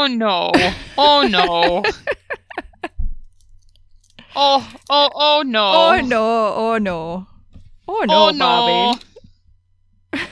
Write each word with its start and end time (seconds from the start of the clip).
Oh 0.00 0.06
no. 0.06 0.50
Oh 0.96 1.28
no. 1.28 1.82
oh, 4.34 4.72
oh, 4.88 5.10
oh 5.14 5.42
no. 5.44 5.72
Oh 5.74 6.00
no! 6.00 6.54
Oh 6.56 6.78
no! 6.78 7.26
Oh 7.86 8.04
no, 8.08 8.28
Oh, 8.28 8.30
no. 8.30 8.94
Bobby! 10.10 10.24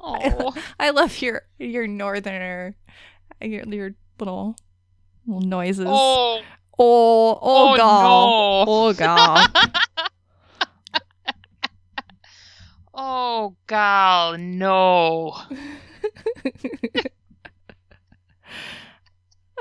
Oh. 0.00 0.52
I 0.80 0.90
love 0.90 1.16
your 1.22 1.42
your 1.60 1.86
northerner, 1.86 2.74
your 3.40 3.62
your 3.68 3.94
little 4.18 4.56
little 5.28 5.48
noises. 5.48 5.86
Oh. 5.88 6.40
oh, 6.76 7.38
oh, 7.40 7.72
Oh, 7.72 7.76
god, 7.76 8.02
no. 8.02 8.64
oh 8.66 8.92
god. 8.94 9.48
Oh 12.96 13.54
god, 13.68 14.40
no. 14.40 15.36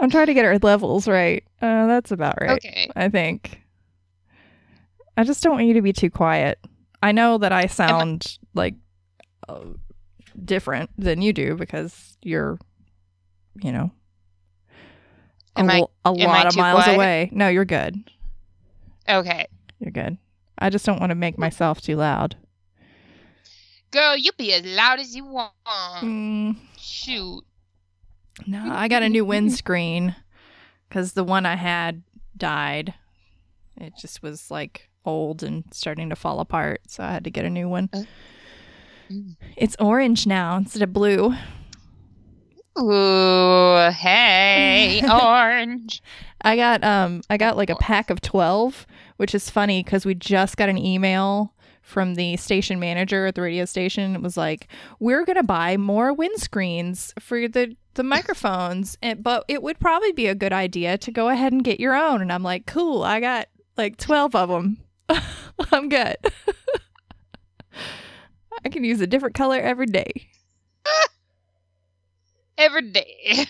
I'm 0.01 0.09
trying 0.09 0.25
to 0.27 0.33
get 0.33 0.45
our 0.45 0.57
levels 0.59 1.07
right. 1.07 1.43
Uh, 1.61 1.87
that's 1.87 2.11
about 2.11 2.35
right. 2.41 2.51
Okay. 2.51 2.89
I 2.95 3.09
think. 3.09 3.61
I 5.15 5.23
just 5.23 5.43
don't 5.43 5.53
want 5.53 5.65
you 5.67 5.75
to 5.75 5.81
be 5.81 5.93
too 5.93 6.09
quiet. 6.09 6.59
I 7.03 7.11
know 7.11 7.37
that 7.37 7.51
I 7.51 7.67
sound 7.67 8.37
like 8.53 8.75
uh, 9.47 9.59
different 10.43 10.89
than 10.97 11.21
you 11.21 11.31
do 11.33 11.55
because 11.55 12.17
you're, 12.23 12.57
you 13.61 13.71
know, 13.71 13.91
a, 15.55 15.59
Am 15.59 15.69
I- 15.69 15.83
a 16.05 16.09
am 16.09 16.15
I 16.21 16.25
lot 16.25 16.45
of 16.47 16.55
miles 16.57 16.83
quiet? 16.85 16.95
away. 16.95 17.29
No, 17.31 17.47
you're 17.49 17.65
good. 17.65 17.95
Okay. 19.07 19.45
You're 19.79 19.91
good. 19.91 20.17
I 20.57 20.69
just 20.71 20.85
don't 20.85 20.99
want 20.99 21.11
to 21.11 21.15
make 21.15 21.37
myself 21.37 21.81
too 21.81 21.97
loud. 21.97 22.35
Girl, 23.91 24.17
you 24.17 24.31
be 24.37 24.53
as 24.53 24.63
loud 24.65 24.99
as 24.99 25.15
you 25.15 25.25
want. 25.25 25.51
Mm, 26.01 26.55
Shoot. 26.79 27.43
No, 28.45 28.71
I 28.71 28.87
got 28.87 29.03
a 29.03 29.09
new 29.09 29.25
windscreen 29.25 30.15
because 30.87 31.13
the 31.13 31.23
one 31.23 31.45
I 31.45 31.55
had 31.55 32.03
died. 32.37 32.93
It 33.77 33.93
just 33.99 34.21
was 34.21 34.51
like 34.51 34.89
old 35.05 35.43
and 35.43 35.63
starting 35.71 36.09
to 36.09 36.15
fall 36.15 36.39
apart, 36.39 36.81
so 36.87 37.03
I 37.03 37.11
had 37.11 37.23
to 37.23 37.31
get 37.31 37.45
a 37.45 37.49
new 37.49 37.67
one. 37.67 37.89
Mm. 39.09 39.35
It's 39.57 39.75
orange 39.79 40.25
now 40.25 40.55
instead 40.57 40.81
of 40.81 40.93
blue. 40.93 41.33
Ooh, 42.79 43.89
hey, 43.91 45.01
orange. 45.09 46.01
I 46.41 46.55
got 46.55 46.83
um 46.83 47.21
I 47.29 47.37
got 47.37 47.57
like 47.57 47.69
a 47.69 47.75
pack 47.75 48.09
of 48.09 48.21
12, 48.21 48.85
which 49.23 49.33
is 49.33 49.49
funny 49.49 49.81
cuz 49.81 50.05
we 50.05 50.13
just 50.13 50.57
got 50.57 50.67
an 50.67 50.77
email 50.77 51.53
from 51.81 52.15
the 52.15 52.35
station 52.35 52.77
manager 52.77 53.25
at 53.25 53.35
the 53.35 53.41
radio 53.41 53.63
station. 53.63 54.15
It 54.15 54.21
was 54.21 54.35
like, 54.35 54.67
"We're 54.99 55.23
going 55.23 55.37
to 55.37 55.43
buy 55.43 55.77
more 55.77 56.13
windscreens 56.13 57.17
for 57.21 57.47
the 57.47 57.77
the 57.93 58.03
microphones, 58.03 58.97
and, 59.01 59.23
but 59.23 59.45
it 59.47 59.63
would 59.63 59.79
probably 59.79 60.11
be 60.11 60.27
a 60.27 60.35
good 60.35 60.51
idea 60.51 60.97
to 60.97 61.09
go 61.09 61.29
ahead 61.29 61.53
and 61.53 61.63
get 61.63 61.79
your 61.79 61.95
own." 61.95 62.21
And 62.21 62.33
I'm 62.33 62.43
like, 62.43 62.65
"Cool, 62.65 63.01
I 63.01 63.21
got 63.21 63.47
like 63.77 63.95
12 63.95 64.35
of 64.35 64.49
them. 64.49 64.79
I'm 65.71 65.87
good." 65.87 66.17
I 68.65 68.67
can 68.67 68.83
use 68.83 68.99
a 68.99 69.07
different 69.07 69.35
color 69.35 69.57
every 69.57 69.85
day. 69.85 70.11
Every 72.57 72.91
day. 72.91 73.45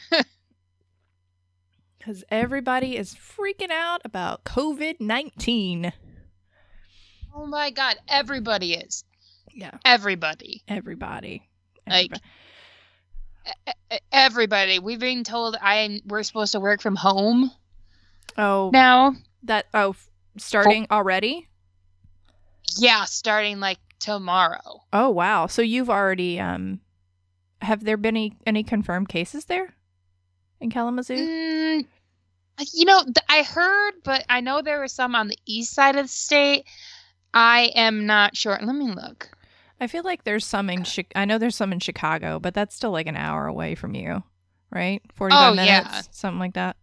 Because 2.03 2.25
everybody 2.30 2.97
is 2.97 3.16
freaking 3.16 3.72
out 3.72 4.02
about 4.03 4.44
COVID 4.44 5.00
19. 5.00 5.94
oh 7.34 7.46
my 7.46 7.72
god, 7.72 7.96
everybody 8.09 8.74
is. 8.74 9.06
Yeah. 9.53 9.72
Everybody. 9.86 10.64
Everybody. 10.68 11.47
Like- 11.88 12.12
Everybody. 12.12 12.22
E- 13.68 13.96
e- 13.96 14.00
Everybody. 14.12 14.80
We've 14.80 15.00
been 15.00 15.24
told 15.24 15.56
I 15.62 16.02
we're 16.06 16.24
supposed 16.24 16.52
to 16.53 16.59
work 16.59 16.81
from 16.81 16.97
home 16.97 17.52
oh, 18.38 18.70
now. 18.74 19.16
that, 19.44 19.68
oh, 19.74 19.96
starting 20.38 20.88
already? 20.91 21.47
Yeah, 22.78 23.06
starting 23.06 23.62
like 23.62 23.80
tomorrow. 24.00 24.81
Oh, 24.91 25.09
wow. 25.09 25.47
So 25.47 25.62
you've 25.62 25.90
already, 25.90 26.38
um, 26.38 26.81
have 27.62 27.85
there 27.85 27.97
been 27.97 28.18
any, 28.18 28.38
any 28.46 28.64
confirmed 28.64 29.08
cases 29.08 29.46
there 29.46 29.74
in 30.63 30.69
Kalamazoo? 30.72 31.16
Mm, 31.16 31.85
you 32.74 32.85
know, 32.85 33.03
th- 33.03 33.16
I 33.29 33.44
heard, 33.44 33.94
but 34.03 34.25
I 34.29 34.41
know 34.41 34.62
there 34.62 34.79
were 34.79 34.88
some 34.88 35.16
on 35.16 35.28
the 35.28 35.38
east 35.46 35.74
side 35.74 35.96
of 35.96 36.06
the 36.06 36.09
state. 36.09 36.66
I 37.34 37.72
am 37.75 38.06
not 38.06 38.35
sure. 38.38 38.57
Let 38.62 38.75
me 38.75 38.91
look. 38.91 39.29
I 39.79 39.88
feel 39.88 40.03
like 40.03 40.23
there's 40.23 40.46
some 40.46 40.69
in, 40.69 40.84
Chi- 40.84 41.06
I 41.16 41.25
know 41.25 41.38
there's 41.38 41.56
some 41.56 41.73
in 41.73 41.79
Chicago, 41.79 42.40
but 42.40 42.53
that's 42.53 42.75
still 42.75 42.91
like 42.91 43.07
an 43.07 43.18
hour 43.18 43.47
away 43.47 43.75
from 43.75 43.96
you, 43.96 44.23
right? 44.72 45.02
45 45.16 45.52
Oh, 45.52 45.56
minutes, 45.56 45.68
yeah. 45.68 46.02
something 46.12 46.40
like 46.40 46.53
that. 46.53 46.78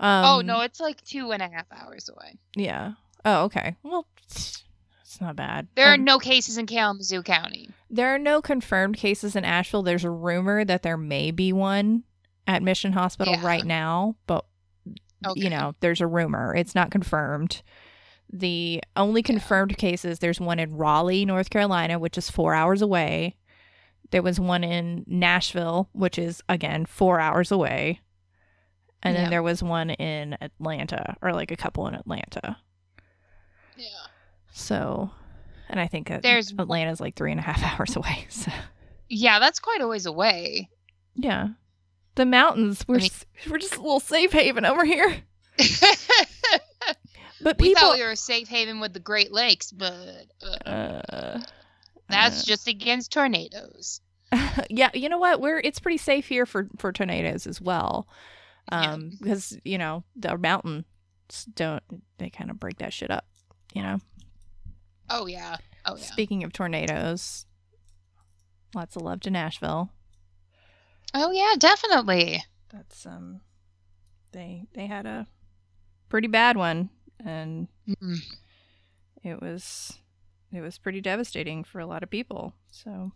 Um, 0.00 0.24
oh 0.24 0.40
no, 0.40 0.60
it's 0.60 0.80
like 0.80 1.00
two 1.04 1.30
and 1.30 1.40
a 1.42 1.48
half 1.48 1.66
hours 1.72 2.08
away. 2.08 2.34
Yeah. 2.56 2.92
Oh, 3.24 3.44
okay. 3.44 3.76
Well, 3.84 4.06
it's 4.26 5.20
not 5.20 5.36
bad. 5.36 5.68
There 5.76 5.90
are 5.90 5.94
Um, 5.94 6.02
no 6.04 6.18
cases 6.18 6.58
in 6.58 6.66
Kalamazoo 6.66 7.22
County. 7.22 7.70
There 7.88 8.12
are 8.12 8.18
no 8.18 8.42
confirmed 8.42 8.96
cases 8.96 9.36
in 9.36 9.44
Asheville. 9.44 9.84
There's 9.84 10.04
a 10.04 10.10
rumor 10.10 10.64
that 10.64 10.82
there 10.82 10.96
may 10.96 11.30
be 11.30 11.52
one 11.52 12.02
at 12.46 12.62
Mission 12.62 12.92
Hospital 12.92 13.34
Yeah. 13.34 13.46
right 13.46 13.64
now, 13.64 14.16
but 14.26 14.44
Okay. 15.24 15.40
you 15.40 15.50
know, 15.50 15.74
there's 15.80 16.00
a 16.00 16.06
rumor. 16.06 16.54
It's 16.54 16.74
not 16.74 16.90
confirmed. 16.90 17.62
The 18.32 18.82
only 18.96 19.22
confirmed 19.22 19.76
cases, 19.78 20.18
there's 20.18 20.40
one 20.40 20.58
in 20.58 20.74
Raleigh, 20.76 21.24
North 21.24 21.50
Carolina, 21.50 21.98
which 21.98 22.16
is 22.18 22.30
four 22.30 22.54
hours 22.54 22.80
away. 22.82 23.36
There 24.10 24.22
was 24.22 24.40
one 24.40 24.64
in 24.64 25.04
Nashville, 25.06 25.88
which 25.92 26.18
is 26.18 26.42
again 26.48 26.84
four 26.86 27.20
hours 27.20 27.50
away. 27.52 28.00
And 29.04 29.16
then 29.16 29.30
there 29.30 29.42
was 29.42 29.62
one 29.62 29.90
in 29.90 30.36
Atlanta, 30.40 31.16
or 31.22 31.32
like 31.32 31.50
a 31.50 31.56
couple 31.56 31.86
in 31.88 31.94
Atlanta. 31.94 32.58
Yeah. 33.76 33.86
So, 34.52 35.10
and 35.68 35.80
I 35.80 35.88
think 35.88 36.08
There's- 36.22 36.52
Atlanta's 36.56 37.00
like 37.00 37.16
three 37.16 37.30
and 37.32 37.40
a 37.40 37.42
half 37.42 37.62
hours 37.80 37.96
away. 37.96 38.26
So, 38.28 38.52
Yeah, 39.08 39.38
that's 39.40 39.58
quite 39.58 39.80
a 39.80 39.88
ways 39.88 40.06
away. 40.06 40.68
yeah, 41.16 41.48
the 42.14 42.26
mountains. 42.26 42.84
We're 42.86 42.96
mean- 42.98 43.06
s- 43.06 43.26
we're 43.50 43.58
just 43.58 43.76
a 43.76 43.80
little 43.80 44.00
safe 44.00 44.32
haven 44.32 44.64
over 44.64 44.84
here. 44.84 45.22
But 47.44 47.58
we 47.58 47.70
people, 47.70 47.80
thought 47.82 47.96
we 47.96 48.02
were 48.04 48.12
a 48.12 48.16
safe 48.16 48.46
haven 48.46 48.78
with 48.78 48.92
the 48.92 49.00
Great 49.00 49.32
Lakes, 49.32 49.72
but 49.72 50.26
uh, 50.64 50.70
uh, 50.70 51.40
that's 52.08 52.44
just 52.44 52.68
against 52.68 53.12
tornadoes. 53.12 54.00
uh, 54.30 54.62
yeah. 54.70 54.90
You 54.94 55.08
know 55.08 55.18
what? 55.18 55.40
We're 55.40 55.58
it's 55.58 55.80
pretty 55.80 55.98
safe 55.98 56.28
here 56.28 56.46
for 56.46 56.68
for 56.78 56.92
tornadoes 56.92 57.48
as 57.48 57.60
well, 57.60 58.06
Yeah. 58.70 58.92
um, 58.92 59.10
because 59.20 59.58
you 59.64 59.76
know 59.76 60.04
the 60.14 60.38
mountains 60.38 60.84
don't 61.52 61.82
they 62.18 62.30
kind 62.30 62.48
of 62.48 62.60
break 62.60 62.78
that 62.78 62.92
shit 62.92 63.10
up. 63.10 63.24
You 63.74 63.82
know. 63.82 63.98
Oh 65.10 65.26
yeah. 65.26 65.56
Oh 65.84 65.96
yeah. 65.96 66.04
Speaking 66.04 66.44
of 66.44 66.52
tornadoes, 66.52 67.44
lots 68.72 68.94
of 68.94 69.02
love 69.02 69.18
to 69.22 69.30
Nashville. 69.30 69.90
Oh 71.14 71.30
yeah, 71.30 71.54
definitely. 71.58 72.44
That's 72.72 73.04
um, 73.06 73.40
they 74.32 74.64
they 74.74 74.86
had 74.86 75.06
a 75.06 75.26
pretty 76.08 76.28
bad 76.28 76.56
one, 76.56 76.90
and 77.24 77.68
Mm. 77.88 78.18
it 79.22 79.40
was 79.42 79.98
it 80.52 80.60
was 80.60 80.78
pretty 80.78 81.00
devastating 81.00 81.64
for 81.64 81.80
a 81.80 81.86
lot 81.86 82.02
of 82.02 82.10
people. 82.10 82.54
So 82.70 83.12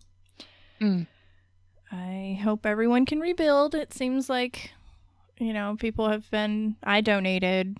Mm. 0.80 1.06
I 1.90 2.38
hope 2.42 2.66
everyone 2.66 3.06
can 3.06 3.20
rebuild. 3.20 3.74
It 3.74 3.94
seems 3.94 4.28
like 4.28 4.72
you 5.38 5.52
know 5.52 5.76
people 5.78 6.08
have 6.10 6.30
been. 6.30 6.76
I 6.82 7.00
donated 7.00 7.76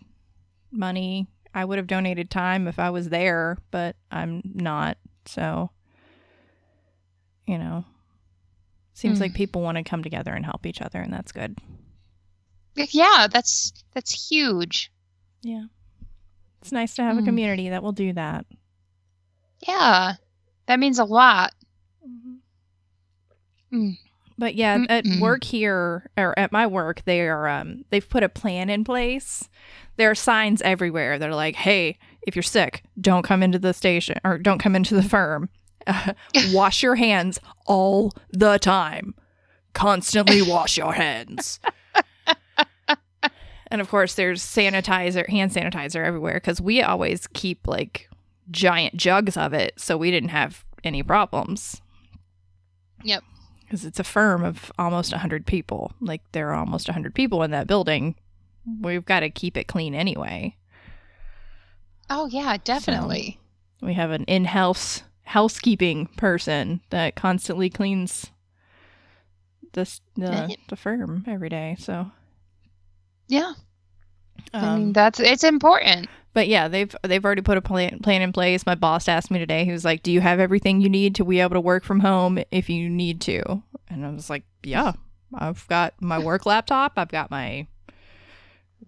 money. 0.70 1.26
I 1.55 1.64
would 1.64 1.79
have 1.79 1.87
donated 1.87 2.31
time 2.31 2.69
if 2.69 2.79
I 2.79 2.91
was 2.91 3.08
there, 3.11 3.58
but 3.70 3.96
I'm 4.11 4.43
not. 4.55 4.96
So 5.26 5.70
you 7.46 7.58
know, 7.58 7.85
seems 8.96 9.19
Mm. 9.19 9.20
like 9.20 9.34
people 9.34 9.60
want 9.62 9.76
to 9.76 9.84
come 9.84 10.02
together 10.02 10.32
and 10.32 10.44
help 10.44 10.64
each 10.64 10.81
other, 10.81 11.00
and 11.00 11.12
that's 11.12 11.31
good. 11.32 11.56
Yeah, 12.76 13.26
that's 13.31 13.72
that's 13.94 14.28
huge. 14.31 14.90
Yeah. 15.43 15.64
It's 16.62 16.72
nice 16.72 16.94
to 16.96 17.02
have 17.02 17.19
a 17.19 17.20
Mm. 17.20 17.26
community 17.26 17.69
that 17.69 17.82
will 17.82 17.93
do 17.93 18.12
that. 18.14 18.46
Yeah, 19.66 20.14
that 20.66 20.78
means 20.78 20.98
a 20.98 21.04
lot. 21.04 21.52
Mm. 23.72 23.98
But 24.38 24.54
yeah, 24.54 24.84
at 24.88 25.04
Mm-mm. 25.04 25.20
work 25.20 25.44
here 25.44 26.10
or 26.16 26.38
at 26.38 26.52
my 26.52 26.66
work, 26.66 27.02
they 27.04 27.22
are 27.22 27.48
um 27.48 27.84
they've 27.90 28.08
put 28.08 28.22
a 28.22 28.28
plan 28.28 28.69
in 28.70 28.84
place. 28.84 29.48
There 29.96 30.10
are 30.10 30.14
signs 30.14 30.60
everywhere 30.62 31.19
that 31.19 31.28
are 31.28 31.34
like, 31.34 31.56
"Hey, 31.56 31.98
if 32.26 32.37
you're 32.37 32.43
sick, 32.43 32.82
don't 33.00 33.22
come 33.22 33.43
into 33.43 33.58
the 33.58 33.72
station 33.72 34.19
or 34.25 34.38
don't 34.38 34.58
come 34.58 34.76
into 34.76 34.94
the 34.94 35.02
firm. 35.02 35.48
Uh, 35.87 36.12
wash 36.53 36.83
your 36.83 36.97
hands 36.97 37.38
all 37.67 38.12
the 38.31 38.59
time. 38.59 39.15
Constantly 39.73 40.43
wash 40.43 40.77
your 40.77 40.94
hands." 40.94 41.61
and 43.69 43.81
of 43.81 43.88
course, 43.88 44.15
there's 44.15 44.43
sanitizer, 44.43 45.29
hand 45.29 45.53
sanitizer 45.53 46.05
everywhere 46.05 46.35
because 46.35 46.61
we 46.61 46.83
always 46.83 47.27
keep 47.29 47.67
like 47.67 48.09
giant 48.50 48.97
jugs 48.97 49.37
of 49.37 49.53
it, 49.53 49.75
so 49.79 49.97
we 49.97 50.11
didn't 50.11 50.31
have 50.31 50.65
any 50.85 51.03
problems. 51.03 51.81
Yep. 53.03 53.23
because 53.61 53.85
it's 53.85 54.00
a 54.00 54.05
firm 54.05 54.44
of 54.44 54.73
almost 54.79 55.12
100 55.12 55.47
people. 55.47 55.93
Like 56.00 56.23
there 56.32 56.50
are 56.50 56.55
almost 56.55 56.89
100 56.89 57.15
people 57.15 57.43
in 57.43 57.50
that 57.50 57.67
building. 57.67 58.15
We've 58.81 59.05
got 59.05 59.21
to 59.21 59.31
keep 59.31 59.56
it 59.56 59.69
clean 59.69 59.94
anyway. 59.94 60.56
Oh 62.09 62.27
yeah, 62.27 62.56
definitely. 62.62 63.39
We 63.82 63.94
have 63.94 64.11
an 64.11 64.25
in-house 64.25 65.03
housekeeping 65.26 66.06
person 66.17 66.81
that 66.90 67.17
constantly 67.17 67.69
cleans 67.69 68.26
this 69.73 70.00
the, 70.14 70.56
the 70.69 70.76
firm 70.76 71.25
every 71.26 71.49
day. 71.49 71.76
So, 71.78 72.11
yeah, 73.26 73.52
I 74.55 74.76
mean 74.76 74.87
um, 74.87 74.93
that's 74.93 75.19
it's 75.20 75.44
important. 75.44 76.08
but 76.32 76.46
yeah, 76.49 76.69
they've 76.69 76.94
they've 77.02 77.25
already 77.25 77.43
put 77.43 77.58
a 77.58 77.62
plan 77.62 77.99
plan 78.00 78.23
in 78.23 78.32
place. 78.32 78.64
My 78.64 78.76
boss 78.76 79.08
asked 79.08 79.31
me 79.31 79.38
today. 79.38 79.64
He 79.64 79.73
was 79.73 79.84
like, 79.84 80.02
"Do 80.02 80.12
you 80.12 80.20
have 80.20 80.40
everything 80.40 80.81
you 80.81 80.88
need 80.88 81.17
to 81.17 81.25
be 81.25 81.40
able 81.40 81.55
to 81.55 81.61
work 81.61 81.84
from 81.84 82.00
home 82.00 82.38
if 82.50 82.70
you 82.70 82.88
need 82.88 83.20
to?" 83.22 83.62
And 83.88 84.06
I 84.06 84.11
was 84.11 84.31
like, 84.31 84.44
"Yeah, 84.62 84.93
I've 85.34 85.67
got 85.69 85.94
my 86.00 86.19
work 86.20 86.46
laptop. 86.46 86.93
I've 86.96 87.08
got 87.11 87.31
my 87.31 87.67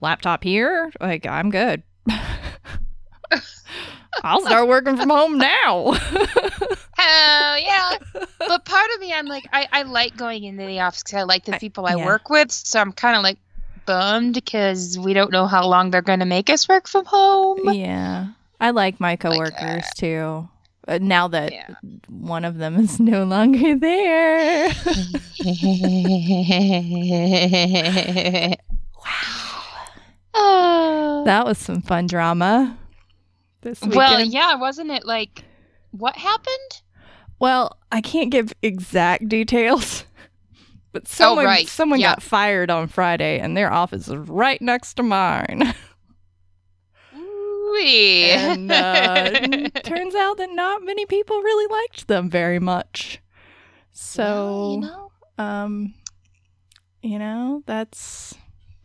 laptop 0.01 0.45
here. 0.45 0.93
Like, 1.01 1.27
I'm 1.27 1.51
good." 1.51 1.83
I'll 4.25 4.41
start 4.41 4.69
working 4.69 4.97
from 4.97 5.11
home 5.11 5.39
now. 5.39 5.93
Hell 6.99 7.59
yeah! 7.59 7.99
but 8.39 8.65
part 8.65 8.91
of 8.95 9.01
me, 9.01 9.13
I'm 9.13 9.27
like, 9.27 9.45
I, 9.53 9.69
I 9.73 9.83
like 9.83 10.17
going 10.17 10.45
into 10.45 10.67
the 10.67 10.81
office 10.81 11.03
because 11.03 11.19
I 11.19 11.23
like 11.23 11.45
the 11.45 11.59
people 11.59 11.87
I 11.87 11.95
yeah. 11.97 12.05
work 12.05 12.31
with. 12.31 12.51
So 12.51 12.81
I'm 12.81 12.93
kind 12.93 13.17
of 13.17 13.23
like 13.23 13.39
bummed 13.87 14.35
because 14.35 14.99
we 14.99 15.13
don't 15.15 15.31
know 15.31 15.47
how 15.47 15.67
long 15.67 15.91
they're 15.91 16.03
going 16.03 16.19
to 16.21 16.27
make 16.27 16.51
us 16.51 16.69
work 16.69 16.89
from 16.89 17.05
home. 17.05 17.61
yeah. 17.73 18.29
I 18.61 18.71
like 18.71 18.99
my 18.99 19.15
coworkers 19.17 19.85
too. 19.97 20.49
Uh, 20.89 20.99
now 21.01 21.29
that 21.29 21.53
Yeah. 21.53 21.75
one 22.09 22.45
of 22.45 22.59
them 22.59 22.77
is 22.77 22.99
no 22.99 23.25
longer 23.25 23.79
there. 23.79 24.71
Wow. 28.99 29.63
Oh. 30.35 31.23
that 31.25 31.47
was 31.47 31.59
some 31.59 31.83
fun 31.83 32.07
drama. 32.07 32.77
This 33.61 33.81
weekend. 33.81 33.97
well, 33.97 34.21
yeah, 34.25 34.55
wasn't 34.57 34.91
it 34.91 35.05
like 35.05 35.45
what 35.91 36.17
happened? 36.17 36.83
Well, 37.41 37.77
I 37.93 38.01
can't 38.01 38.31
give 38.31 38.53
exact 38.63 39.29
details, 39.29 40.05
but 40.93 41.07
someone 41.09 41.45
right. 41.45 41.69
someone 41.69 42.01
Yeah. 42.01 42.11
got 42.15 42.23
fired 42.23 42.71
on 42.71 42.89
Friday, 42.89 43.39
and 43.39 43.57
their 43.57 43.73
office 43.73 44.09
is 44.09 44.17
right 44.17 44.61
next 44.63 44.95
to 44.95 45.03
mine. 45.03 45.75
Ooh-wee. 47.17 48.31
and 48.31 48.71
uh, 48.73 49.31
turns 49.85 50.15
out 50.15 50.37
that 50.39 50.51
not 50.53 50.85
many 50.85 51.07
people 51.07 51.41
really 51.41 51.67
liked 51.73 52.09
them 52.09 52.31
very 52.31 52.59
much. 52.59 53.21
So, 53.93 54.23
Well, 54.23 54.73
you 54.73 54.81
know, 54.81 55.13
um, 55.45 55.95
you 57.03 57.19
know, 57.19 57.63
that's 57.67 58.35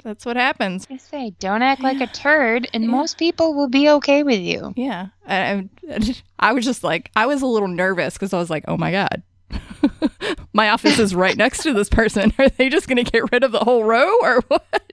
that's 0.03 0.25
what 0.25 0.35
happens. 0.35 0.85
I 0.89 0.97
say, 0.97 1.33
don't 1.39 1.61
act 1.61 1.81
like 1.81 2.01
a 2.01 2.07
turd, 2.07 2.67
and 2.73 2.83
Yeah. 2.83 2.89
most 2.89 3.17
people 3.17 3.53
will 3.53 3.69
be 3.69 3.89
okay 3.89 4.23
with 4.23 4.39
you. 4.41 4.73
Yeah, 4.75 5.07
I, 5.27 5.69
I, 5.89 6.15
I 6.39 6.53
was 6.53 6.65
just 6.65 6.83
like, 6.83 7.09
I 7.15 7.25
was 7.25 7.41
a 7.41 7.45
little 7.45 7.67
nervous 7.69 8.13
because 8.15 8.33
I 8.33 8.37
was 8.37 8.49
like, 8.49 8.65
oh 8.67 8.77
my 8.77 8.91
god. 8.91 9.23
My 10.53 10.69
office 10.69 10.97
is 10.99 11.13
right 11.13 11.35
next 11.37 11.61
to 11.63 11.73
this 11.73 11.89
person. 11.89 12.33
Are 12.39 12.49
they 12.49 12.69
just 12.69 12.87
going 12.87 13.03
to 13.03 13.09
get 13.09 13.31
rid 13.31 13.43
of 13.43 13.51
the 13.51 13.59
whole 13.59 13.83
row 13.83 14.17
or 14.21 14.41
what? 14.47 14.83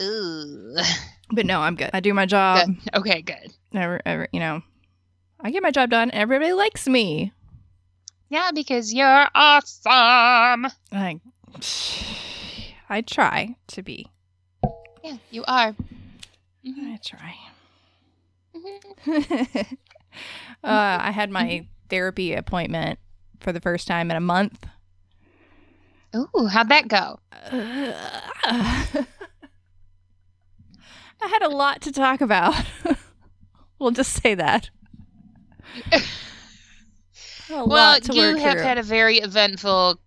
Ooh. 0.00 0.76
But 1.30 1.46
no, 1.46 1.60
I'm 1.60 1.76
good. 1.76 1.90
I 1.92 2.00
do 2.00 2.12
my 2.14 2.26
job. 2.26 2.66
Good. 2.66 2.94
Okay, 2.94 3.22
good. 3.22 3.52
Never, 3.72 4.00
ever, 4.04 4.28
you 4.32 4.40
know, 4.40 4.62
I 5.40 5.50
get 5.50 5.62
my 5.62 5.70
job 5.70 5.90
done. 5.90 6.10
Everybody 6.12 6.52
likes 6.52 6.86
me. 6.88 7.32
Yeah, 8.28 8.50
because 8.54 8.92
you're 8.92 9.26
awesome. 9.34 10.66
I, 10.92 11.20
I 12.88 13.00
try 13.00 13.56
to 13.68 13.82
be. 13.82 14.08
Yeah, 15.02 15.16
you 15.30 15.44
are. 15.46 15.74
Mhm. 16.64 16.94
I 16.94 16.98
try. 17.04 17.34
Mhm. 18.54 19.76
uh, 20.64 20.98
I 21.00 21.10
had 21.10 21.30
my 21.30 21.66
therapy 21.88 22.34
appointment 22.34 22.98
for 23.40 23.52
the 23.52 23.60
first 23.60 23.86
time 23.88 24.10
in 24.10 24.16
a 24.16 24.20
month. 24.20 24.66
Ooh, 26.14 26.46
how'd 26.46 26.68
that 26.68 26.88
go? 26.88 27.18
I 31.22 31.28
had 31.28 31.42
a 31.42 31.48
lot 31.48 31.80
to 31.82 31.92
talk 31.92 32.20
about. 32.20 32.54
we'll 33.78 33.92
just 33.92 34.22
say 34.22 34.34
that. 34.34 34.70
Well, 37.48 37.98
you 38.12 38.36
have 38.36 38.54
through. 38.54 38.62
had 38.62 38.78
a 38.78 38.82
very 38.82 39.18
eventful 39.18 40.00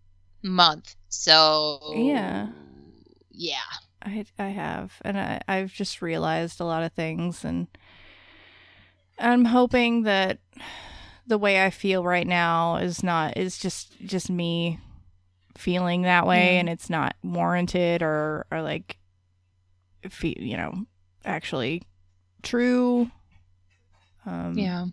month, 0.43 0.95
so 1.15 1.79
Yeah. 1.95 2.47
yeah. 3.31 3.59
I 4.01 4.25
I 4.37 4.49
have, 4.49 4.93
and 5.03 5.17
I 5.19 5.41
I've 5.47 5.73
just 5.73 6.01
realized 6.01 6.59
a 6.59 6.65
lot 6.65 6.83
of 6.83 6.93
things, 6.93 7.43
and 7.43 7.67
I'm 9.17 9.45
hoping 9.45 10.03
that 10.03 10.39
the 11.25 11.37
way 11.39 11.63
I 11.63 11.69
feel 11.71 12.03
right 12.03 12.27
now 12.27 12.75
is 12.77 13.01
not 13.03 13.35
is 13.37 13.57
just 13.57 13.99
just 14.01 14.29
me 14.29 14.79
feeling 15.57 16.03
that 16.03 16.27
way, 16.27 16.55
Mm. 16.55 16.59
and 16.61 16.69
it's 16.69 16.89
not 16.89 17.15
warranted 17.23 18.03
or 18.03 18.45
or 18.51 18.61
like, 18.61 18.97
you 20.21 20.57
know, 20.57 20.85
actually 21.23 21.81
true. 22.43 23.09
Um, 24.27 24.57
Yeah. 24.57 24.85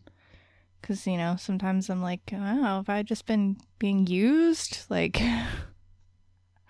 because 0.81 1.07
you 1.07 1.17
know 1.19 1.37
sometimes 1.39 1.91
I'm 1.91 2.01
like, 2.03 2.23
oh, 2.33 2.37
have 2.39 2.89
I 2.89 3.03
just 3.03 3.27
been 3.27 3.57
being 3.79 4.07
used? 4.07 4.87
Like. 4.89 5.21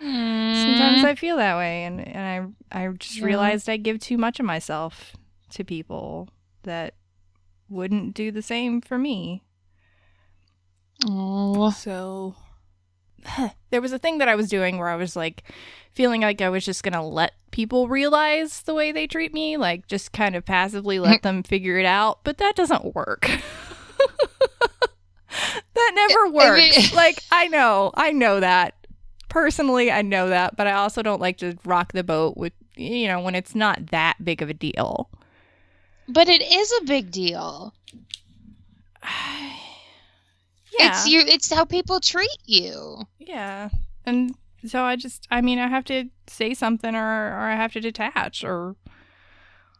Sometimes 0.02 1.00
hmm. 1.00 1.06
I 1.06 1.14
feel 1.14 1.36
that 1.36 1.56
way, 1.56 1.84
and, 1.84 2.00
and 2.00 2.56
I 2.72 2.84
I 2.84 2.88
just 2.88 3.18
Yeah. 3.18 3.24
realized 3.24 3.68
I 3.68 3.76
give 3.76 4.00
too 4.00 4.18
much 4.18 4.40
of 4.40 4.46
myself 4.46 5.16
to 5.50 5.62
people 5.62 6.28
that 6.64 6.94
wouldn't 7.68 8.14
do 8.14 8.32
the 8.32 8.42
same 8.42 8.80
for 8.80 8.98
me. 8.98 9.42
Oh. 11.06 11.70
So 11.70 12.34
there 13.70 13.80
was 13.80 13.92
a 13.92 13.98
thing 13.98 14.18
that 14.18 14.28
I 14.28 14.34
was 14.34 14.48
doing 14.48 14.78
where 14.78 14.88
I 14.88 14.96
was 14.96 15.14
like 15.14 15.44
feeling 15.92 16.22
like 16.22 16.40
I 16.40 16.48
was 16.48 16.64
just 16.64 16.82
gonna 16.82 17.06
let 17.06 17.34
people 17.52 17.86
realize 17.86 18.62
the 18.62 18.74
way 18.74 18.90
they 18.90 19.06
treat 19.06 19.32
me, 19.32 19.56
like 19.56 19.86
just 19.86 20.12
kind 20.12 20.34
of 20.34 20.44
passively 20.44 20.98
let 20.98 21.20
mm. 21.20 21.22
them 21.22 21.42
figure 21.44 21.78
it 21.78 21.86
out, 21.86 22.24
but 22.24 22.38
that 22.38 22.56
doesn't 22.56 22.94
work. 22.94 23.30
that 25.74 25.92
never 25.94 26.20
I 26.20 26.24
mean- 26.24 26.34
works. 26.34 26.92
like 26.92 27.22
I 27.30 27.46
know, 27.46 27.92
I 27.94 28.10
know 28.10 28.40
that. 28.40 28.74
Personally, 29.32 29.90
I 29.90 30.02
know 30.02 30.28
that, 30.28 30.56
but 30.56 30.66
I 30.66 30.72
also 30.72 31.00
don't 31.02 31.20
like 31.20 31.38
to 31.38 31.56
rock 31.64 31.92
the 31.92 32.04
boat 32.04 32.36
with 32.36 32.52
you 32.76 33.08
know 33.08 33.18
when 33.18 33.34
it's 33.34 33.54
not 33.54 33.86
that 33.86 34.22
big 34.22 34.42
of 34.42 34.50
a 34.50 34.54
deal. 34.54 35.08
But 36.06 36.28
it 36.28 36.42
is 36.42 36.70
a 36.82 36.84
big 36.84 37.10
deal. 37.10 37.72
yeah. 39.02 39.48
It's 40.78 41.08
you 41.08 41.20
it's 41.20 41.50
how 41.50 41.64
people 41.64 41.98
treat 41.98 42.28
you. 42.44 43.04
Yeah. 43.18 43.70
And 44.04 44.34
so 44.66 44.82
I 44.82 44.96
just 44.96 45.26
I 45.30 45.40
mean 45.40 45.58
I 45.58 45.66
have 45.68 45.86
to 45.86 46.10
say 46.26 46.52
something 46.52 46.94
or 46.94 47.00
or 47.28 47.40
I 47.40 47.56
have 47.56 47.72
to 47.72 47.80
detach 47.80 48.44
or 48.44 48.76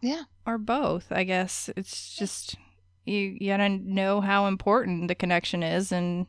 Yeah. 0.01 0.23
or 0.47 0.57
both, 0.57 1.13
I 1.13 1.25
guess. 1.25 1.69
It's 1.77 2.17
just 2.17 2.57
you 3.05 3.37
you 3.39 3.51
gotta 3.51 3.69
know 3.69 4.23
how 4.23 4.47
important 4.47 5.09
the 5.09 5.15
connection 5.15 5.63
is 5.63 5.93
and 5.93 6.27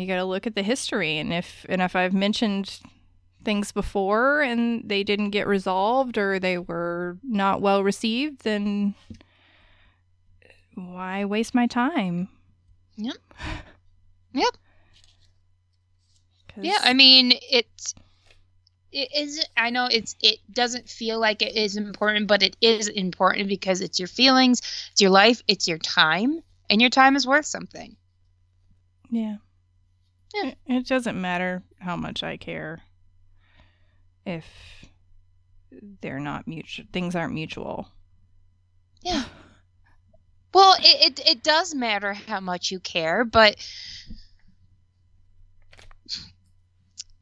you 0.00 0.06
gotta 0.06 0.24
look 0.24 0.46
at 0.46 0.54
the 0.54 0.62
history 0.62 1.18
and 1.18 1.32
if 1.32 1.64
and 1.68 1.80
if 1.82 1.96
I've 1.96 2.14
mentioned 2.14 2.80
things 3.44 3.70
before 3.72 4.42
and 4.42 4.88
they 4.88 5.04
didn't 5.04 5.30
get 5.30 5.46
resolved 5.46 6.18
or 6.18 6.38
they 6.38 6.58
were 6.58 7.16
not 7.22 7.60
well 7.60 7.82
received, 7.82 8.42
then 8.42 8.94
why 10.74 11.24
waste 11.24 11.54
my 11.54 11.66
time? 11.66 12.28
Yep. 12.96 13.16
Yep. 14.32 14.54
Yeah, 16.60 16.78
I 16.82 16.92
mean 16.92 17.32
it's 17.50 17.94
it 18.92 19.08
is 19.14 19.44
I 19.56 19.70
know 19.70 19.88
it's 19.90 20.14
it 20.22 20.40
doesn't 20.52 20.88
feel 20.88 21.18
like 21.18 21.40
it 21.42 21.56
is 21.56 21.76
important, 21.76 22.26
but 22.26 22.42
it 22.42 22.56
is 22.60 22.88
important 22.88 23.48
because 23.48 23.80
it's 23.80 23.98
your 23.98 24.08
feelings, 24.08 24.60
it's 24.92 25.00
your 25.00 25.10
life, 25.10 25.42
it's 25.48 25.66
your 25.68 25.78
time, 25.78 26.42
and 26.68 26.80
your 26.80 26.90
time 26.90 27.16
is 27.16 27.26
worth 27.26 27.46
something. 27.46 27.96
Yeah. 29.10 29.36
It, 30.44 30.58
it 30.66 30.86
doesn't 30.86 31.20
matter 31.20 31.62
how 31.80 31.96
much 31.96 32.22
I 32.22 32.36
care 32.36 32.80
if 34.24 34.44
they're 36.00 36.20
not 36.20 36.46
mutual. 36.46 36.86
Things 36.92 37.14
aren't 37.16 37.34
mutual. 37.34 37.88
Yeah. 39.02 39.24
Well, 40.52 40.74
it, 40.80 41.18
it 41.18 41.28
it 41.28 41.42
does 41.42 41.74
matter 41.74 42.14
how 42.14 42.40
much 42.40 42.70
you 42.70 42.80
care, 42.80 43.24
but 43.24 43.56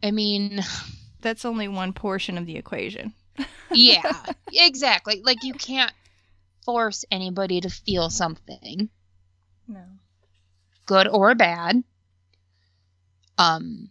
I 0.02 0.10
mean, 0.10 0.62
That's 1.20 1.44
only 1.44 1.68
one 1.68 1.92
portion 1.92 2.36
of 2.38 2.46
the 2.46 2.56
equation. 2.56 3.14
yeah, 3.72 4.22
exactly. 4.52 5.20
Like 5.24 5.42
you 5.42 5.54
can't 5.54 5.92
force 6.64 7.04
anybody 7.10 7.60
to 7.60 7.70
feel 7.70 8.10
something. 8.10 8.88
No. 9.66 9.82
good 10.86 11.08
or 11.08 11.34
bad. 11.34 11.82
Um, 13.38 13.90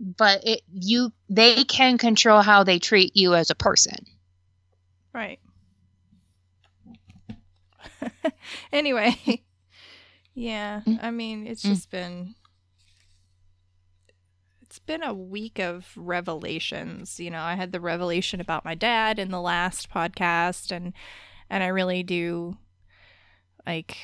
but 0.00 0.46
it 0.46 0.62
you 0.72 1.12
they 1.28 1.64
can 1.64 1.98
control 1.98 2.42
how 2.42 2.64
they 2.64 2.78
treat 2.78 3.16
you 3.16 3.34
as 3.34 3.50
a 3.50 3.54
person. 3.54 4.06
Right. 5.14 5.40
anyway, 8.72 9.14
yeah, 10.34 10.82
Mm. 10.86 11.00
I 11.00 11.10
mean, 11.10 11.46
it's 11.46 11.64
Mm. 11.64 11.68
just 11.68 11.90
been 11.90 12.34
it's 14.62 14.78
been 14.78 15.02
a 15.02 15.14
week 15.14 15.58
of 15.58 15.90
revelations. 15.96 17.18
You 17.20 17.30
know, 17.30 17.40
I 17.40 17.54
had 17.54 17.72
the 17.72 17.80
revelation 17.80 18.40
about 18.40 18.64
my 18.64 18.74
dad 18.74 19.18
in 19.18 19.30
the 19.30 19.40
last 19.40 19.90
podcast 19.90 20.70
and 20.70 20.92
and 21.50 21.62
I 21.62 21.68
really 21.68 22.02
do 22.02 22.56
like 23.66 23.96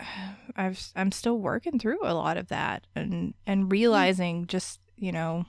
I've 0.56 0.92
I'm 0.96 1.12
still 1.12 1.38
working 1.38 1.78
through 1.78 1.98
a 2.02 2.14
lot 2.14 2.36
of 2.36 2.48
that 2.48 2.86
and 2.94 3.34
and 3.46 3.70
realizing 3.70 4.46
just, 4.46 4.80
you 4.96 5.12
know, 5.12 5.46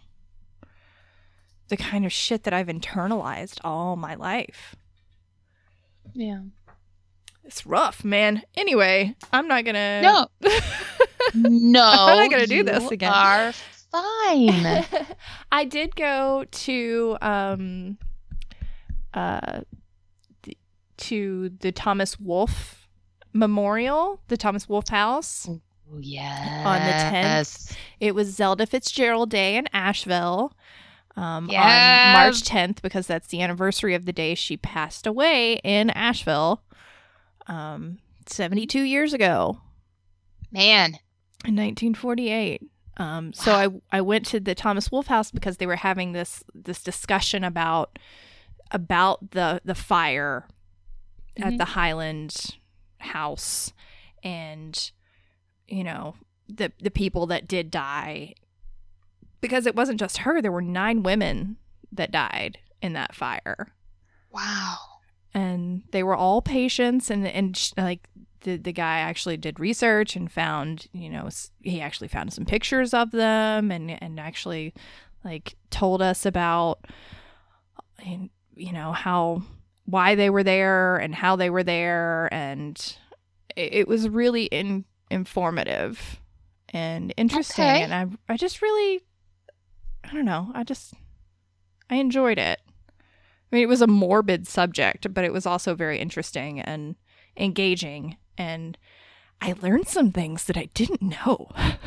the 1.69 1.77
kind 1.77 2.05
of 2.05 2.11
shit 2.11 2.43
that 2.43 2.53
I've 2.53 2.67
internalized 2.67 3.59
all 3.63 3.95
my 3.95 4.15
life. 4.15 4.75
Yeah. 6.13 6.41
It's 7.43 7.65
rough, 7.65 8.03
man. 8.03 8.43
Anyway, 8.55 9.15
I'm 9.31 9.47
not 9.47 9.65
gonna. 9.65 10.01
No. 10.01 10.27
No. 11.33 11.83
I'm 11.83 12.17
not 12.19 12.31
gonna 12.31 12.47
do 12.47 12.63
this 12.63 12.83
you 12.83 12.89
again. 12.89 13.11
Are 13.11 13.51
fine. 13.91 14.85
I 15.51 15.65
did 15.65 15.95
go 15.95 16.45
to 16.49 17.17
um, 17.21 17.97
uh, 19.13 19.61
to 20.97 21.49
the 21.59 21.71
Thomas 21.71 22.19
Wolfe 22.19 22.86
Memorial, 23.33 24.21
the 24.27 24.37
Thomas 24.37 24.67
Wolfe 24.69 24.89
House. 24.89 25.47
yes. 25.99 27.75
It 27.99 28.13
was 28.15 28.27
Zelda 28.35 28.65
Fitzgerald 28.65 29.29
Day 29.29 29.55
in 29.55 29.67
Asheville. 29.73 30.53
Um, 31.15 31.49
Yeah. 31.49 32.13
on 32.15 32.21
March 32.23 32.43
10th, 32.43 32.81
because 32.81 33.07
that's 33.07 33.27
the 33.27 33.41
anniversary 33.41 33.95
of 33.95 34.05
the 34.05 34.13
day 34.13 34.35
she 34.35 34.55
passed 34.57 35.07
away 35.07 35.55
in 35.63 35.89
Asheville, 35.91 36.61
um, 37.47 37.97
72 38.27 38.81
years 38.81 39.13
ago. 39.13 39.59
Man. 40.51 40.99
in 41.45 41.55
1948. 41.55 42.61
Um, 42.97 43.31
so 43.31 43.53
I 43.53 43.97
I 43.97 44.01
went 44.01 44.25
to 44.27 44.39
the 44.39 44.55
Thomas 44.55 44.91
Wolfe 44.91 45.07
House 45.07 45.29
because 45.31 45.57
they 45.57 45.67
were 45.67 45.75
having 45.75 46.11
this 46.13 46.43
this 46.53 46.81
discussion 46.81 47.43
about 47.43 47.99
about 48.71 49.31
the 49.31 49.61
the 49.63 49.75
fire 49.75 50.47
at 51.37 51.53
Mhm. 51.53 51.57
the 51.59 51.65
Highland 51.65 52.56
House 52.99 53.73
and 54.23 54.91
you 55.67 55.83
know 55.83 56.15
the 56.47 56.71
the 56.81 56.91
people 56.91 57.25
that 57.27 57.47
did 57.47 57.69
die 57.71 58.33
because 59.41 59.65
it 59.65 59.75
wasn't 59.75 59.99
just 59.99 60.19
her 60.19 60.41
there 60.41 60.51
were 60.51 60.61
nine 60.61 61.03
women 61.03 61.57
that 61.91 62.11
died 62.11 62.57
in 62.81 62.93
that 62.93 63.15
fire 63.15 63.73
Wow. 64.31 64.77
and 65.33 65.83
they 65.91 66.03
were 66.03 66.15
all 66.15 66.41
patients 66.41 67.09
and 67.09 67.27
and 67.27 67.55
sh- 67.57 67.73
like 67.77 68.07
the 68.41 68.57
the 68.57 68.73
guy 68.73 68.99
actually 68.99 69.37
did 69.37 69.59
research 69.59 70.15
and 70.15 70.31
found 70.31 70.87
you 70.91 71.09
know 71.09 71.29
he 71.61 71.81
actually 71.81 72.07
found 72.07 72.33
some 72.33 72.45
pictures 72.45 72.93
of 72.93 73.11
them 73.11 73.71
and 73.71 74.01
and 74.01 74.19
actually 74.19 74.73
like 75.23 75.55
told 75.69 76.01
us 76.01 76.25
about 76.25 76.85
and, 78.05 78.29
you 78.55 78.71
know 78.71 78.91
how 78.91 79.41
why 79.87 80.15
they 80.15 80.29
were 80.29 80.43
there 80.43 80.97
and 80.97 81.15
how 81.15 81.35
they 81.35 81.49
were 81.49 81.63
there 81.63 82.29
and 82.31 82.95
it, 83.55 83.73
it 83.73 83.87
was 83.87 84.07
really 84.07 84.45
in, 84.45 84.85
informative 85.09 86.21
and 86.69 87.13
interesting 87.17 87.65
Okay. 87.65 87.81
and 87.83 87.93
I 87.93 88.33
I 88.33 88.37
just 88.37 88.61
really 88.61 89.01
I 90.03 90.13
don't 90.13 90.25
know 90.25 90.51
I 90.53 90.63
just 90.63 90.93
I 91.89 91.95
enjoyed 91.95 92.37
it 92.37 92.59
I 93.49 93.55
mean, 93.55 93.63
it 93.63 93.69
was 93.69 93.81
a 93.81 93.87
morbid 93.87 94.45
subject, 94.45 95.13
but 95.13 95.23
it 95.23 95.31
was 95.31 95.45
also 95.45 95.73
very 95.73 95.99
interesting 95.99 96.59
and 96.59 96.97
engaging. 97.37 98.17
And 98.37 98.77
I 99.39 99.55
learned 99.61 99.87
some 99.87 100.11
things 100.11 100.43
that 100.45 100.57
I 100.57 100.67
didn't 100.73 101.01
know. 101.01 101.49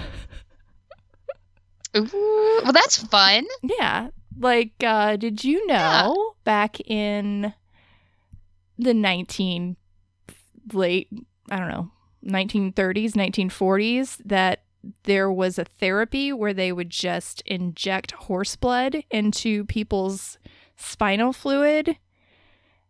Ooh, 1.96 2.60
well, 2.62 2.72
that's 2.72 2.98
fun. 3.02 3.46
yeah. 3.62 4.08
Like, 4.38 4.72
uh, 4.82 5.16
did 5.16 5.44
you 5.44 5.66
know 5.66 6.34
back 6.44 6.80
in 6.88 7.52
the 8.82 8.94
19 8.94 9.76
late, 10.72 11.08
I 11.50 11.58
don't 11.58 11.68
know, 11.68 11.90
1930s, 12.26 13.12
1940s, 13.12 14.20
that 14.24 14.62
there 15.04 15.30
was 15.30 15.58
a 15.58 15.64
therapy 15.64 16.32
where 16.32 16.54
they 16.54 16.72
would 16.72 16.90
just 16.90 17.42
inject 17.46 18.12
horse 18.12 18.56
blood 18.56 19.04
into 19.10 19.64
people's 19.66 20.38
spinal 20.76 21.32
fluid 21.32 21.98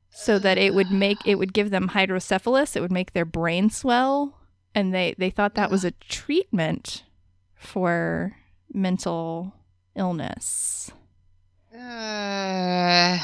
so 0.08 0.38
that 0.38 0.58
it 0.58 0.72
would 0.74 0.90
make 0.90 1.18
it 1.24 1.36
would 1.36 1.52
give 1.52 1.70
them 1.70 1.88
hydrocephalus 1.88 2.76
it 2.76 2.80
would 2.80 2.92
make 2.92 3.12
their 3.12 3.24
brain 3.24 3.68
swell 3.68 4.40
and 4.74 4.94
they 4.94 5.14
they 5.18 5.30
thought 5.30 5.54
that 5.54 5.70
was 5.70 5.84
a 5.84 5.90
treatment 5.92 7.04
for 7.56 8.36
mental 8.72 9.54
illness. 9.96 10.90
Uh, 11.72 13.18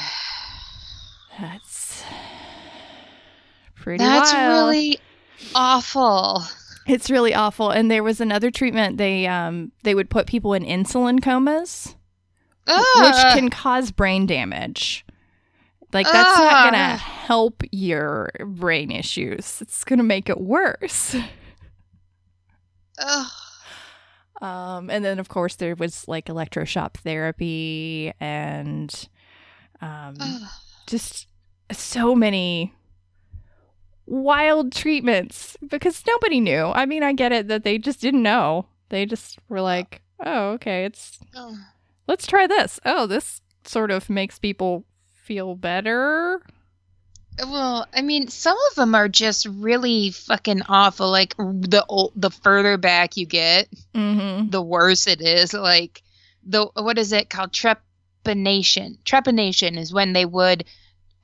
that's 1.39 1.86
pretty 3.87 4.03
that's 4.03 4.33
wild. 4.33 4.69
really 4.69 4.99
awful. 5.55 6.43
it's 6.87 7.09
really 7.09 7.33
awful 7.33 7.69
and 7.69 7.89
there 7.91 8.03
was 8.03 8.21
another 8.21 8.51
treatment 8.51 8.97
they 8.97 9.27
um 9.27 9.71
they 9.83 9.95
would 9.95 10.09
put 10.09 10.27
people 10.27 10.53
in 10.53 10.63
insulin 10.63 11.21
comas 11.21 11.95
which 12.67 13.15
can 13.33 13.49
cause 13.49 13.91
brain 13.91 14.25
damage. 14.25 15.05
Like 15.93 16.05
that's 16.05 16.37
not 16.37 16.65
gonna 16.65 16.97
help 16.97 17.63
your 17.71 18.29
brain 18.45 18.91
issues. 18.91 19.61
It's 19.61 19.83
gonna 19.83 20.03
make 20.03 20.29
it 20.29 20.39
worse. 20.39 21.15
Ugh. 22.99 23.31
Um, 24.41 24.89
and 24.89 25.03
then 25.03 25.17
of 25.17 25.29
course 25.29 25.55
there 25.55 25.75
was 25.75 26.07
like 26.07 26.25
electroshock 26.25 26.95
therapy 26.97 28.13
and 28.19 29.09
um, 29.81 30.15
just 30.87 31.27
so 31.71 32.13
many 32.13 32.73
wild 34.07 34.71
treatments 34.71 35.55
because 35.67 36.03
nobody 36.07 36.39
knew. 36.39 36.65
I 36.73 36.85
mean, 36.85 37.03
I 37.03 37.13
get 37.13 37.31
it 37.31 37.47
that 37.49 37.63
they 37.63 37.77
just 37.77 38.01
didn't 38.01 38.23
know. 38.23 38.65
They 38.89 39.05
just 39.05 39.37
were 39.49 39.61
like, 39.61 40.01
"Oh, 40.25 40.51
okay, 40.51 40.85
it's 40.85 41.19
let's 42.07 42.25
try 42.25 42.47
this. 42.47 42.79
Oh, 42.85 43.05
this 43.05 43.41
sort 43.65 43.91
of 43.91 44.09
makes 44.09 44.39
people 44.39 44.85
feel 45.23 45.55
better. 45.55 46.41
Well, 47.39 47.85
I 47.93 48.01
mean, 48.01 48.29
some 48.29 48.57
of 48.71 48.75
them 48.75 48.95
are 48.95 49.07
just 49.09 49.45
really 49.45 50.09
fucking 50.11 50.61
awful. 50.69 51.11
Like 51.11 51.35
the 51.37 51.85
ol- 51.87 52.13
the 52.15 52.31
further 52.31 52.77
back 52.77 53.15
you 53.17 53.25
get, 53.27 53.67
Mm-hmm. 53.93 54.49
the 54.49 54.61
worse 54.61 55.05
it 55.05 55.21
is. 55.21 55.53
Like 55.53 56.01
the 56.43 56.65
what 56.75 56.97
is 56.97 57.11
it 57.11 57.29
called? 57.29 57.51
Trepanation. 57.51 58.97
Trepanation 59.03 59.77
is 59.77 59.93
when 59.93 60.13
they 60.13 60.25
would. 60.25 60.63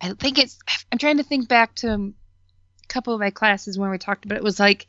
I 0.02 0.13
think 0.13 0.38
it's. 0.38 0.60
I'm 0.92 0.98
trying 0.98 1.18
to 1.18 1.24
think 1.24 1.48
back 1.48 1.75
to 1.75 2.13
couple 2.94 3.14
of 3.14 3.20
my 3.20 3.32
classes 3.32 3.78
when 3.78 3.90
we 3.90 3.98
talked 3.98 4.26
about 4.26 4.38
it. 4.38 4.44
was 4.44 4.60
like. 4.60 4.88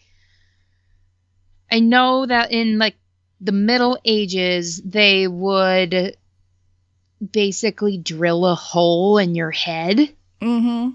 I 1.72 1.80
know 1.80 2.26
that 2.26 2.52
in 2.52 2.78
like 2.78 2.94
the 3.40 3.50
Middle 3.52 3.98
Ages, 4.04 4.80
they 4.84 5.26
would 5.26 6.16
basically 7.32 7.96
drill 7.98 8.46
a 8.46 8.54
hole 8.54 9.18
in 9.18 9.34
your 9.34 9.50
head 9.50 10.14
Mm-hmm. 10.42 10.90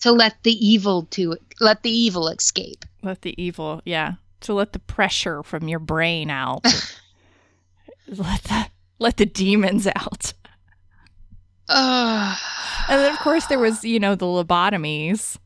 to 0.00 0.12
let 0.12 0.40
the 0.44 0.52
evil 0.52 1.02
to 1.10 1.36
let 1.60 1.82
the 1.82 1.90
evil 1.90 2.28
escape. 2.28 2.84
Let 3.02 3.22
the 3.22 3.34
evil, 3.42 3.82
yeah, 3.84 4.14
to 4.42 4.54
let 4.54 4.72
the 4.72 4.78
pressure 4.78 5.42
from 5.42 5.66
your 5.66 5.80
brain 5.80 6.30
out. 6.30 6.64
let 8.06 8.44
the 8.44 8.66
let 9.00 9.16
the 9.16 9.26
demons 9.26 9.88
out. 9.88 10.32
And 11.68 12.36
then 12.88 13.12
of 13.12 13.18
course 13.18 13.46
there 13.46 13.58
was, 13.58 13.84
you 13.84 13.98
know, 13.98 14.14
the 14.14 14.26
lobotomies. 14.26 15.36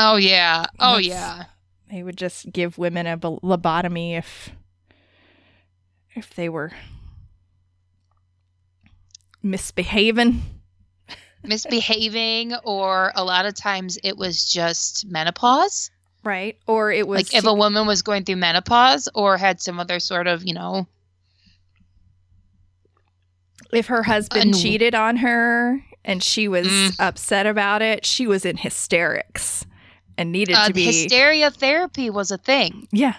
Oh 0.00 0.16
yeah. 0.16 0.66
Oh 0.78 0.92
That's- 0.96 1.06
yeah. 1.06 1.44
They 1.90 2.02
would 2.02 2.16
just 2.18 2.52
give 2.52 2.76
women 2.78 3.06
a 3.06 3.16
lobotomy 3.18 4.16
if 4.18 4.50
if 6.14 6.34
they 6.34 6.48
were 6.48 6.72
misbehaving. 9.42 10.42
Misbehaving, 11.44 12.54
or 12.64 13.12
a 13.14 13.24
lot 13.24 13.46
of 13.46 13.54
times 13.54 13.98
it 14.02 14.16
was 14.18 14.50
just 14.50 15.06
menopause. 15.06 15.90
Right. 16.24 16.58
Or 16.66 16.90
it 16.92 17.06
was 17.06 17.16
like 17.32 17.34
if 17.34 17.46
a 17.46 17.54
woman 17.54 17.86
was 17.86 18.02
going 18.02 18.24
through 18.24 18.36
menopause 18.36 19.08
or 19.14 19.36
had 19.38 19.60
some 19.60 19.78
other 19.78 20.00
sort 20.00 20.26
of, 20.26 20.44
you 20.44 20.52
know, 20.52 20.86
if 23.72 23.86
her 23.86 24.02
husband 24.02 24.42
And- 24.50 24.58
cheated 24.58 24.94
on 24.94 25.16
her 25.18 25.80
and 26.04 26.22
she 26.22 26.48
was 26.48 26.66
Mm. 26.66 26.96
upset 26.98 27.46
about 27.46 27.82
it, 27.82 28.04
she 28.04 28.26
was 28.26 28.44
in 28.44 28.56
hysterics. 28.56 29.64
And 30.18 30.30
needed 30.32 30.54
Uh, 30.56 30.66
to 30.66 30.72
be. 30.74 30.84
hysteria 30.84 31.50
therapy 31.50 32.10
was 32.10 32.30
a 32.30 32.36
thing. 32.38 32.86
yeah. 32.92 33.14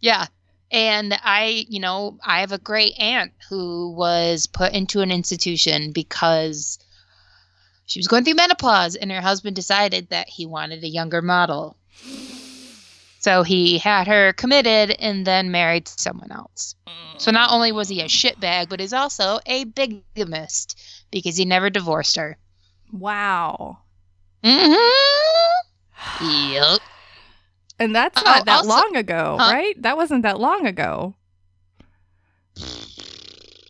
Yeah. 0.00 0.26
And 0.70 1.18
I, 1.22 1.64
you 1.68 1.80
know, 1.80 2.18
I 2.22 2.40
have 2.40 2.52
a 2.52 2.58
great 2.58 2.98
aunt 2.98 3.32
who 3.48 3.92
was 3.92 4.46
put 4.46 4.72
into 4.74 5.00
an 5.00 5.10
institution 5.12 5.92
because 5.92 6.78
she 7.86 7.98
was 8.00 8.08
going 8.08 8.24
through 8.24 8.34
menopause 8.34 8.96
and 8.96 9.10
her 9.12 9.20
husband 9.20 9.54
decided 9.56 10.08
that 10.10 10.28
he 10.28 10.44
wanted 10.46 10.82
a 10.84 10.88
younger 10.88 11.22
model. 11.22 11.76
So 13.20 13.42
he 13.44 13.78
had 13.78 14.06
her 14.08 14.32
committed 14.34 14.90
and 14.98 15.24
then 15.26 15.50
married 15.50 15.88
someone 15.88 16.32
else. 16.32 16.74
So 17.18 17.30
not 17.30 17.50
only 17.52 17.70
was 17.72 17.88
he 17.88 18.00
a 18.00 18.06
shitbag, 18.08 18.68
but 18.68 18.80
he's 18.80 18.92
also 18.92 19.38
a 19.46 19.64
bigamist 19.64 20.78
because 21.10 21.36
he 21.36 21.44
never 21.46 21.70
divorced 21.70 22.16
her. 22.16 22.36
Wow. 22.92 23.78
Mm-hmm. 24.42 25.68
Yep. 26.22 26.80
And 27.78 27.94
that's 27.94 28.20
Oh, 28.20 28.24
not 28.24 28.46
that 28.46 28.56
also- 28.58 28.68
long 28.68 28.96
ago, 28.96 29.36
Huh? 29.40 29.52
right? 29.52 29.82
That 29.82 29.96
wasn't 29.96 30.22
that 30.22 30.38
long 30.38 30.66
ago. 30.66 31.14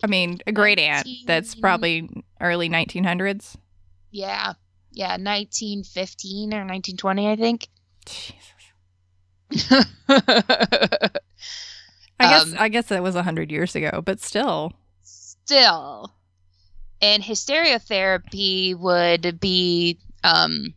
I 0.03 0.07
mean, 0.07 0.41
a 0.47 0.53
great 0.53 0.79
aunt 0.79 1.09
that's 1.27 1.55
probably 1.55 2.11
early 2.41 2.69
1900s. 2.69 3.57
Yeah. 4.11 4.53
Yeah, 4.93 5.17
1915 5.17 6.53
or 6.53 6.65
1920, 6.67 7.31
I 7.31 7.37
think. 7.37 7.69
Jesus. 8.05 8.51
I 12.21 12.29
guess 12.29 12.43
Um, 12.45 12.55
I 12.59 12.69
guess 12.69 12.87
that 12.89 13.03
was 13.03 13.15
100 13.15 13.51
years 13.51 13.75
ago, 13.75 14.03
but 14.05 14.21
still. 14.21 14.73
Still. 15.03 16.13
And 17.01 17.23
hysteria 17.25 17.79
therapy 17.79 18.75
would 18.75 19.41
be 19.41 19.99
um 20.23 20.75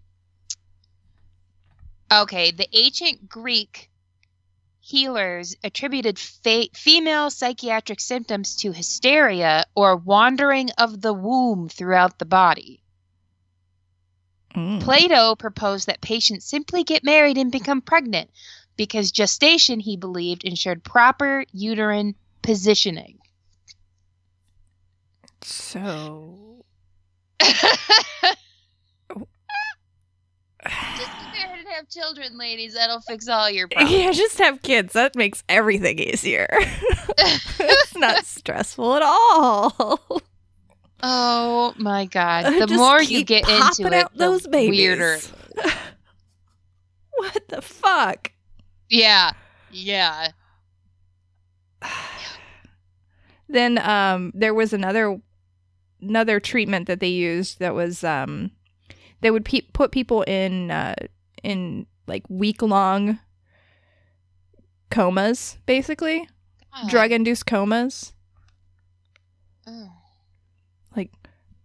Okay, 2.12 2.52
the 2.52 2.68
ancient 2.74 3.28
Greek 3.28 3.90
healers 4.80 5.56
attributed 5.64 6.18
female 6.18 7.30
psychiatric 7.30 8.00
symptoms 8.00 8.56
to 8.56 8.72
hysteria 8.72 9.66
or 9.76 9.98
wandering 9.98 10.70
of 10.78 11.02
the 11.02 11.12
womb 11.12 11.68
throughout 11.68 12.18
the 12.18 12.26
body. 12.26 12.82
Mm. 14.56 14.82
Plato 14.82 15.36
proposed 15.36 15.88
that 15.88 16.00
patients 16.00 16.46
simply 16.46 16.86
get 16.86 17.04
married 17.04 17.38
and 17.38 17.52
become 17.52 17.82
pregnant 17.82 18.30
because 18.78 19.12
gestation, 19.12 19.82
he 19.82 19.98
believed, 19.98 20.46
ensured 20.46 20.86
proper 20.86 21.44
uterine 21.52 22.16
positioning. 22.42 23.20
So 25.42 26.64
Just 30.98 31.12
get 31.12 31.32
married 31.34 31.60
and 31.60 31.67
have 31.78 31.90
children, 31.90 32.38
ladies. 32.38 32.74
That'll 32.74 33.02
fix 33.02 33.28
all 33.28 33.50
your 33.50 33.68
problems. 33.70 33.92
yeah, 33.94 34.12
just 34.12 34.38
have 34.40 34.62
kids. 34.62 34.94
That 34.94 35.16
makes 35.16 35.44
everything 35.48 36.00
easier. 36.00 36.48
it's 37.18 37.96
not 37.98 38.26
stressful 38.26 38.96
at 38.96 39.02
all. 39.04 40.00
Oh 41.04 41.74
my 41.78 42.06
god. 42.06 42.46
The 42.60 42.66
Just 42.68 42.74
more 42.74 43.02
you 43.02 43.24
get 43.24 43.48
into 43.48 43.86
it, 43.88 43.94
out 43.94 44.18
those 44.18 44.44
the 44.44 44.50
babies. 44.50 44.80
weirder. 44.80 45.18
what 47.16 47.48
the 47.50 47.62
fuck? 47.62 48.32
Yeah. 48.90 49.32
Yeah. 49.72 50.30
Then 53.50 53.78
um 53.78 54.34
there 54.36 54.54
was 54.54 54.74
another 54.74 55.22
another 56.02 56.40
treatment 56.42 56.86
that 56.88 57.00
they 57.00 57.08
used 57.08 57.60
that 57.60 57.74
was 57.74 58.04
um 58.04 58.52
they 59.22 59.32
would 59.32 59.46
pe- 59.46 59.62
put 59.72 59.92
people 59.94 60.24
in 60.24 60.70
uh 60.70 60.96
in 61.48 61.86
like 62.08 62.24
week 62.30 62.62
long 62.62 63.20
comas 64.92 65.58
basically 65.66 66.28
God. 66.74 66.90
drug 66.90 67.12
induced 67.12 67.46
comas 67.46 68.14
Oh. 69.66 69.92
like 70.96 71.12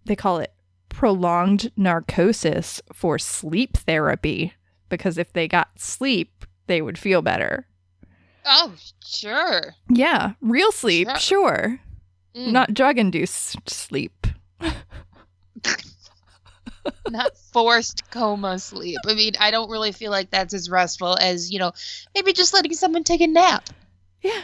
they 0.05 0.17
call 0.17 0.39
it 0.39 0.53
prolonged 0.89 1.71
narcosis 1.77 2.81
for 2.93 3.19
sleep 3.19 3.77
therapy 3.77 4.53
because 4.89 5.19
if 5.19 5.33
they 5.33 5.47
got 5.49 5.69
sleep 5.81 6.45
they 6.67 6.81
would 6.83 6.99
feel 6.99 7.23
better 7.23 7.67
Oh, 8.45 8.75
sure. 9.05 9.75
yeah 9.89 10.33
real 10.41 10.73
sleep 10.73 11.09
Sure. 11.09 11.19
sure 11.19 11.81
Mm. 12.35 12.51
not 12.53 12.73
drug 12.75 12.97
induced 12.99 13.69
sleep 13.69 14.27
not 17.11 17.37
forced 17.37 18.11
coma 18.11 18.59
sleep. 18.59 18.99
I 19.07 19.15
mean, 19.15 19.33
I 19.39 19.51
don't 19.51 19.71
really 19.71 19.93
feel 19.93 20.11
like 20.11 20.31
that's 20.31 20.55
as 20.55 20.71
restful 20.71 21.17
as, 21.21 21.51
you 21.51 21.59
know, 21.59 21.73
maybe 22.15 22.33
just 22.33 22.55
letting 22.55 22.75
someone 22.75 23.05
take 23.05 23.21
a 23.21 23.27
nap. 23.27 23.69
yeah 24.23 24.43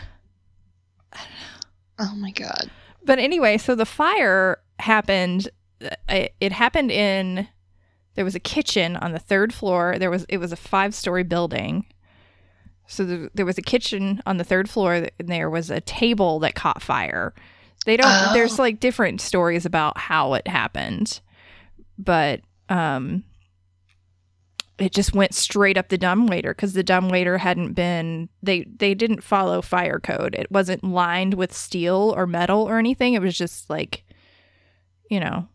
I 1.13 1.19
don't 1.19 1.31
know. 1.31 2.13
Oh 2.13 2.17
my 2.17 2.31
god. 2.31 2.71
But 3.05 3.19
anyway, 3.19 3.59
so 3.59 3.75
the 3.75 3.87
fire 3.87 4.59
happened. 4.79 5.49
uh, 5.83 6.27
It, 6.41 6.53
happened 6.53 6.91
in. 6.91 7.49
There 8.15 8.25
was 8.25 8.35
a 8.35 8.41
kitchen 8.41 8.97
on 8.97 9.13
the 9.13 9.19
third 9.19 9.55
floor. 9.55 9.97
There 9.99 10.11
was 10.11 10.25
it 10.29 10.39
was 10.39 10.53
a 10.53 10.57
five 10.57 10.95
story 10.95 11.23
building. 11.23 11.87
So 12.87 13.05
there, 13.05 13.31
there 13.35 13.47
was 13.47 13.59
a 13.59 13.63
kitchen 13.63 14.23
on 14.27 14.39
the 14.39 14.45
third 14.45 14.69
floor, 14.69 14.95
and 15.19 15.29
there 15.29 15.51
was 15.51 15.71
a 15.71 15.81
table 15.81 16.39
that 16.41 16.55
caught 16.55 16.83
fire. 16.83 17.35
They 17.87 17.97
don't. 17.97 18.07
Oh. 18.09 18.31
There's 18.33 18.59
like 18.59 18.81
different 18.81 19.21
stories 19.21 19.65
about 19.65 19.99
how 19.99 20.35
it 20.35 20.49
happened, 20.49 21.21
but 21.99 22.41
um, 22.69 23.25
it 24.79 24.93
just 24.93 25.13
went 25.13 25.35
straight 25.35 25.77
up 25.77 25.89
the 25.89 25.99
dumbwaiter 25.99 26.55
because 26.55 26.73
the 26.73 26.83
dumbwaiter 26.83 27.39
hadn't 27.39 27.73
been 27.73 28.29
they 28.43 28.65
they 28.77 28.95
didn't 28.95 29.25
follow 29.25 29.61
fire 29.61 29.99
code. 29.99 30.35
It 30.35 30.51
wasn't 30.51 30.85
lined 30.85 31.35
with 31.35 31.53
steel 31.53 32.15
or 32.17 32.27
metal 32.27 32.63
or 32.63 32.79
anything. 32.79 33.15
It 33.15 33.23
was 33.23 33.37
just 33.37 33.69
like 33.69 34.05
you 35.11 35.21
know 35.21 35.49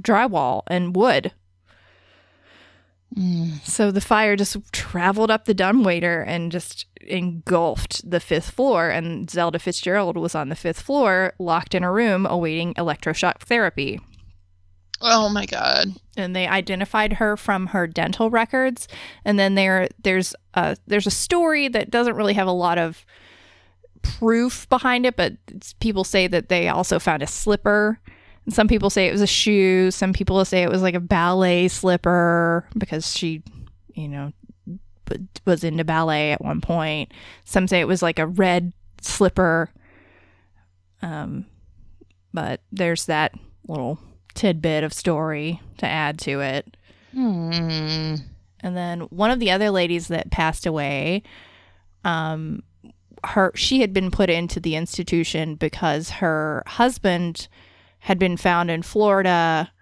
drywall 0.00 0.62
and 0.68 0.94
wood. 0.94 1.32
Mm. 3.16 3.66
so 3.66 3.90
the 3.90 4.02
fire 4.02 4.36
just 4.36 4.58
traveled 4.70 5.30
up 5.30 5.46
the 5.46 5.54
dumbwaiter 5.54 6.20
and 6.20 6.52
just 6.52 6.84
engulfed 7.00 8.08
the 8.08 8.20
fifth 8.20 8.50
floor 8.50 8.90
and 8.90 9.30
zelda 9.30 9.58
fitzgerald 9.58 10.18
was 10.18 10.34
on 10.34 10.50
the 10.50 10.54
fifth 10.54 10.82
floor 10.82 11.32
locked 11.38 11.74
in 11.74 11.82
a 11.82 11.90
room 11.90 12.26
awaiting 12.26 12.74
electroshock 12.74 13.38
therapy 13.40 13.98
Oh 15.00 15.28
my 15.28 15.46
god. 15.46 15.88
and 16.16 16.34
they 16.34 16.46
identified 16.48 17.14
her 17.14 17.36
from 17.36 17.68
her 17.68 17.86
dental 17.86 18.30
records. 18.30 18.88
And 19.24 19.38
then 19.38 19.54
there 19.54 19.88
there's 20.02 20.34
a 20.54 20.76
there's 20.86 21.06
a 21.06 21.10
story 21.12 21.68
that 21.68 21.90
doesn't 21.90 22.16
really 22.16 22.34
have 22.34 22.48
a 22.48 22.52
lot 22.52 22.78
of 22.78 23.04
proof 24.02 24.68
behind 24.68 25.04
it 25.04 25.16
but 25.16 25.32
people 25.80 26.04
say 26.04 26.26
that 26.28 26.48
they 26.48 26.68
also 26.68 26.98
found 26.98 27.22
a 27.22 27.26
slipper. 27.26 28.00
And 28.44 28.54
some 28.54 28.66
people 28.68 28.90
say 28.90 29.06
it 29.08 29.12
was 29.12 29.20
a 29.22 29.26
shoe. 29.26 29.90
Some 29.90 30.12
people 30.12 30.42
say 30.44 30.62
it 30.62 30.70
was 30.70 30.82
like 30.82 30.94
a 30.94 31.00
ballet 31.00 31.68
slipper 31.68 32.66
because 32.76 33.14
she 33.14 33.42
you 33.94 34.08
know 34.08 34.32
was 35.46 35.64
into 35.64 35.84
ballet 35.84 36.32
at 36.32 36.42
one 36.44 36.60
point. 36.60 37.12
Some 37.44 37.66
say 37.68 37.80
it 37.80 37.88
was 37.88 38.02
like 38.02 38.18
a 38.18 38.26
red 38.26 38.72
slipper. 39.00 39.70
Um 41.02 41.46
but 42.34 42.60
there's 42.72 43.06
that 43.06 43.32
little 43.68 43.98
tidbit 44.38 44.84
of 44.84 44.92
story 44.92 45.60
to 45.78 45.86
add 45.86 46.18
to 46.20 46.40
it. 46.40 46.76
Hmm. 47.12 48.14
And 48.60 48.76
then 48.76 49.00
one 49.10 49.30
of 49.32 49.40
the 49.40 49.50
other 49.50 49.70
ladies 49.70 50.08
that 50.08 50.30
passed 50.30 50.64
away, 50.64 51.24
um, 52.04 52.62
her 53.24 53.50
she 53.56 53.80
had 53.80 53.92
been 53.92 54.12
put 54.12 54.30
into 54.30 54.60
the 54.60 54.76
institution 54.76 55.56
because 55.56 56.10
her 56.10 56.62
husband 56.66 57.48
had 57.98 58.18
been 58.18 58.36
found 58.36 58.70
in 58.70 58.82
Florida. 58.82 59.72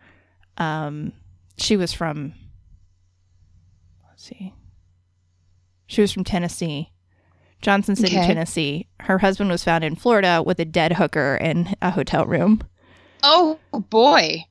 Um, 0.56 1.12
she 1.58 1.76
was 1.76 1.92
from 1.92 2.32
let's 4.08 4.24
see, 4.24 4.54
she 5.86 6.00
was 6.00 6.12
from 6.12 6.24
Tennessee, 6.24 6.92
Johnson 7.60 7.94
City, 7.94 8.16
Okay. 8.16 8.26
Tennessee. 8.26 8.88
Her 9.00 9.18
husband 9.18 9.50
was 9.50 9.62
found 9.64 9.84
in 9.84 9.96
Florida 9.96 10.42
with 10.44 10.58
a 10.58 10.64
dead 10.64 10.94
hooker 10.94 11.36
in 11.36 11.74
a 11.82 11.90
hotel 11.90 12.24
room. 12.24 12.62
Oh 13.22 13.58
boy. 13.72 14.44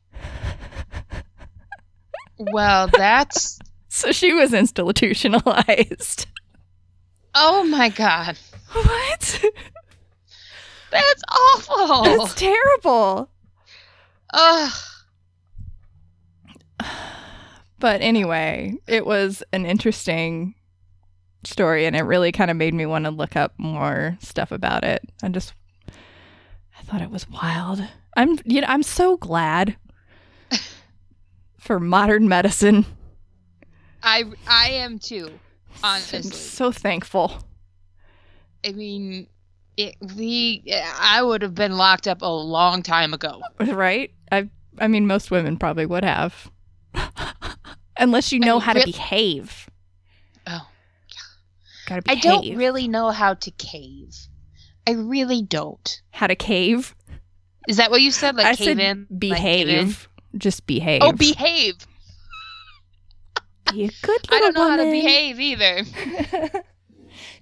well, 2.38 2.88
that's 2.88 3.60
So 3.89 4.12
she 4.12 4.34
was 4.34 4.54
institutionalized. 4.54 6.28
oh 7.34 7.63
my 7.63 7.89
god. 7.89 8.38
What? 8.73 9.41
That's 10.91 11.23
awful. 11.32 12.04
That's 12.04 12.36
terrible. 12.36 13.30
Ugh. 14.34 14.71
But 17.80 18.01
anyway, 18.01 18.73
it 18.88 19.06
was 19.06 19.43
an 19.54 19.65
interesting 19.65 20.56
story 21.45 21.86
and 21.86 21.95
it 21.95 22.01
really 22.01 22.32
kind 22.32 22.49
of 22.51 22.58
made 22.58 22.73
me 22.73 22.86
want 22.86 23.06
to 23.06 23.12
look 23.12 23.36
up 23.36 23.54
more 23.58 24.17
stuff 24.19 24.51
about 24.51 24.84
it. 24.84 25.01
I 25.23 25.30
just 25.30 25.54
I 26.78 26.82
thought 26.84 27.01
it 27.01 27.12
was 27.12 27.30
wild. 27.30 27.82
I'm 28.15 28.38
you 28.45 28.62
know, 28.62 28.67
I'm 28.67 28.84
so 28.84 29.17
glad 29.17 29.75
for 31.60 31.80
modern 31.80 32.28
medicine. 32.28 32.86
I 34.04 34.23
I 34.47 34.69
am 34.71 34.99
too. 34.99 35.30
I'm 35.84 36.01
so 36.01 36.71
thankful. 36.71 37.43
I 38.65 38.71
mean, 38.71 39.28
it, 39.78 39.95
we 40.15 40.63
I 40.99 41.21
would 41.21 41.41
have 41.41 41.54
been 41.56 41.78
locked 41.78 42.08
up 42.08 42.21
a 42.21 42.28
long 42.28 42.82
time 42.84 43.13
ago. 43.13 43.41
Right? 43.60 44.12
I 44.32 44.49
I 44.80 44.88
mean 44.88 45.08
most 45.08 45.32
women 45.32 45.58
probably 45.58 45.86
would 45.86 46.04
have. 46.06 46.49
Unless 47.97 48.32
you 48.32 48.39
I 48.43 48.45
know 48.45 48.56
mean, 48.56 48.62
how 48.62 48.73
to 48.73 48.80
real- 48.80 48.86
behave. 48.86 49.69
Oh. 50.47 50.67
Gotta 51.88 52.04
I 52.10 52.15
don't 52.15 52.56
really 52.58 52.88
know 52.88 53.12
how 53.12 53.34
to 53.36 53.51
cave. 53.51 54.15
I 54.88 54.91
really 54.91 55.41
don't. 55.41 56.01
how 56.12 56.28
to 56.28 56.36
cave. 56.36 56.95
Is 57.67 57.78
that 57.78 57.91
what 57.91 58.01
you 58.01 58.12
said? 58.12 58.36
Like 58.36 58.45
I 58.45 58.56
cave 58.56 58.78
said 58.78 58.80
in? 58.80 59.08
Like, 59.10 59.19
behave. 59.19 59.69
in? 59.69 59.95
Just 60.39 60.65
behave. 60.67 61.01
Oh, 61.04 61.12
behave. 61.12 61.75
Be 63.71 63.86
a 63.86 63.91
good 64.06 64.28
I 64.32 64.39
don't 64.39 64.54
know 64.54 64.62
little 64.69 64.78
how 64.78 64.84
to 64.84 64.91
behave 64.91 65.39
either. 65.39 65.84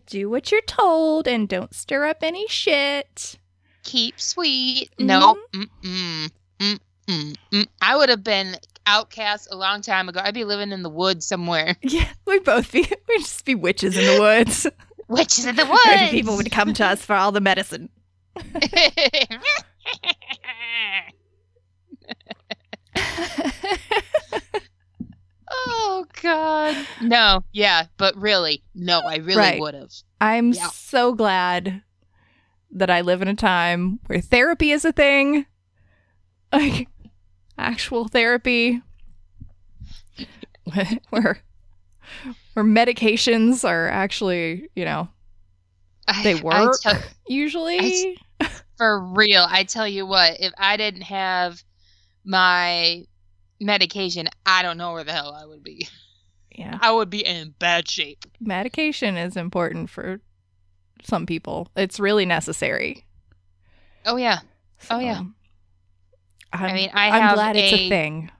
Do 0.05 0.29
what 0.29 0.51
you're 0.51 0.61
told 0.61 1.27
and 1.27 1.47
don't 1.47 1.73
stir 1.73 2.05
up 2.05 2.17
any 2.21 2.47
shit. 2.47 3.37
Keep 3.83 4.19
sweet. 4.19 4.89
Mm-hmm. 4.97 5.05
No. 5.05 5.37
Mm-mm. 5.53 6.31
Mm-mm. 6.59 7.35
Mm. 7.51 7.67
I 7.81 7.97
would 7.97 8.09
have 8.09 8.23
been 8.23 8.55
outcast 8.85 9.47
a 9.51 9.55
long 9.55 9.81
time 9.81 10.09
ago. 10.09 10.21
I'd 10.23 10.33
be 10.33 10.43
living 10.45 10.71
in 10.71 10.83
the 10.83 10.89
woods 10.89 11.25
somewhere. 11.25 11.75
Yeah, 11.81 12.07
we'd 12.25 12.43
both 12.43 12.71
be 12.71 12.81
we'd 13.09 13.19
just 13.19 13.45
be 13.45 13.55
witches 13.55 13.97
in 13.97 14.05
the 14.05 14.21
woods. 14.21 14.67
Witches 15.07 15.45
in 15.45 15.55
the 15.55 15.63
and 15.63 15.71
woods. 15.71 16.11
people 16.11 16.35
would 16.37 16.51
come 16.51 16.73
to 16.73 16.85
us 16.85 17.03
for 17.03 17.13
all 17.15 17.31
the 17.31 17.41
medicine. 17.41 17.89
Oh 25.51 26.05
God. 26.21 26.75
No. 27.01 27.43
Yeah, 27.51 27.85
but 27.97 28.15
really, 28.15 28.63
no. 28.75 28.99
I 29.01 29.17
really 29.17 29.37
Right. 29.39 29.59
would 29.59 29.73
have. 29.73 29.91
I'm 30.21 30.53
Yeah. 30.53 30.69
so 30.69 31.13
glad 31.13 31.83
that 32.71 32.89
I 32.89 33.01
live 33.01 33.21
in 33.21 33.27
a 33.27 33.35
time 33.35 33.99
where 34.07 34.21
therapy 34.21 34.71
is 34.71 34.85
a 34.85 34.91
thing. 34.91 35.45
Like 36.53 36.87
actual 37.57 38.07
therapy. 38.07 38.79
where 41.09 41.39
where 42.53 42.63
medications 42.63 43.67
are 43.67 43.87
actually, 43.89 44.69
you 44.75 44.85
know, 44.85 45.09
they 46.21 46.35
work 46.35 46.75
usually. 47.27 48.19
For 48.77 48.99
real. 48.99 49.45
I 49.49 49.63
tell 49.63 49.87
you 49.87 50.05
what. 50.05 50.37
If 50.39 50.53
I 50.57 50.77
didn't 50.77 51.01
have 51.03 51.63
my 52.25 53.05
medication, 53.59 54.27
I 54.45 54.61
don't 54.63 54.77
know 54.77 54.93
where 54.93 55.03
the 55.03 55.13
hell 55.13 55.33
I 55.33 55.45
would 55.45 55.63
be. 55.63 55.87
yeah. 56.55 56.77
I 56.81 56.91
would 56.91 57.09
be 57.09 57.25
in 57.25 57.53
bad 57.59 57.89
shape. 57.89 58.25
Medication 58.39 59.17
is 59.17 59.35
important 59.37 59.89
for 59.89 60.19
some 61.03 61.25
people. 61.25 61.67
It's 61.75 61.99
really 61.99 62.25
necessary. 62.25 63.05
Oh 64.05 64.15
yeah. 64.17 64.39
Oh, 64.91 64.99
yeah. 64.99 65.21
I'm, 66.51 66.75
mean, 66.75 66.89
I 66.93 67.07
I'm 67.09 67.21
have 67.21 67.35
glad 67.35 67.55
it's 67.55 67.71
a 67.73 67.75
a- 67.85 67.89
thing. 67.89 68.31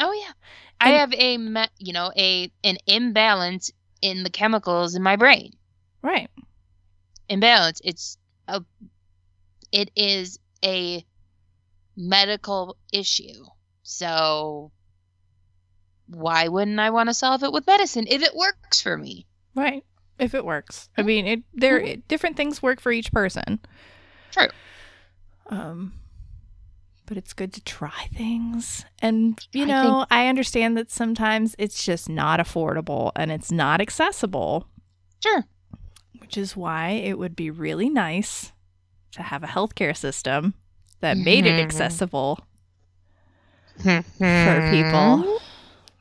Oh 0.00 0.12
yeah. 0.12 0.32
I 0.80 0.90
And- 0.90 0.96
have 0.98 1.14
a 1.14 1.38
me- 1.38 1.66
you 1.78 1.92
know 1.92 2.12
a 2.16 2.52
an 2.62 2.76
imbalance 2.86 3.72
in 4.02 4.22
the 4.22 4.30
chemicals 4.30 4.94
in 4.94 5.02
my 5.02 5.16
brain. 5.16 5.52
Right. 6.02 6.30
Imbalance. 7.28 7.80
It's 7.84 8.16
a 8.46 8.62
it 9.72 9.90
is 9.96 10.38
a 10.64 11.04
medical 11.96 12.76
issue. 12.92 13.44
So 13.82 14.70
why 16.06 16.48
wouldn't 16.48 16.78
I 16.80 16.90
want 16.90 17.08
to 17.08 17.14
solve 17.14 17.42
it 17.42 17.52
with 17.52 17.66
medicine 17.66 18.06
if 18.08 18.22
it 18.22 18.34
works 18.34 18.80
for 18.80 18.96
me? 18.96 19.26
Right. 19.54 19.84
If 20.18 20.34
it 20.34 20.44
works. 20.44 20.88
I 20.96 21.02
mean, 21.02 21.26
it 21.26 21.42
there 21.54 21.78
it, 21.78 22.08
different 22.08 22.36
things 22.36 22.62
work 22.62 22.80
for 22.80 22.90
each 22.92 23.12
person. 23.12 23.60
True. 24.32 24.48
Um 25.48 25.94
but 27.06 27.16
it's 27.16 27.32
good 27.32 27.54
to 27.54 27.62
try 27.64 28.08
things. 28.14 28.84
And 29.00 29.38
you 29.52 29.62
I 29.64 29.66
know, 29.66 30.06
I 30.10 30.26
understand 30.26 30.76
that 30.76 30.90
sometimes 30.90 31.54
it's 31.58 31.82
just 31.82 32.06
not 32.08 32.38
affordable 32.38 33.12
and 33.16 33.32
it's 33.32 33.50
not 33.50 33.80
accessible, 33.80 34.68
Sure. 35.22 35.46
which 36.18 36.36
is 36.36 36.54
why 36.54 36.90
it 36.90 37.18
would 37.18 37.34
be 37.34 37.50
really 37.50 37.88
nice 37.88 38.52
to 39.12 39.22
have 39.22 39.42
a 39.42 39.46
healthcare 39.46 39.96
system 39.96 40.52
that 41.00 41.16
made 41.16 41.46
it 41.46 41.56
Mhm. 41.56 41.64
accessible 41.64 42.40
for 43.78 44.68
people. 44.70 45.40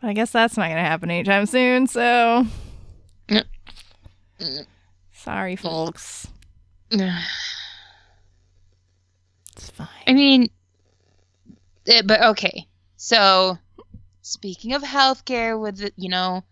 I 0.04 0.13
guess 0.13 0.32
that's 0.32 0.58
not 0.58 0.65
going 0.67 0.76
to 0.78 0.84
happen 0.84 1.10
anytime 1.10 1.46
soon, 1.46 1.88
so 1.88 2.46
sorry 5.13 5.56
folks. 5.56 6.28
It's 6.91 7.10
fine. 9.72 9.88
I 10.06 10.13
mean, 10.13 10.50
eh, 11.88 12.02
but 12.06 12.22
okay. 12.22 12.67
So, 12.96 13.58
speaking 14.22 14.74
of 14.74 14.84
healthcare, 14.84 15.60
with 15.60 15.82
you 15.98 16.10
know, 16.10 16.43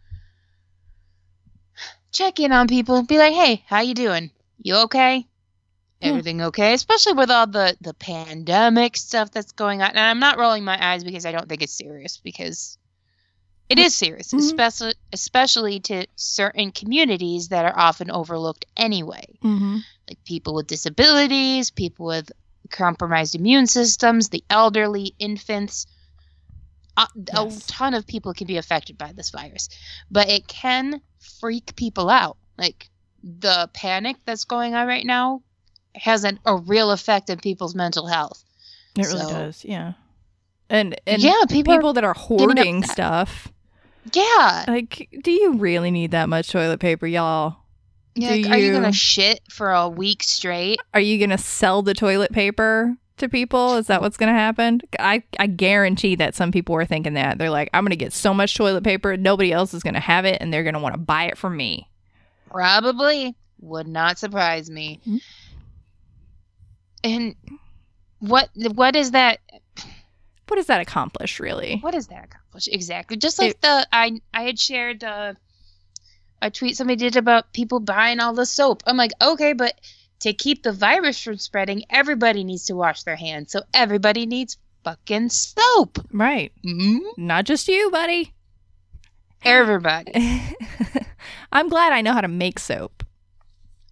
check 2.12 2.40
in 2.40 2.52
on 2.52 2.68
people. 2.68 3.04
Be 3.04 3.18
like, 3.20 3.34
hey, 3.34 3.64
how 3.68 3.82
you 3.82 3.94
doing? 3.94 4.32
You 4.62 4.76
okay? 4.86 5.28
Yeah. 6.06 6.12
Everything 6.12 6.42
okay? 6.44 6.74
Especially 6.74 7.14
with 7.14 7.30
all 7.32 7.48
the 7.48 7.76
the 7.82 7.94
pandemic 7.94 8.96
stuff 8.98 9.32
that's 9.32 9.52
going 9.52 9.82
on. 9.82 9.90
And 9.90 10.00
I'm 10.00 10.20
not 10.20 10.38
rolling 10.38 10.64
my 10.64 10.78
eyes 10.94 11.04
because 11.04 11.26
I 11.26 11.32
don't 11.32 11.48
think 11.50 11.62
it's 11.62 11.74
serious 11.74 12.18
because 12.18 12.78
it 13.68 13.80
is 13.80 13.96
serious, 13.96 14.32
Mhm. 14.32 14.40
especially 14.40 14.94
especially 15.12 15.80
to 15.82 16.06
certain 16.16 16.72
communities 16.72 17.50
that 17.50 17.66
are 17.66 17.78
often 17.78 18.12
overlooked 18.12 18.66
anyway 18.78 19.26
Mm-hmm. 19.44 19.78
like 20.08 20.24
people 20.24 20.54
with 20.54 20.68
disabilities, 20.68 21.72
people 21.72 22.06
with 22.06 22.32
compromised 22.70 23.36
immune 23.36 23.68
systems, 23.68 24.30
the 24.30 24.44
elderly, 24.50 25.16
infants. 25.20 25.88
A, 26.98 27.08
Yes. 27.34 27.58
a 27.68 27.72
ton 27.72 27.94
of 27.94 28.08
people 28.08 28.34
can 28.34 28.48
be 28.48 28.58
affected 28.58 28.98
by 28.98 29.12
this 29.12 29.30
virus, 29.32 29.68
but 30.10 30.30
it 30.30 30.48
can 30.48 31.02
freak 31.20 31.76
people 31.76 32.10
out. 32.10 32.38
Like 32.58 32.90
the 33.24 33.70
panic 33.74 34.18
that's 34.26 34.46
going 34.46 34.76
on 34.76 34.88
right 34.88 35.06
now 35.06 35.42
has 35.96 36.24
an, 36.24 36.40
a 36.46 36.56
real 36.56 36.92
effect 36.92 37.30
on 37.30 37.38
people's 37.38 37.76
mental 37.76 38.08
health. 38.08 38.44
It 38.98 39.08
really 39.08 39.32
does, 39.32 39.66
yeah. 39.66 39.94
And 40.70 41.00
and 41.06 41.22
yeah, 41.22 41.42
people. 41.50 41.76
people 41.76 41.94
that 41.94 42.04
are 42.04 42.14
hoarding 42.14 42.80
upset. 42.80 42.92
stuff. 42.94 43.48
yeah. 44.14 44.66
Like, 44.68 45.10
do 45.24 45.32
you 45.32 45.54
really 45.54 45.92
need 45.92 46.12
that 46.12 46.30
much 46.30 46.52
toilet 46.52 46.80
paper, 46.80 47.06
y'all? 47.08 47.58
yeah 48.16 48.32
like, 48.32 48.48
Are 48.48 48.58
you 48.58 48.72
gonna 48.74 48.94
shit 48.94 49.42
for 49.50 49.72
a 49.72 49.90
week 49.90 50.24
straight? 50.24 50.80
Are 50.94 51.00
you 51.00 51.20
gonna 51.20 51.38
sell 51.38 51.82
the 51.82 51.94
toilet 51.94 52.32
paper 52.32 52.96
to 53.18 53.30
people? 53.30 53.76
Is 53.76 53.88
that 53.88 54.02
what's 54.02 54.18
gonna 54.18 54.34
happen? 54.34 54.82
I 54.98 55.24
I 55.38 55.48
guarantee 55.48 56.16
that 56.16 56.34
some 56.34 56.52
people 56.52 56.76
are 56.76 56.86
thinking 56.86 57.14
that 57.14 57.38
they're 57.38 57.50
like, 57.50 57.70
I'm 57.74 57.84
gonna 57.84 57.96
get 57.96 58.14
so 58.14 58.34
much 58.34 58.56
toilet 58.56 58.84
paper, 58.84 59.18
nobody 59.18 59.52
else 59.52 59.74
is 59.74 59.84
gonna 59.84 60.00
have 60.00 60.26
it, 60.26 60.42
and 60.42 60.52
they're 60.54 60.64
gonna 60.64 60.80
want 60.80 60.94
to 60.96 61.00
buy 61.00 61.26
it 61.26 61.38
from 61.38 61.58
me. 61.58 61.90
Probably 62.50 63.36
would 63.60 63.88
not 63.88 64.18
surprise 64.18 64.70
me. 64.70 65.00
Mhm. 65.08 65.22
And 67.06 67.36
what 68.20 68.50
what 68.56 68.96
is 68.96 69.12
that? 69.12 69.40
What 70.48 70.58
does 70.58 70.68
that 70.68 70.82
accomplish, 70.82 71.40
really? 71.40 71.78
What 71.82 71.94
does 71.94 72.08
that 72.08 72.26
accomplish 72.26 72.68
exactly? 72.68 73.18
Just 73.18 73.40
like 73.40 73.52
It- 73.52 73.62
the 73.62 73.88
I 73.92 74.20
I 74.34 74.44
had 74.44 74.60
shared 74.60 75.04
uh, 75.04 75.34
a 76.42 76.50
tweet 76.52 76.78
somebody 76.78 76.98
did 76.98 77.16
about 77.16 77.54
people 77.54 77.80
buying 77.80 78.20
all 78.20 78.34
the 78.34 78.46
soap. 78.46 78.84
I'm 78.88 78.98
like, 78.98 79.12
okay, 79.22 79.54
but 79.54 79.80
to 80.22 80.34
keep 80.34 80.64
the 80.64 80.72
virus 80.72 81.22
from 81.22 81.38
spreading, 81.38 81.84
everybody 81.90 82.44
needs 82.44 82.66
to 82.66 82.76
wash 82.76 83.04
their 83.04 83.16
hands. 83.16 83.52
So 83.52 83.62
everybody 83.74 84.26
needs 84.26 84.58
fucking 84.84 85.30
soap. 85.30 86.00
Right. 86.12 86.52
mm 86.66 87.00
Not 87.18 87.46
just 87.46 87.68
you, 87.68 87.92
buddy. 87.92 88.34
Everybody. 89.44 90.12
I'm 91.52 91.70
glad 91.70 91.94
I 91.94 92.02
know 92.02 92.14
how 92.14 92.22
to 92.22 92.28
make 92.28 92.58
soap. 92.60 93.04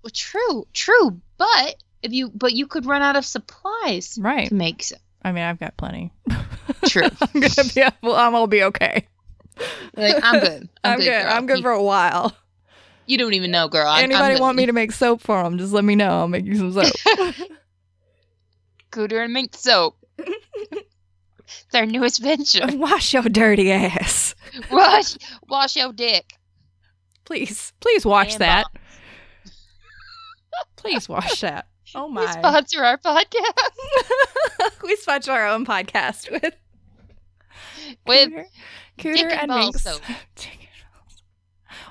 Well, 0.04 0.12
true, 0.14 0.66
true. 0.74 1.22
But 1.38 1.76
if 2.04 2.12
you 2.14 2.30
but 2.34 2.54
you 2.54 2.68
could 2.68 2.86
run 2.86 3.02
out 3.02 3.16
of 3.16 3.26
supplies 3.26 4.18
Right. 4.22 4.50
to 4.50 4.54
make 4.56 4.84
soap. 4.84 5.00
I 5.24 5.32
mean, 5.32 5.44
I've 5.44 5.60
got 5.60 5.76
plenty. 5.78 6.12
True. 6.86 7.04
I'm 7.22 7.40
gonna 7.42 7.70
be. 7.74 7.84
Well, 8.04 8.16
I'm 8.16 8.34
gonna 8.34 8.48
be 8.48 8.64
okay. 8.64 9.08
Like 9.96 10.16
I'm 10.24 10.40
good. 10.40 10.70
I'm, 10.84 11.00
good. 11.00 11.06
girl. 11.06 11.26
I'm 11.30 11.46
good 11.46 11.62
for 11.62 11.72
a 11.72 11.82
while. 11.84 12.36
you 13.06 13.18
don't 13.18 13.34
even 13.34 13.52
know, 13.52 13.68
girl. 13.70 13.88
I'm, 13.88 14.04
Anybody 14.04 14.36
I'm 14.36 14.42
want 14.42 14.58
me 14.58 14.66
to 14.66 14.74
make 14.74 14.92
soap 14.92 15.22
for 15.22 15.42
them? 15.44 15.58
Just 15.58 15.72
let 15.74 15.84
me 15.86 15.96
know. 15.96 16.10
I'll 16.10 16.28
make 16.28 16.46
you 16.46 16.56
some 16.56 16.74
soap. 16.74 16.94
Cooter 18.92 19.24
and 19.24 19.34
mink 19.34 19.56
soap? 19.56 19.96
it's 20.18 21.74
our 21.76 21.86
newest 21.86 22.22
venture. 22.22 22.66
wash 22.78 23.14
your 23.14 23.24
dirty 23.24 23.72
ass, 23.72 24.36
wash, 24.72 25.18
wash 25.48 25.76
your 25.76 25.92
dick. 25.94 26.34
please. 27.26 27.74
Please 27.80 28.06
wash 28.06 28.34
And 28.34 28.42
that. 28.42 28.66
Please 30.76 31.08
wash 31.10 31.42
that. 31.42 31.68
Oh 31.96 32.08
We 32.12 32.26
sponsor 32.28 32.84
our 32.84 32.98
podcast 32.98 33.34
we 34.84 34.96
sponsor 34.96 35.32
our 35.32 35.48
own 35.48 35.66
podcast 35.66 36.32
with 36.32 36.56
with 38.08 38.30
Cooter, 38.98 39.16
Cooter 39.16 39.32
and 39.32 39.48
Ball 39.50 39.60
Minx. 39.60 39.84
soap. 39.84 40.02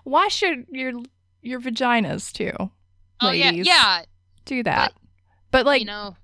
Wash 0.04 0.42
your 0.42 0.56
your 0.70 0.92
your 1.40 1.60
vaginas 1.60 2.32
too. 2.32 2.52
Oh 3.20 3.26
ladies. 3.28 3.66
yeah. 3.66 4.02
Do 4.44 4.62
that. 4.64 4.92
But, 5.52 5.66
like 5.66 5.80
you 5.80 5.86
know, 5.86 6.16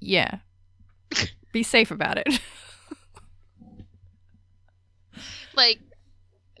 yeah. 0.00 0.38
Be 1.52 1.62
safe 1.62 1.90
about 1.90 2.18
it. 2.18 2.40
like 5.56 5.78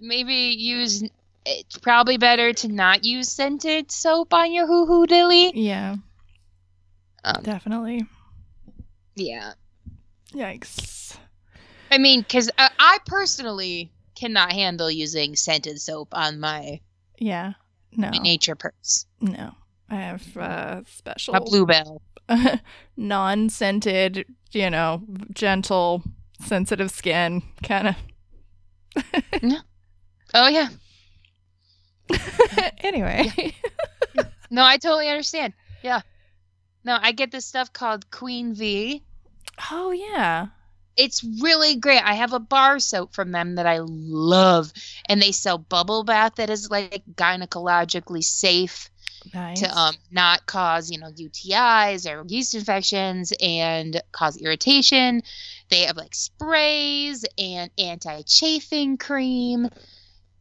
maybe 0.00 0.34
use. 0.34 1.02
It's 1.46 1.78
probably 1.78 2.16
better 2.16 2.52
to 2.52 2.68
not 2.68 3.04
use 3.04 3.28
scented 3.30 3.90
soap 3.90 4.32
on 4.32 4.52
your 4.52 4.66
hoo 4.66 4.86
hoo 4.86 5.06
dilly. 5.06 5.52
yeah, 5.54 5.96
Um, 7.24 7.42
definitely. 7.42 8.06
yeah. 9.16 9.52
Yikes. 10.32 11.16
I 11.90 11.98
mean, 11.98 12.20
because 12.20 12.50
uh, 12.58 12.68
I 12.78 12.98
personally 13.06 13.90
cannot 14.14 14.52
handle 14.52 14.90
using 14.90 15.36
scented 15.36 15.80
soap 15.80 16.08
on 16.12 16.40
my, 16.40 16.80
Yeah. 17.18 17.54
No. 17.96 18.10
my 18.10 18.18
nature 18.18 18.56
purse. 18.56 19.06
No. 19.20 19.52
I 19.88 19.96
have 19.96 20.36
uh 20.36 20.82
special 20.86 21.34
a 21.36 21.40
bluebell. 21.40 22.02
non-scented, 22.96 24.24
you 24.52 24.70
know, 24.70 25.02
gentle, 25.32 26.02
sensitive 26.40 26.90
skin 26.90 27.42
kind 27.62 27.88
of. 27.88 27.96
No. 29.42 29.58
Oh 30.34 30.48
yeah. 30.48 30.68
anyway. 32.78 33.30
No, 34.50 34.62
I 34.64 34.76
totally 34.78 35.08
understand. 35.08 35.52
Yeah. 35.82 36.00
No, 36.84 36.98
I 37.00 37.12
get 37.12 37.30
this 37.30 37.46
stuff 37.46 37.72
called 37.72 38.10
Queen 38.10 38.54
V. 38.54 39.02
Oh 39.70 39.90
yeah. 39.90 40.48
It's 40.96 41.24
really 41.24 41.76
great. 41.76 42.02
I 42.02 42.14
have 42.14 42.32
a 42.32 42.38
bar 42.38 42.78
soap 42.78 43.14
from 43.14 43.32
them 43.32 43.56
that 43.56 43.66
I 43.66 43.80
love, 43.80 44.72
and 45.08 45.20
they 45.20 45.32
sell 45.32 45.58
bubble 45.58 46.04
bath 46.04 46.36
that 46.36 46.50
is 46.50 46.70
like 46.70 47.02
gynecologically 47.16 48.22
safe 48.22 48.90
Nice. 49.32 49.60
to 49.60 49.76
um 49.76 49.94
not 50.10 50.44
cause 50.46 50.90
you 50.90 50.98
know 50.98 51.10
UTIs 51.10 52.08
or 52.10 52.24
yeast 52.28 52.54
infections 52.54 53.32
and 53.40 54.00
cause 54.12 54.36
irritation. 54.36 55.22
They 55.70 55.80
have 55.86 55.96
like 55.96 56.14
sprays 56.14 57.24
and 57.38 57.70
anti-chafing 57.78 58.98
cream 58.98 59.68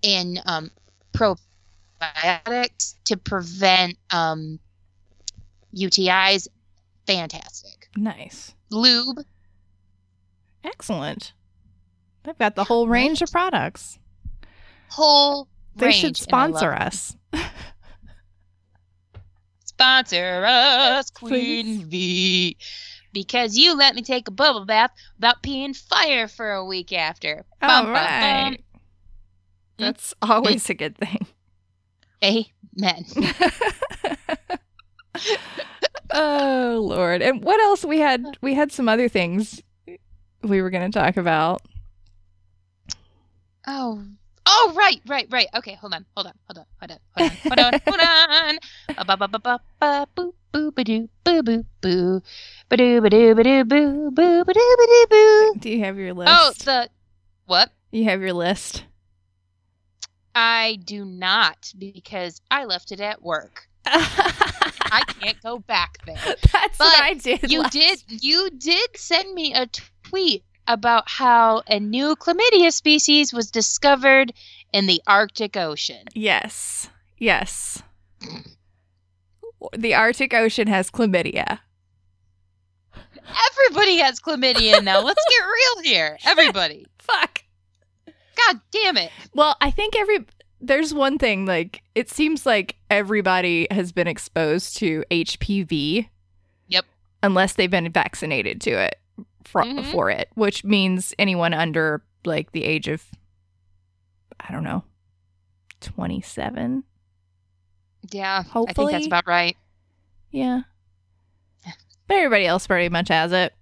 and 0.03 0.41
um 0.45 0.71
probiotics 1.13 2.95
to 3.05 3.17
prevent 3.17 3.97
um 4.11 4.59
UTIs. 5.75 6.47
Fantastic. 7.05 7.89
nice. 7.97 8.53
Lube. 8.69 9.19
Excellent. 10.63 11.33
They've 12.23 12.37
got 12.37 12.55
the 12.55 12.63
whole 12.63 12.87
range 12.87 13.21
of 13.21 13.31
products. 13.31 13.99
Whole 14.89 15.49
They 15.75 15.87
range, 15.87 15.95
should 15.97 16.33
I 16.33 16.47
love 16.47 16.57
sponsor 16.59 16.73
us. 16.73 17.17
Sponsor 19.65 20.45
us, 20.45 21.09
Queen 21.15 21.85
V. 21.85 22.55
Because 23.11 23.57
you 23.57 23.75
let 23.75 23.95
me 23.95 24.01
take 24.01 24.27
a 24.27 24.31
bubble 24.31 24.65
bath 24.65 24.91
without 25.17 25.43
peeing 25.43 25.75
fire 25.75 26.27
for 26.27 26.51
a 26.51 26.65
week 26.65 26.93
after. 26.93 27.45
Bum, 27.59 27.69
All 27.69 27.83
bum, 27.83 27.91
right. 27.93 28.51
bum. 28.51 28.57
That's 29.77 30.13
always 30.21 30.65
mm. 30.65 30.69
a 30.69 30.73
good 30.75 30.97
thing. 30.97 31.27
Amen. 32.23 33.05
oh 36.13 36.79
lord. 36.81 37.21
And 37.21 37.43
what 37.43 37.59
else 37.59 37.83
we 37.83 37.99
had 37.99 38.37
we 38.41 38.53
had 38.53 38.71
some 38.71 38.87
other 38.87 39.09
things 39.09 39.61
we 40.43 40.61
were 40.61 40.69
going 40.69 40.89
to 40.89 40.99
talk 40.99 41.17
about. 41.17 41.61
Oh. 43.65 44.03
Oh, 44.45 44.73
right, 44.75 45.01
right, 45.07 45.25
right. 45.31 45.47
Okay, 45.55 45.75
hold 45.75 45.93
on, 45.93 46.05
hold 46.15 46.27
on, 46.27 46.33
hold 46.47 46.59
on, 46.59 46.65
hold 46.79 46.91
on, 46.91 46.99
hold 47.15 47.29
on, 47.29 47.37
hold 47.47 47.59
on, 47.59 47.79
hold 47.87 48.01
on. 48.01 48.57
Ba 49.07 49.17
ba 49.17 49.27
ba 49.27 49.27
ba 49.27 49.39
ba 49.39 49.59
ba 49.79 50.07
boo 50.13 50.33
boo 50.51 50.71
ba 50.71 50.83
doo 50.83 51.09
boo 51.23 51.41
boo 51.41 51.63
boo 51.81 52.21
ba 52.69 52.77
doo 52.77 53.01
ba 53.01 53.09
doo 53.09 53.35
ba 53.35 53.43
doo 53.43 53.63
boo 53.63 54.11
boo 54.11 54.43
ba 54.43 54.53
doo 54.53 54.75
ba 54.77 54.85
doo 54.85 55.05
boo. 55.09 55.53
Do 55.59 55.69
you 55.69 55.79
have 55.79 55.97
your 55.97 56.13
list? 56.13 56.29
Oh, 56.29 56.53
the 56.65 56.89
what? 57.45 57.71
you 57.91 58.03
have 58.03 58.21
your 58.21 58.33
list. 58.33 58.83
I 60.35 60.77
do 60.83 61.05
not 61.05 61.71
because 61.77 62.41
I 62.51 62.65
left 62.65 62.91
it 62.91 62.99
at 62.99 63.23
work. 63.23 63.67
I 63.85 65.03
can't 65.19 65.41
go 65.41 65.59
back 65.59 65.97
there. 66.05 66.15
That's 66.15 66.77
But 66.77 66.85
what 66.85 67.01
I 67.03 67.13
did. 67.15 67.51
You 67.51 67.67
did 67.69 68.03
you 68.07 68.49
did 68.51 68.89
send 68.95 69.33
me 69.33 69.53
a 69.53 69.67
tweet 70.03 70.43
about 70.67 71.09
how 71.09 71.61
a 71.67 71.79
new 71.79 72.15
chlamydia 72.15 72.71
species 72.71 73.33
was 73.33 73.51
discovered 73.51 74.33
in 74.71 74.85
the 74.87 75.01
Arctic 75.07 75.57
Ocean. 75.57 76.05
Yes. 76.13 76.89
Yes. 77.17 77.83
The 79.77 79.93
Arctic 79.93 80.33
Ocean 80.33 80.67
has 80.67 80.89
chlamydia. 80.89 81.59
Everybody 83.51 83.97
has 83.97 84.19
chlamydia 84.19 84.83
now. 84.83 85.01
Let's 85.03 85.23
get 85.29 85.43
real 85.45 85.83
here. 85.83 86.17
Everybody. 86.25 86.85
Fuck. 86.99 87.43
God 88.35 88.61
damn 88.71 88.97
it. 88.97 89.11
Well, 89.33 89.55
I 89.61 89.71
think 89.71 89.95
every 89.95 90.25
there's 90.63 90.93
one 90.93 91.17
thing 91.17 91.45
like 91.45 91.83
it 91.93 92.09
seems 92.09 92.45
like 92.45 92.75
everybody 92.89 93.67
has 93.69 93.91
been 93.91 94.07
exposed 94.07 94.77
to 94.77 95.03
HPV. 95.11 96.07
Yep. 96.69 96.85
Unless 97.21 97.53
they've 97.53 97.69
been 97.69 97.91
vaccinated 97.91 98.61
to 98.61 98.71
it 98.71 98.95
for, 99.43 99.61
Mhm. 99.63 99.91
for 99.91 100.09
it, 100.09 100.29
which 100.35 100.63
means 100.63 101.13
anyone 101.19 101.53
under 101.53 102.01
like 102.25 102.51
the 102.53 102.63
age 102.63 102.87
of 102.87 103.03
I 104.39 104.51
don't 104.51 104.63
know, 104.63 104.83
27. 105.81 106.83
Yeah. 108.11 108.43
hopefully 108.43 108.67
I 108.69 108.73
think 108.73 108.91
that's 108.91 109.07
about 109.07 109.27
right. 109.27 109.55
Yeah. 110.31 110.61
But 112.07 112.15
everybody 112.17 112.45
else 112.45 112.67
pretty 112.67 112.89
much 112.89 113.07
has 113.09 113.31
it. 113.31 113.53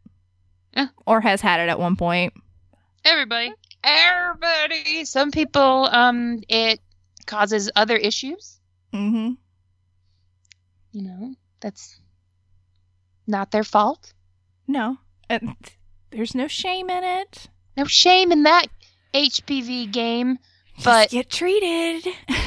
Yeah. 0.76 0.88
Or 1.06 1.22
has 1.22 1.42
had 1.42 1.60
it 1.60 1.70
at 1.70 1.80
one 1.80 1.96
point. 1.96 2.34
Everybody. 3.06 3.54
Everybody. 3.84 5.06
Some 5.06 5.32
people 5.32 5.88
um 5.92 6.42
it 6.48 6.80
causes 7.32 7.72
other 7.76 7.96
issues. 7.96 8.60
Mhm. 8.94 9.38
You 10.92 11.02
know, 11.04 11.36
that's 11.62 12.00
not 13.26 13.52
their 13.52 13.64
fault. 13.64 14.14
No. 14.68 14.98
And 15.30 15.56
there's 16.12 16.36
no 16.36 16.48
shame 16.48 16.90
in 16.90 17.04
it. 17.04 17.48
No 17.78 17.86
shame 17.86 18.32
in 18.32 18.44
that 18.44 18.68
HPV 19.14 19.92
game. 19.92 20.38
Just 20.76 20.86
But- 20.86 21.10
get 21.10 21.30
treated. 21.30 22.06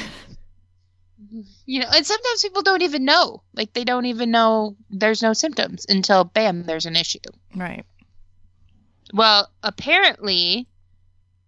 You 1.65 1.79
know, 1.81 1.87
and 1.93 2.05
sometimes 2.05 2.41
people 2.43 2.61
don't 2.61 2.81
even 2.83 3.03
know. 3.03 3.41
Like 3.53 3.73
they 3.73 3.83
don't 3.83 4.05
even 4.05 4.31
know 4.31 4.77
there's 4.89 5.21
no 5.21 5.33
symptoms 5.33 5.85
until 5.89 6.23
bam, 6.23 6.63
there's 6.63 6.85
an 6.85 6.95
issue. 6.95 7.19
right. 7.55 7.85
Well, 9.13 9.49
apparently 9.63 10.67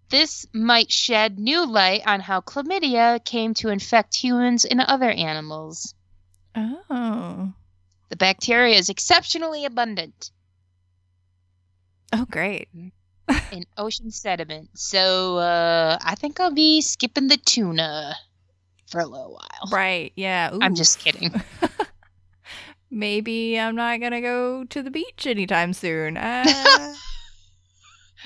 this 0.09 0.45
might 0.53 0.91
shed 0.91 1.37
new 1.39 1.65
light 1.65 2.01
on 2.05 2.19
how 2.19 2.41
chlamydia 2.41 3.23
came 3.23 3.53
to 3.55 3.69
infect 3.69 4.15
humans 4.15 4.65
and 4.65 4.81
other 4.81 5.09
animals. 5.09 5.93
Oh. 6.55 7.53
The 8.09 8.15
bacteria 8.15 8.75
is 8.75 8.89
exceptionally 8.89 9.65
abundant 9.65 10.31
Oh, 12.13 12.25
great. 12.29 12.69
in 13.51 13.65
ocean 13.77 14.11
sediment. 14.11 14.69
So, 14.73 15.37
uh, 15.37 15.97
I 16.01 16.15
think 16.15 16.39
I'll 16.39 16.53
be 16.53 16.81
skipping 16.81 17.27
the 17.27 17.37
tuna 17.37 18.15
for 18.87 19.01
a 19.01 19.05
little 19.05 19.33
while. 19.33 19.71
Right. 19.71 20.13
Yeah. 20.15 20.57
I'm 20.61 20.75
just 20.75 20.99
kidding. 20.99 21.33
Maybe 22.91 23.59
I'm 23.59 23.75
not 23.75 23.99
going 23.99 24.13
to 24.13 24.21
go 24.21 24.63
to 24.63 24.81
the 24.81 24.91
beach 24.91 25.27
anytime 25.27 25.73
soon. 25.73 26.17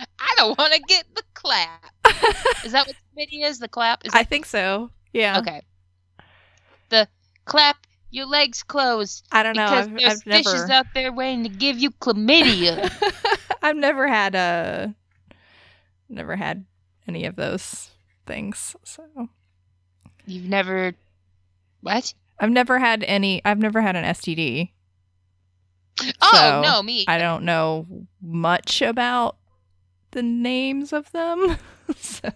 Uh, 0.02 0.08
I 0.20 0.34
don't 0.38 0.58
want 0.58 0.74
to 0.74 0.80
get 0.80 1.04
the 1.14 1.22
clap. 1.44 1.86
Is 2.66 2.72
that 2.74 2.88
what 2.88 2.96
the 3.16 3.26
chlamydia 3.26 3.50
is? 3.50 3.60
The 3.60 3.68
clap? 3.68 4.06
Is 4.06 4.14
I 4.14 4.20
that 4.20 4.30
think 4.30 4.46
so. 4.46 4.92
Yeah. 5.14 5.40
Okay. 5.40 5.62
The 6.90 7.08
clap 7.46 7.78
your 8.10 8.26
legs 8.26 8.62
closed 8.64 9.26
I 9.32 9.42
don't 9.44 9.56
know. 9.56 9.66
because 9.66 9.88
I've, 9.88 9.94
there's 9.98 10.12
I've 10.22 10.26
never. 10.26 10.44
fishes 10.44 10.70
out 10.70 10.86
there 10.94 11.12
waiting 11.14 11.44
to 11.44 11.50
give 11.50 11.80
you 11.80 11.92
chlamydia. 11.92 12.92
I've 13.62 13.78
never 13.78 14.08
had 14.08 14.36
a. 14.36 14.94
Never 16.10 16.36
had 16.36 16.66
any 17.08 17.26
of 17.26 17.36
those 17.38 17.92
things. 18.26 18.76
So 18.84 19.04
You've 20.26 20.48
never 20.50 20.94
what? 21.82 22.14
I've 22.40 22.50
never 22.52 22.80
had 22.80 23.04
any. 23.04 23.42
I've 23.46 23.60
never 23.60 23.82
had 23.82 23.96
an 23.96 24.04
STD. 24.04 24.72
Oh 26.22 26.32
So, 26.34 26.62
no, 26.62 26.84
me. 26.84 27.06
I 27.08 27.18
don't 27.18 27.44
know 27.46 27.86
much 28.22 28.82
about 28.82 29.38
the 30.12 30.22
names 30.24 30.94
of 30.94 31.12
them. 31.12 31.58
so 31.98 32.30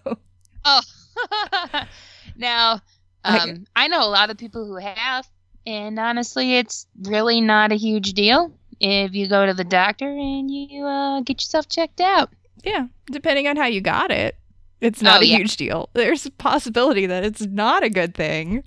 Oh, 0.65 0.81
now 2.35 2.81
um, 3.23 3.65
I 3.75 3.87
know 3.87 4.03
a 4.03 4.09
lot 4.09 4.29
of 4.29 4.37
people 4.37 4.65
who 4.65 4.75
have, 4.77 5.27
and 5.65 5.99
honestly, 5.99 6.55
it's 6.57 6.87
really 7.03 7.41
not 7.41 7.71
a 7.71 7.75
huge 7.75 8.13
deal 8.13 8.53
if 8.79 9.13
you 9.15 9.27
go 9.27 9.45
to 9.45 9.53
the 9.53 9.63
doctor 9.63 10.07
and 10.09 10.49
you 10.51 10.83
uh, 10.85 11.21
get 11.21 11.41
yourself 11.41 11.67
checked 11.69 12.01
out. 12.01 12.29
yeah, 12.63 12.87
depending 13.11 13.47
on 13.47 13.55
how 13.57 13.65
you 13.65 13.81
got 13.81 14.11
it. 14.11 14.35
it's 14.81 15.01
not 15.01 15.19
Oh, 15.19 15.23
a 15.23 15.25
yeah. 15.25 15.37
huge 15.37 15.55
deal. 15.57 15.89
There's 15.93 16.25
a 16.25 16.31
possibility 16.31 17.05
that 17.05 17.23
it's 17.23 17.41
not 17.45 17.83
a 17.83 17.89
good 17.89 18.13
thing. 18.15 18.63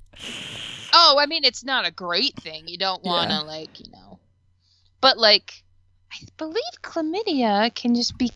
Oh, 0.93 1.17
I 1.21 1.27
mean, 1.27 1.45
it's 1.45 1.63
not 1.65 1.87
a 1.87 1.91
great 1.91 2.35
thing. 2.37 2.67
You 2.67 2.79
don't 2.79 3.05
want 3.05 3.29
to, 3.31 3.37
Yeah. 3.37 3.43
like, 3.43 3.79
you 3.79 3.91
know. 3.93 4.19
But, 5.01 5.19
like, 5.19 5.63
I 6.11 6.17
believe 6.39 6.63
chlamydia 6.83 7.75
can 7.75 7.95
just 7.95 8.17
be. 8.17 8.31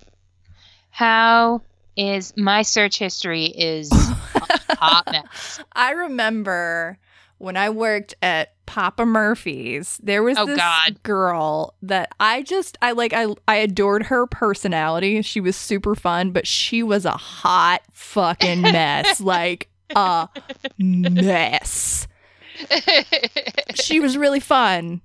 How 0.94 1.62
is 1.96 2.32
my 2.36 2.62
search 2.62 2.98
history 2.98 3.46
is 3.46 3.88
hot 3.92 5.08
mess. 5.10 5.60
I 5.72 5.92
remember 5.92 6.98
when 7.38 7.56
I 7.56 7.70
worked 7.70 8.14
at 8.22 8.52
Papa 8.66 9.04
Murphy's, 9.04 9.98
there 10.02 10.22
was 10.22 10.38
Oh, 10.38 10.46
this 10.46 10.56
God. 10.58 11.02
girl 11.02 11.74
that 11.82 12.10
I 12.20 12.42
just 12.42 12.78
I 12.80 12.92
like 12.92 13.12
I 13.12 13.26
I 13.48 13.56
adored 13.56 14.04
her 14.04 14.26
personality. 14.26 15.20
She 15.22 15.40
was 15.40 15.56
super 15.56 15.94
fun, 15.94 16.30
but 16.30 16.46
she 16.46 16.82
was 16.82 17.04
a 17.04 17.10
hot 17.12 17.82
fucking 17.92 18.60
mess. 18.62 19.20
like 19.20 19.68
a 19.96 20.28
mess. 20.78 22.06
She 23.74 23.98
was 24.00 24.16
really 24.16 24.40
fun. 24.40 25.00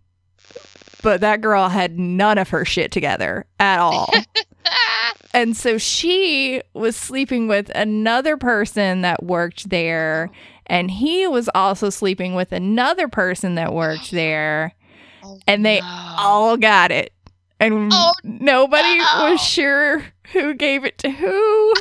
But 1.04 1.22
that 1.22 1.42
girl 1.42 1.70
had 1.70 1.98
none 1.98 2.38
of 2.38 2.50
her 2.50 2.66
shit 2.66 2.92
together 2.92 3.46
at 3.60 3.80
all. 3.80 4.12
And 5.34 5.56
so 5.56 5.78
she 5.78 6.62
was 6.74 6.96
sleeping 6.96 7.48
with 7.48 7.70
another 7.76 8.38
person 8.38 9.02
that 9.02 9.22
worked 9.24 9.70
there. 9.70 10.32
And 10.66 10.90
he 10.90 11.28
was 11.28 11.48
also 11.54 11.90
sleeping 11.92 12.34
with 12.34 12.52
another 12.52 13.08
person 13.08 13.56
that 13.56 13.72
worked 13.74 14.10
there. 14.12 14.74
Oh, 15.24 15.40
And 15.46 15.64
they 15.66 15.80
no. 15.82 16.16
all 16.18 16.58
got 16.58 16.92
it. 16.92 17.14
And 17.60 17.92
Oh, 17.94 18.14
nobody 18.24 18.98
no. 18.98 19.30
was 19.32 19.42
sure 19.42 20.06
who 20.34 20.54
gave 20.56 20.86
it 20.86 20.98
to 21.00 21.10
who. 21.12 21.74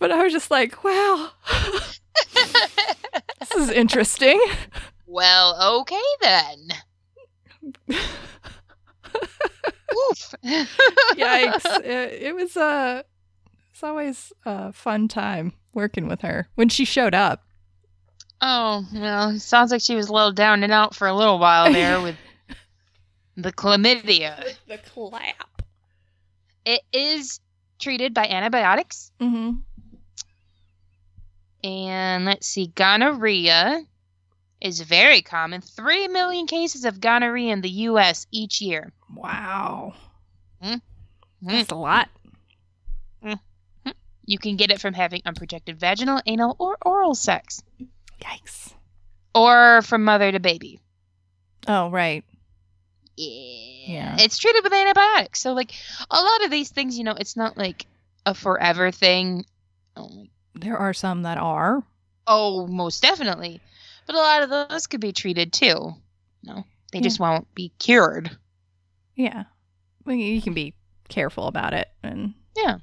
but 0.00 0.10
I 0.10 0.22
was 0.24 0.32
just 0.32 0.50
like, 0.50 0.82
wow, 0.82 1.30
this 2.34 3.52
is 3.56 3.70
interesting. 3.70 4.40
Well, 5.06 5.80
okay 5.80 6.02
then. 6.20 6.68
Oof. 9.14 10.34
Yikes. 10.44 11.80
it, 11.80 12.22
it 12.22 12.34
was 12.34 12.56
uh 12.56 13.02
it's 13.72 13.82
always 13.82 14.32
a 14.44 14.72
fun 14.72 15.08
time 15.08 15.52
working 15.72 16.06
with 16.06 16.20
her 16.20 16.48
when 16.54 16.68
she 16.68 16.84
showed 16.84 17.14
up. 17.14 17.42
Oh, 18.40 18.86
well, 18.94 19.38
sounds 19.38 19.72
like 19.72 19.80
she 19.80 19.94
was 19.94 20.08
a 20.08 20.12
little 20.12 20.32
down 20.32 20.62
and 20.62 20.72
out 20.72 20.94
for 20.94 21.08
a 21.08 21.14
little 21.14 21.38
while 21.38 21.72
there 21.72 22.00
with 22.02 22.16
the 23.36 23.52
chlamydia. 23.52 24.54
The 24.68 24.78
clap. 24.78 25.62
It 26.64 26.82
is 26.92 27.40
treated 27.78 28.14
by 28.14 28.26
antibiotics. 28.26 29.10
Mm-hmm. 29.20 29.56
And 31.64 32.24
let's 32.26 32.46
see, 32.46 32.66
gonorrhea 32.68 33.82
is 34.60 34.80
very 34.80 35.22
common. 35.22 35.60
Three 35.60 36.08
million 36.08 36.46
cases 36.46 36.84
of 36.84 37.00
gonorrhea 37.00 37.52
in 37.52 37.60
the 37.60 37.70
U.S. 37.70 38.26
each 38.30 38.60
year. 38.60 38.92
Wow. 39.14 39.94
Mm. 40.62 40.74
mm. 40.74 40.80
That's 41.42 41.70
a 41.70 41.74
lot. 41.76 42.08
Mm. 43.24 43.38
Mm. 43.86 43.92
You 44.26 44.38
can 44.38 44.56
get 44.56 44.70
it 44.70 44.80
from 44.80 44.94
having 44.94 45.22
unprotected 45.24 45.78
vaginal, 45.78 46.20
anal, 46.26 46.56
or 46.58 46.76
oral 46.84 47.14
sex, 47.14 47.62
Yikes. 48.20 48.72
or 49.34 49.82
from 49.82 50.04
mother 50.04 50.30
to 50.32 50.40
baby. 50.40 50.80
Oh, 51.66 51.90
right. 51.90 52.24
Yeah. 53.16 53.86
Yeah. 53.86 54.16
It's 54.18 54.38
treated 54.38 54.64
with 54.64 54.72
antibiotics. 54.72 55.40
So, 55.40 55.52
like, 55.52 55.72
a 56.10 56.20
lot 56.20 56.44
of 56.44 56.50
these 56.50 56.70
things, 56.70 56.96
you 56.98 57.04
know, 57.04 57.12
it's 57.18 57.36
not 57.36 57.56
like 57.56 57.86
a 58.26 58.34
forever 58.34 58.90
thing. 58.90 59.44
Oh, 59.96 60.08
my 60.08 60.28
There 60.54 60.76
are 60.76 60.92
some 60.94 61.22
that 61.22 61.38
are. 61.38 61.82
Oh, 62.26 62.66
most 62.66 63.02
definitely. 63.02 63.60
But 64.06 64.16
a 64.16 64.18
lot 64.18 64.42
of 64.42 64.50
those 64.70 64.86
could 64.86 65.00
be 65.00 65.12
treated 65.12 65.52
too. 65.52 65.94
No, 66.42 66.64
they 66.92 66.98
Yeah. 66.98 67.02
just 67.04 67.20
won't 67.20 67.52
be 67.54 67.72
cured. 67.78 68.36
Yeah. 69.16 69.44
Well, 70.04 70.16
you 70.16 70.42
can 70.42 70.54
be 70.54 70.74
careful 71.08 71.46
about 71.46 71.74
it 71.74 71.88
and 72.02 72.34
Yeah. 72.56 72.78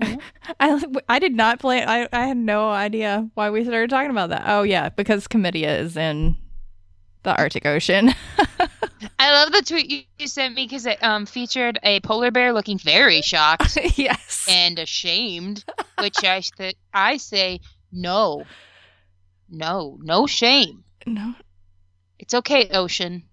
I 0.60 0.84
I 1.08 1.18
did 1.18 1.34
not 1.34 1.58
plan 1.58 1.88
I 1.88 2.08
I 2.12 2.26
had 2.26 2.36
no 2.36 2.70
idea 2.70 3.28
why 3.34 3.50
we 3.50 3.64
started 3.64 3.90
talking 3.90 4.10
about 4.10 4.30
that. 4.30 4.44
Oh 4.46 4.62
yeah, 4.62 4.88
because 4.90 5.26
chlamydia 5.26 5.78
is 5.80 5.96
in 5.96 6.36
the 7.24 7.36
Arctic 7.36 7.66
Ocean. 7.66 8.14
I 9.18 9.32
love 9.32 9.52
the 9.52 9.62
tweet 9.62 9.90
you, 9.90 10.02
you 10.18 10.26
sent 10.28 10.54
me 10.54 10.64
because 10.64 10.86
it 10.86 11.02
um, 11.02 11.26
featured 11.26 11.78
a 11.82 12.00
polar 12.00 12.30
bear 12.30 12.52
looking 12.52 12.78
very 12.78 13.22
shocked 13.22 13.76
yes. 13.96 14.46
and 14.48 14.78
ashamed, 14.78 15.64
which 15.98 16.24
I 16.24 16.42
th- 16.56 16.76
I 16.94 17.16
say 17.16 17.60
no, 17.92 18.44
no, 19.48 19.98
no 20.00 20.26
shame. 20.26 20.84
No. 21.06 21.34
It's 22.18 22.34
okay, 22.34 22.68
ocean. 22.70 23.24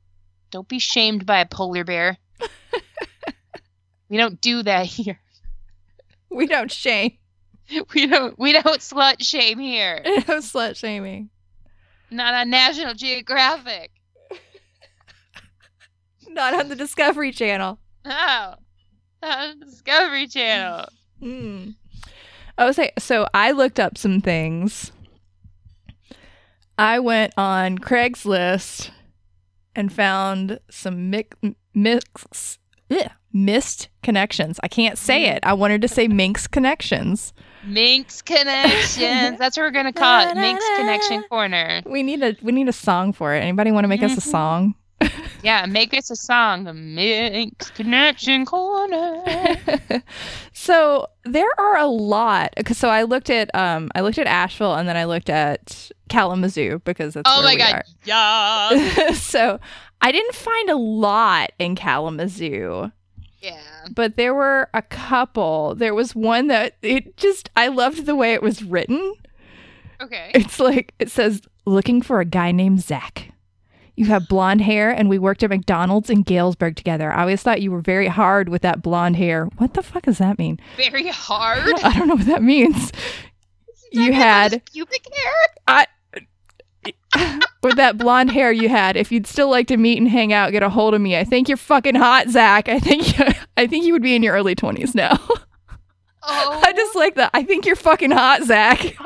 Don't 0.51 0.67
be 0.67 0.79
shamed 0.79 1.25
by 1.25 1.39
a 1.39 1.45
polar 1.45 1.83
bear. 1.83 2.17
we 4.09 4.17
don't 4.17 4.39
do 4.39 4.63
that 4.63 4.85
here. 4.85 5.19
We 6.29 6.47
don't 6.47 6.71
shame. 6.71 7.17
We 7.93 8.05
don't. 8.05 8.37
We 8.37 8.53
don't 8.53 8.79
slut 8.79 9.25
shame 9.25 9.59
here. 9.59 10.01
No 10.05 10.37
slut 10.37 10.77
shaming. 10.77 11.29
Not 12.11 12.33
on 12.33 12.49
National 12.49 12.93
Geographic. 12.93 13.91
Not 16.27 16.53
on 16.53 16.69
the 16.69 16.75
Discovery 16.75 17.31
Channel. 17.31 17.79
Oh, 18.05 18.53
on 19.23 19.59
the 19.59 19.65
Discovery 19.65 20.27
Channel. 20.27 20.85
Hmm. 21.19 21.69
I 22.57 22.65
was 22.65 22.75
say 22.75 22.91
so. 22.99 23.27
I 23.33 23.51
looked 23.51 23.79
up 23.79 23.97
some 23.97 24.21
things. 24.21 24.91
I 26.77 26.99
went 26.99 27.33
on 27.37 27.79
Craigslist 27.79 28.91
and 29.75 29.91
found 29.91 30.59
some 30.69 31.09
mix, 31.09 31.35
mix, 31.73 32.57
ugh, 32.91 33.09
missed 33.33 33.89
connections. 34.03 34.59
I 34.63 34.67
can't 34.67 34.97
say 34.97 35.25
it. 35.27 35.39
I 35.43 35.53
wanted 35.53 35.81
to 35.81 35.87
say 35.87 36.07
Minx 36.07 36.47
connections. 36.47 37.33
Minx 37.65 38.21
Connections. 38.21 39.39
That's 39.39 39.57
what 39.57 39.63
we're 39.63 39.71
gonna 39.71 39.91
call 39.93 40.29
it. 40.29 40.35
Minx 40.35 40.63
Connection 40.77 41.23
Corner. 41.29 41.81
We 41.85 42.03
need 42.03 42.21
a 42.21 42.35
we 42.43 42.51
need 42.51 42.69
a 42.69 42.73
song 42.73 43.11
for 43.11 43.33
it. 43.33 43.39
Anybody 43.39 43.71
want 43.71 43.85
to 43.85 43.87
make 43.87 44.03
us 44.03 44.13
a 44.17 44.21
Mhm. 44.21 44.31
song? 44.31 44.75
Yeah, 45.45 45.65
make 45.67 45.93
us 45.93 46.09
a 46.09 46.15
song. 46.15 46.63
The 46.63 46.73
Minx 46.73 47.69
Connection 47.71 48.45
Corner. 48.45 49.23
so 50.53 51.07
there 51.23 51.47
are 51.59 51.77
a 51.77 51.85
lot. 51.87 52.53
So 52.73 52.89
I 52.89 53.03
looked 53.03 53.29
at 53.29 53.53
um 53.55 53.91
I 53.95 54.01
looked 54.01 54.17
at 54.17 54.27
Asheville 54.27 54.73
and 54.75 54.87
then 54.89 54.97
I 54.97 55.05
looked 55.05 55.29
at 55.29 55.91
Kalamazoo 56.09 56.79
because 56.83 57.13
that's 57.13 57.29
Oh 57.29 57.37
where 57.43 57.49
my 57.49 57.53
we 57.53 57.57
god. 57.59 57.83
Yeah. 58.05 59.11
so 59.13 59.59
I 60.01 60.11
didn't 60.11 60.35
find 60.35 60.69
a 60.69 60.75
lot 60.77 61.51
in 61.59 61.75
Kalamazoo, 61.75 62.91
Yeah. 63.41 63.59
but 63.93 64.17
there 64.17 64.33
were 64.33 64.69
a 64.73 64.81
couple. 64.81 65.75
There 65.75 65.93
was 65.95 66.15
one 66.15 66.47
that 66.47 66.75
it 66.81 67.17
just 67.17 67.49
I 67.55 67.67
loved 67.69 68.05
the 68.05 68.15
way 68.15 68.33
it 68.33 68.41
was 68.43 68.63
written. 68.63 69.13
Okay. 70.01 70.31
It's 70.33 70.59
like 70.59 70.93
it 70.99 71.09
says 71.09 71.41
looking 71.65 72.01
for 72.01 72.19
a 72.19 72.25
guy 72.25 72.51
named 72.51 72.81
Zach. 72.81 73.31
You 73.95 74.05
have 74.07 74.27
blonde 74.27 74.61
hair, 74.61 74.91
and 74.91 75.09
we 75.09 75.17
worked 75.17 75.43
at 75.43 75.49
McDonald's 75.49 76.09
in 76.09 76.23
Galesburg 76.23 76.75
together. 76.75 77.11
I 77.11 77.21
always 77.21 77.41
thought 77.41 77.61
you 77.61 77.71
were 77.71 77.81
very 77.81 78.07
hard 78.07 78.49
with 78.49 78.61
that 78.63 78.81
blonde 78.81 79.15
hair. 79.15 79.45
What 79.57 79.73
the 79.73 79.83
fuck 79.83 80.03
does 80.03 80.17
that 80.17 80.37
mean? 80.37 80.59
Very 80.75 81.07
hard. 81.07 81.63
I 81.83 81.97
don't 81.97 82.07
know 82.07 82.15
what 82.15 82.25
that 82.25 82.43
means. 82.43 82.91
You 83.91 84.11
had 84.11 84.61
pubic 84.65 85.07
hair. 85.13 85.85
with 87.63 87.77
that 87.77 87.97
blonde 87.97 88.31
hair 88.31 88.51
you 88.51 88.69
had. 88.69 88.95
If 88.97 89.11
you'd 89.11 89.27
still 89.27 89.49
like 89.49 89.67
to 89.67 89.77
meet 89.77 89.97
and 89.97 90.07
hang 90.07 90.33
out, 90.33 90.51
get 90.51 90.63
a 90.63 90.69
hold 90.69 90.93
of 90.93 91.01
me. 91.01 91.17
I 91.17 91.23
think 91.23 91.47
you're 91.47 91.57
fucking 91.57 91.95
hot, 91.95 92.29
Zach. 92.29 92.69
I 92.69 92.79
think 92.79 93.17
you, 93.17 93.25
I 93.57 93.67
think 93.67 93.85
you 93.85 93.93
would 93.93 94.01
be 94.01 94.15
in 94.15 94.23
your 94.23 94.33
early 94.33 94.55
twenties 94.55 94.95
now. 94.95 95.19
Oh. 96.27 96.61
I 96.65 96.73
just 96.73 96.95
like 96.95 97.13
that. 97.17 97.29
I 97.35 97.43
think 97.43 97.67
you're 97.67 97.75
fucking 97.75 98.09
hot, 98.09 98.41
Zach. 98.41 98.97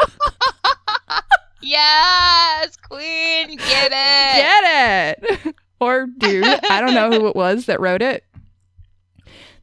Yes, 1.62 2.76
Queen, 2.78 3.57
get 3.57 3.91
it. 3.91 5.22
Get 5.22 5.45
it. 5.45 5.55
or 5.82 6.07
dude, 6.07 6.45
I 6.45 6.82
don't 6.82 6.93
know 6.93 7.12
who 7.12 7.28
it 7.28 7.36
was 7.36 7.66
that 7.66 7.80
wrote 7.80 8.01
it. 8.01 8.24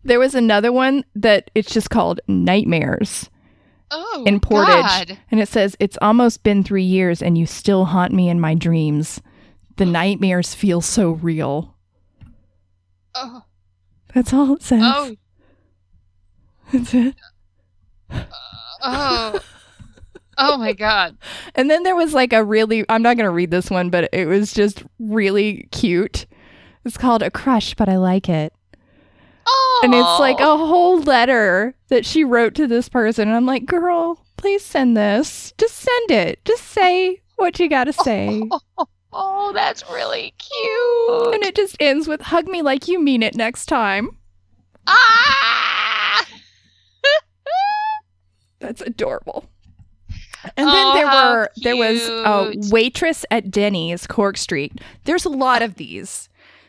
There 0.04 0.20
was 0.20 0.34
another 0.34 0.72
one 0.72 1.04
that 1.14 1.50
it's 1.54 1.72
just 1.72 1.90
called 1.90 2.20
Nightmares 2.28 3.28
oh, 3.90 4.24
in 4.26 4.40
Portage. 4.40 4.68
God. 4.68 5.18
And 5.30 5.40
it 5.40 5.48
says, 5.48 5.76
It's 5.80 5.98
almost 6.00 6.42
been 6.42 6.62
three 6.62 6.84
years 6.84 7.22
and 7.22 7.36
you 7.36 7.46
still 7.46 7.86
haunt 7.86 8.12
me 8.12 8.28
in 8.28 8.40
my 8.40 8.54
dreams. 8.54 9.20
The 9.76 9.86
nightmares 9.86 10.54
feel 10.54 10.80
so 10.80 11.10
real. 11.10 11.74
Oh, 13.14 13.42
That's 14.14 14.32
all 14.32 14.54
it 14.54 14.62
says. 14.62 14.82
oh, 14.84 15.16
That's 16.72 16.94
it. 16.94 17.14
Uh, 18.10 18.24
oh. 18.82 19.40
Oh 20.38 20.58
my 20.58 20.72
God. 20.72 21.16
And 21.54 21.70
then 21.70 21.82
there 21.82 21.96
was 21.96 22.12
like 22.12 22.32
a 22.32 22.44
really, 22.44 22.84
I'm 22.88 23.02
not 23.02 23.16
going 23.16 23.24
to 23.24 23.30
read 23.30 23.50
this 23.50 23.70
one, 23.70 23.90
but 23.90 24.08
it 24.12 24.26
was 24.26 24.52
just 24.52 24.84
really 24.98 25.68
cute. 25.72 26.26
It's 26.84 26.98
called 26.98 27.22
A 27.22 27.30
Crush, 27.30 27.74
but 27.74 27.88
I 27.88 27.96
like 27.96 28.28
it. 28.28 28.52
Oh. 29.46 29.80
And 29.84 29.94
it's 29.94 30.20
like 30.20 30.40
a 30.40 30.56
whole 30.56 31.00
letter 31.00 31.74
that 31.88 32.04
she 32.04 32.24
wrote 32.24 32.54
to 32.56 32.66
this 32.66 32.88
person. 32.88 33.28
And 33.28 33.36
I'm 33.36 33.46
like, 33.46 33.64
girl, 33.64 34.24
please 34.36 34.64
send 34.64 34.96
this. 34.96 35.54
Just 35.56 35.76
send 35.76 36.10
it. 36.10 36.44
Just 36.44 36.64
say 36.64 37.20
what 37.36 37.58
you 37.58 37.68
got 37.68 37.84
to 37.84 37.92
say. 38.04 38.42
Oh, 38.50 38.86
oh, 39.12 39.52
that's 39.52 39.88
really 39.90 40.34
cute. 40.38 41.34
And 41.34 41.44
it 41.44 41.54
just 41.54 41.76
ends 41.80 42.08
with 42.08 42.20
hug 42.20 42.46
me 42.48 42.62
like 42.62 42.88
you 42.88 43.00
mean 43.00 43.22
it 43.22 43.34
next 43.34 43.66
time. 43.66 44.10
ah! 44.86 46.26
That's 48.58 48.80
adorable. 48.80 49.44
And 50.56 50.68
Oh, 50.68 50.72
then 50.72 50.94
there 50.94 51.06
were 51.06 51.50
there 51.56 51.76
was 51.76 52.08
a 52.08 52.52
waitress 52.70 53.24
at 53.30 53.50
Denny's 53.50 54.06
Cork 54.06 54.36
Street. 54.36 54.80
There's 55.04 55.24
a 55.24 55.28
lot 55.30 55.62
of 55.62 55.74
these. 55.76 56.28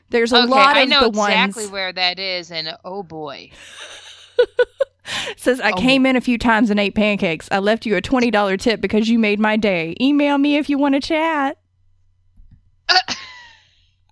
There's 0.10 0.32
a 0.32 0.38
okay, 0.38 0.48
lot 0.48 0.72
of 0.78 0.82
I 0.82 0.86
know 0.86 1.02
the 1.02 1.08
exactly 1.10 1.64
ones 1.64 1.72
where 1.72 1.92
that 1.94 2.18
is, 2.20 2.50
and 2.52 2.76
oh 2.86 3.04
boy. 3.04 3.52
says 5.38 5.60
I 5.62 5.72
Oh. 5.72 5.76
came 5.76 6.06
in 6.06 6.16
a 6.16 6.22
few 6.22 6.38
times 6.38 6.70
and 6.70 6.80
ate 6.80 6.96
pancakes. 6.96 7.48
I 7.52 7.60
left 7.60 7.86
you 7.86 7.96
a 7.96 8.02
twenty 8.02 8.32
dollar 8.32 8.58
tip 8.58 8.82
because 8.82 9.10
you 9.10 9.20
made 9.20 9.40
my 9.40 9.58
day. 9.58 9.96
Email 10.02 10.38
me 10.38 10.58
if 10.58 10.70
you 10.70 10.78
want 10.78 10.96
to 10.96 11.02
chat. 11.02 11.58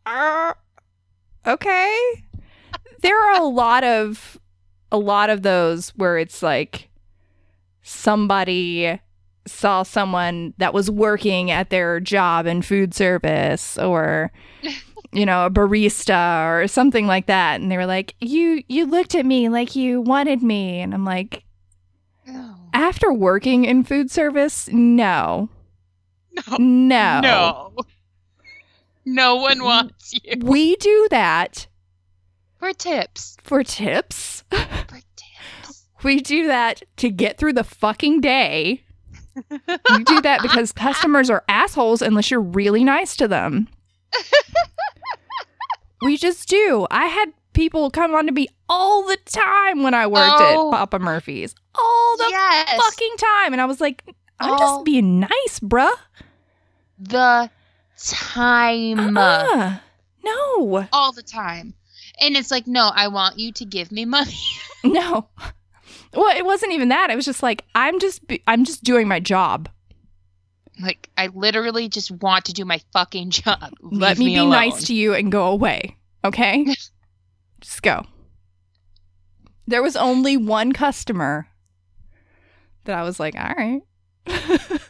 Uh, 0.06 0.54
okay. 1.48 2.24
There 3.02 3.18
are 3.18 3.42
a 3.42 3.46
lot 3.46 3.84
of 3.84 4.40
a 4.92 4.98
lot 4.98 5.30
of 5.30 5.42
those 5.44 5.90
where 5.92 6.18
it's 6.18 6.42
like 6.44 6.90
somebody 7.82 9.00
saw 9.48 9.84
someone 9.84 10.54
that 10.58 10.74
was 10.74 10.90
working 10.90 11.52
at 11.52 11.70
their 11.70 12.00
job 12.00 12.46
in 12.46 12.62
food 12.62 12.94
service 12.94 13.78
or 13.78 14.32
you 15.12 15.26
know 15.26 15.46
a 15.46 15.50
barista 15.52 16.48
or 16.62 16.68
something 16.68 17.06
like 17.08 17.28
that 17.28 17.62
and 17.62 17.72
they 17.72 17.78
were 17.78 17.86
like 17.86 18.16
you 18.22 18.64
you 18.68 18.86
looked 18.86 19.14
at 19.16 19.26
me 19.26 19.48
like 19.50 19.76
you 19.76 20.02
wanted 20.02 20.42
me 20.42 20.80
and 20.82 20.94
i'm 20.94 21.06
like 21.06 21.44
No. 22.28 22.56
after 22.74 23.14
working 23.14 23.66
in 23.66 23.84
food 23.84 24.10
service 24.12 24.68
no 24.72 25.50
No. 26.50 26.58
no 26.58 27.22
No. 27.22 27.76
No 29.06 29.36
one 29.36 29.64
wants 29.64 30.14
you. 30.24 30.34
we 30.42 30.76
do 30.78 31.08
that 31.12 31.68
For 32.60 32.74
tips. 32.74 33.38
for 33.44 33.64
tips 33.64 34.44
For 34.50 34.58
tips. 35.16 35.84
We 36.04 36.20
do 36.22 36.48
that 36.48 36.84
to 36.98 37.10
get 37.10 37.38
through 37.40 37.54
the 37.54 37.64
fucking 37.64 38.22
day. 38.22 38.84
You 39.36 40.04
do 40.06 40.22
that 40.22 40.42
because 40.42 40.72
customers 40.72 41.30
are 41.30 41.44
assholes 41.50 42.02
unless 42.02 42.32
you're 42.32 42.42
really 42.42 42.84
nice 42.84 43.16
to 43.18 43.28
them. 43.28 43.68
we 46.02 46.18
just 46.18 46.48
do. 46.48 46.88
I 46.92 47.06
had 47.08 47.34
people 47.54 47.90
come 47.90 48.14
on 48.14 48.26
to 48.28 48.32
me 48.32 48.48
all 48.70 49.06
the 49.08 49.18
time 49.26 49.84
when 49.84 49.94
I 49.94 50.08
worked 50.08 50.36
Oh. 50.38 50.70
at 50.72 50.78
Papa 50.78 51.00
Murphy's. 51.00 51.56
All 51.74 52.18
the 52.18 52.28
yes. 52.30 52.82
fucking 52.82 53.16
time. 53.18 53.54
And 53.54 53.62
I 53.62 53.66
was 53.66 53.82
like, 53.82 54.04
I'm 54.40 54.52
Oh. 54.54 54.58
just 54.58 54.86
being 54.86 55.20
nice, 55.20 55.60
bruh. 55.62 55.92
the 57.00 57.50
time. 57.98 59.18
Uh-uh. 59.18 59.78
No. 60.24 60.88
All 60.94 61.12
the 61.12 61.24
time. 61.24 61.74
And 62.22 62.36
it's 62.38 62.52
like, 62.52 62.68
no, 62.68 62.92
I 62.94 63.08
want 63.10 63.38
you 63.40 63.52
to 63.54 63.66
give 63.66 63.92
me 63.92 64.06
money. 64.06 64.38
No. 64.84 65.28
Well, 66.16 66.36
it 66.36 66.46
wasn't 66.46 66.74
even 66.74 66.90
that. 66.90 67.10
It 67.10 67.16
was 67.16 67.26
just 67.26 67.44
like 67.44 67.64
I'm 67.76 68.00
just 68.00 68.22
I'm 68.48 68.66
just 68.66 68.84
doing 68.84 69.08
my 69.08 69.20
job. 69.20 69.70
like, 70.82 71.10
I 71.18 71.28
literally 71.28 71.90
just 71.90 72.12
want 72.12 72.46
to 72.46 72.54
do 72.54 72.66
my 72.66 72.80
fucking 72.94 73.30
job. 73.32 73.74
Let 73.82 74.18
Leave 74.18 74.20
me, 74.20 74.26
be 74.26 74.36
alone. 74.38 74.52
nice 74.52 74.86
to 74.88 74.94
you 74.94 75.14
and 75.14 75.32
go 75.32 75.48
away. 75.48 75.98
Okay? 76.24 76.66
Just 77.62 77.82
go. 77.82 78.06
There 79.68 79.82
was 79.82 79.96
only 79.96 80.38
one 80.38 80.74
customer 80.74 81.48
that 82.84 82.96
I 82.96 83.02
was 83.04 83.20
like, 83.20 83.36
all 83.36 83.54
right. 83.58 83.82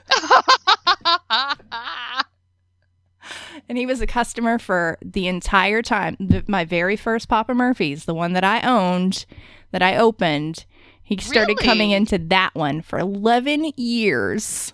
And 3.67 3.77
he 3.79 3.85
was 3.87 3.99
a 4.01 4.05
customer 4.07 4.59
for 4.59 4.99
the 5.03 5.27
entire 5.27 5.81
time. 5.81 6.15
The, 6.19 6.43
my 6.47 6.65
very 6.65 6.95
first 6.95 7.27
Papa 7.27 7.53
Murphy's, 7.55 8.05
the 8.05 8.13
one 8.13 8.33
that 8.33 8.43
I 8.43 8.61
owned, 8.61 9.25
that 9.71 9.81
I 9.81 9.97
opened, 9.97 10.65
he 11.05 11.17
started 11.17 11.57
coming 11.59 11.91
into 11.91 12.17
that 12.17 12.55
one 12.55 12.81
for 12.81 12.99
11 12.99 13.73
years. 13.77 14.73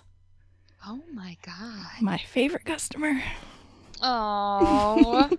oh 0.86 1.00
my 1.12 1.36
god. 1.44 2.00
My 2.00 2.18
favorite 2.18 2.64
customer. 2.64 3.22
Oh. 4.02 5.30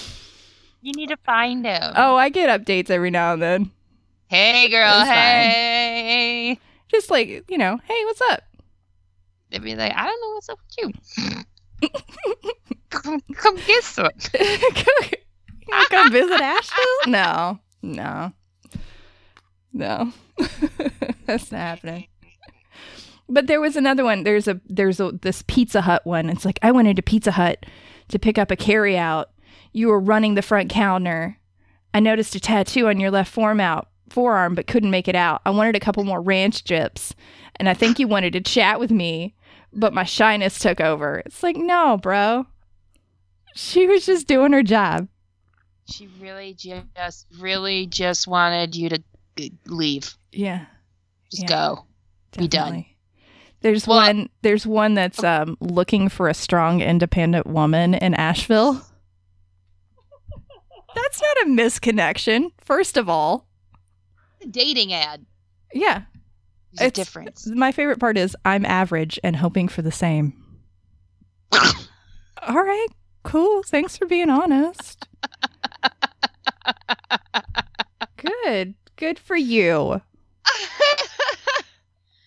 you 0.80 0.92
need 0.92 1.08
to 1.08 1.16
find 1.18 1.66
him. 1.66 1.92
Oh, 1.96 2.16
I 2.16 2.28
get 2.28 2.48
updates 2.48 2.88
every 2.88 3.10
now 3.10 3.34
and 3.34 3.42
then. 3.42 3.70
Hey, 4.28 4.70
girl. 4.70 4.88
That's 4.90 5.08
fine. 5.10 5.50
Hey. 5.50 6.58
Just 6.88 7.10
like, 7.10 7.50
you 7.50 7.58
know, 7.58 7.78
hey, 7.84 8.04
what's 8.04 8.20
up? 8.22 8.44
They'd 9.50 9.62
be 9.62 9.74
like, 9.74 9.92
I 9.94 10.06
don't 10.06 10.20
know 10.20 10.34
what's 10.34 10.48
up 10.48 10.58
with 10.78 10.94
you. 11.82 11.90
come, 12.90 13.20
come 13.34 13.56
get 13.66 13.82
some. 13.84 14.08
You 15.68 15.86
come 15.90 16.12
visit 16.12 16.40
Asheville? 16.40 16.84
No, 17.06 17.58
no, 17.82 18.32
no. 19.72 20.12
That's 21.26 21.52
not 21.52 21.58
happening. 21.58 22.08
But 23.28 23.46
there 23.46 23.60
was 23.60 23.76
another 23.76 24.04
one. 24.04 24.24
There's 24.24 24.48
a 24.48 24.60
there's 24.66 25.00
a 25.00 25.12
this 25.12 25.42
Pizza 25.46 25.80
Hut 25.80 26.04
one. 26.04 26.28
It's 26.28 26.44
like 26.44 26.58
I 26.62 26.70
went 26.70 26.88
into 26.88 27.02
Pizza 27.02 27.32
Hut 27.32 27.64
to 28.08 28.18
pick 28.18 28.36
up 28.36 28.50
a 28.50 28.56
carry 28.56 28.96
out. 28.98 29.30
You 29.72 29.88
were 29.88 30.00
running 30.00 30.34
the 30.34 30.42
front 30.42 30.70
counter. 30.70 31.38
I 31.94 32.00
noticed 32.00 32.34
a 32.34 32.40
tattoo 32.40 32.88
on 32.88 33.00
your 33.00 33.10
left 33.10 33.32
forearm 33.32 33.60
out 33.60 33.88
forearm, 34.10 34.54
but 34.54 34.66
couldn't 34.66 34.90
make 34.90 35.08
it 35.08 35.16
out. 35.16 35.40
I 35.46 35.50
wanted 35.50 35.74
a 35.76 35.80
couple 35.80 36.04
more 36.04 36.20
ranch 36.20 36.64
chips, 36.64 37.14
and 37.56 37.68
I 37.68 37.74
think 37.74 37.98
you 37.98 38.06
wanted 38.06 38.34
to 38.34 38.40
chat 38.40 38.78
with 38.78 38.90
me, 38.90 39.34
but 39.72 39.94
my 39.94 40.04
shyness 40.04 40.58
took 40.58 40.80
over. 40.80 41.22
It's 41.24 41.42
like 41.42 41.56
no, 41.56 41.96
bro. 41.96 42.46
She 43.54 43.86
was 43.86 44.06
just 44.06 44.26
doing 44.26 44.52
her 44.52 44.62
job. 44.62 45.08
She 45.90 46.08
really 46.20 46.54
just, 46.54 47.26
really 47.38 47.86
just 47.86 48.26
wanted 48.26 48.76
you 48.76 48.88
to 48.90 49.02
leave. 49.66 50.16
Yeah. 50.32 50.66
Just 51.30 51.42
Yeah. 51.44 51.48
go. 51.48 51.84
Be 52.36 52.48
done. 52.48 52.84
There's 53.60 53.86
Well- 53.86 53.98
one 53.98 54.28
there's 54.42 54.66
one 54.66 54.94
that's 54.94 55.22
um 55.22 55.56
looking 55.60 56.08
for 56.08 56.28
a 56.28 56.34
strong 56.34 56.80
independent 56.80 57.46
woman 57.46 57.94
in 57.94 58.14
Asheville. 58.14 58.74
That's 60.94 61.22
not 61.22 61.46
a 61.46 61.50
misconnection, 61.50 62.50
first 62.60 62.96
of 62.98 63.08
all. 63.08 63.46
Dating 64.50 64.92
ad. 64.92 65.24
Yeah. 65.72 66.02
There's 66.74 66.88
It's- 66.88 67.06
difference. 67.06 67.46
My 67.46 67.72
favorite 67.72 67.98
part 68.00 68.18
is 68.18 68.36
I'm 68.44 68.66
average 68.66 69.18
and 69.24 69.36
hoping 69.36 69.68
for 69.68 69.80
the 69.82 69.92
same. 69.92 70.34
All 71.52 72.62
right. 72.62 72.88
Cool. 73.22 73.62
Thanks 73.62 73.96
for 73.96 74.04
being 74.06 74.28
honest. 74.28 75.06
Good. 78.16 78.74
Good 79.02 79.18
for 79.18 79.34
you. 79.34 80.00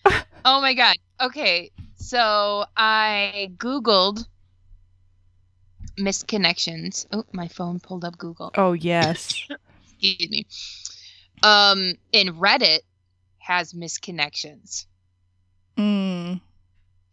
oh 0.44 0.60
my 0.60 0.74
god. 0.74 0.96
Okay, 1.22 1.70
so 1.94 2.66
I 2.76 3.50
googled 3.56 4.26
misconnections. 5.98 7.06
Oh, 7.10 7.24
my 7.32 7.48
phone 7.48 7.80
pulled 7.80 8.04
up 8.04 8.18
Google. 8.18 8.50
Oh, 8.58 8.74
yes. 8.74 9.48
Excuse 10.02 10.28
me. 10.28 10.46
Um, 11.42 11.94
and 12.12 12.34
Reddit 12.34 12.80
has 13.38 13.72
misconnections, 13.72 14.84
Mm. 15.78 16.42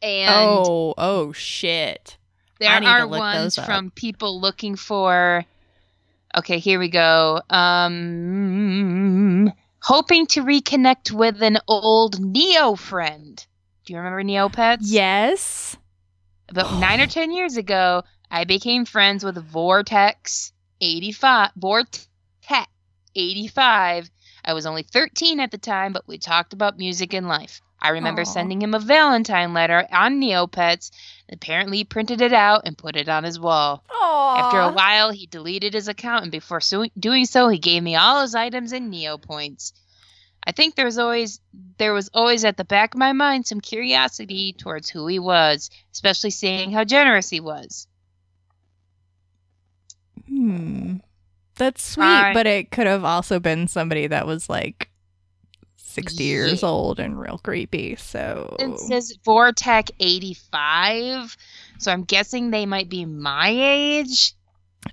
and 0.01 0.30
Oh, 0.30 0.93
oh 0.97 1.32
shit. 1.32 2.18
there 2.59 2.70
I 2.70 2.80
need 2.80 2.88
to 2.88 2.91
are 2.91 3.07
ones 3.07 3.55
from 3.55 3.91
people 3.91 4.41
looking 4.41 4.76
for. 4.76 5.45
Okay, 6.36 6.58
here 6.60 6.80
we 6.80 6.90
go. 6.90 7.42
Um, 7.50 7.94
hoping 9.80 10.26
to 10.28 10.42
reconnect 10.42 11.12
with 11.12 11.42
an 11.44 11.60
old 11.68 12.20
Neo 12.20 12.76
friend. 12.76 13.46
Do 13.86 13.94
you 13.94 14.00
remember 14.00 14.24
Neopets? 14.24 14.80
Yes. 14.82 15.78
About 16.50 16.80
nine 16.80 17.02
or 17.02 17.08
ten 17.08 17.32
years 17.32 17.58
ago, 17.58 18.04
I 18.32 18.46
became 18.46 18.86
friends 18.86 19.24
with 19.24 19.38
Vortex 19.38 20.54
85. 20.82 21.52
Vortex 21.56 22.08
85. 23.16 24.10
I 24.46 24.54
was 24.54 24.66
only 24.66 24.84
13 24.84 25.40
at 25.40 25.52
the 25.52 25.58
time, 25.58 25.94
but 25.94 26.08
we 26.08 26.18
talked 26.18 26.54
about 26.54 26.78
music 26.78 27.14
and 27.14 27.28
life. 27.28 27.62
I 27.84 27.90
remember 27.90 28.22
Aw. 28.22 28.26
sending 28.26 28.62
him 28.62 28.74
a 28.74 28.80
Valentine 28.80 29.54
letter 29.54 29.86
on 29.92 30.22
Neopets. 30.22 30.90
Apparently, 31.30 31.78
he 31.80 31.84
printed 31.84 32.22
it 32.22 32.32
out 32.32 32.62
and 32.66 32.78
put 32.78 32.96
it 32.96 33.10
on 33.10 33.26
his 33.26 33.38
wall. 33.38 33.84
Aww. 33.92 34.40
After 34.40 34.60
a 34.62 34.72
while, 34.72 35.12
he 35.12 35.28
deleted 35.28 35.74
his 35.74 35.90
account, 35.90 36.24
and 36.24 36.32
before 36.32 36.62
so- 36.62 36.88
doing 36.98 37.26
so, 37.26 37.50
he 37.50 37.60
gave 37.60 37.84
me 37.84 37.96
all 37.98 38.22
his 38.22 38.36
items 38.36 38.72
and 38.72 38.90
Neo 38.90 39.18
points. 39.18 39.74
I 40.46 40.54
think 40.54 40.76
there 40.76 40.86
was 40.86 40.98
always 40.98 41.40
there 41.78 41.94
was 41.94 42.10
always 42.14 42.44
at 42.44 42.58
the 42.58 42.66
back 42.66 42.94
of 42.94 43.00
my 43.00 43.14
mind 43.14 43.48
some 43.48 43.62
curiosity 43.62 44.54
towards 44.54 44.90
who 44.90 45.08
he 45.08 45.20
was, 45.20 45.70
especially 45.94 46.32
seeing 46.32 46.72
how 46.72 46.84
generous 46.84 47.30
he 47.30 47.40
was. 47.40 47.88
Hmm. 50.28 50.98
That's 51.56 51.84
sweet, 51.84 52.32
but 52.34 52.48
it 52.48 52.72
could 52.72 52.88
have 52.88 53.06
also 53.06 53.40
been 53.40 53.68
somebody 53.68 54.08
that 54.08 54.26
was 54.26 54.50
like 54.50 54.90
60 55.94 56.24
years 56.24 56.64
old 56.64 57.00
and 57.00 57.20
real 57.20 57.38
creepy. 57.38 57.96
So 57.96 58.56
It 58.60 58.80
says 58.80 59.18
Vortex 59.24 59.91
85. 60.00 61.38
So 61.78 61.91
I'm 61.91 62.04
guessing 62.04 62.52
they 62.52 62.66
might 62.66 62.89
be 62.89 63.06
my 63.06 63.50
age, 63.50 64.34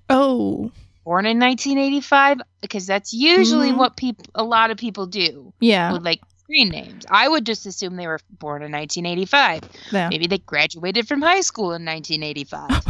Oh, 0.08 0.70
born 1.04 1.26
in 1.26 1.38
1985, 1.38 2.40
because 2.60 2.86
that's 2.86 3.12
usually 3.12 3.70
Mhm. 3.72 3.76
what 3.76 3.96
people, 3.96 4.24
a 4.34 4.44
lot 4.44 4.70
of 4.70 4.76
people 4.76 5.06
do 5.06 5.52
yeah. 5.60 5.92
with 5.92 6.04
like 6.04 6.20
screen 6.38 6.68
names. 6.68 7.04
I 7.10 7.28
would 7.28 7.44
just 7.46 7.66
assume 7.66 7.96
they 7.96 8.06
were 8.06 8.20
born 8.38 8.62
in 8.62 8.70
1985. 8.72 9.62
yeah. 9.92 10.08
Maybe 10.08 10.26
they 10.26 10.38
graduated 10.38 11.08
from 11.08 11.22
high 11.22 11.40
school 11.40 11.72
in 11.72 11.84
1985. 11.84 12.84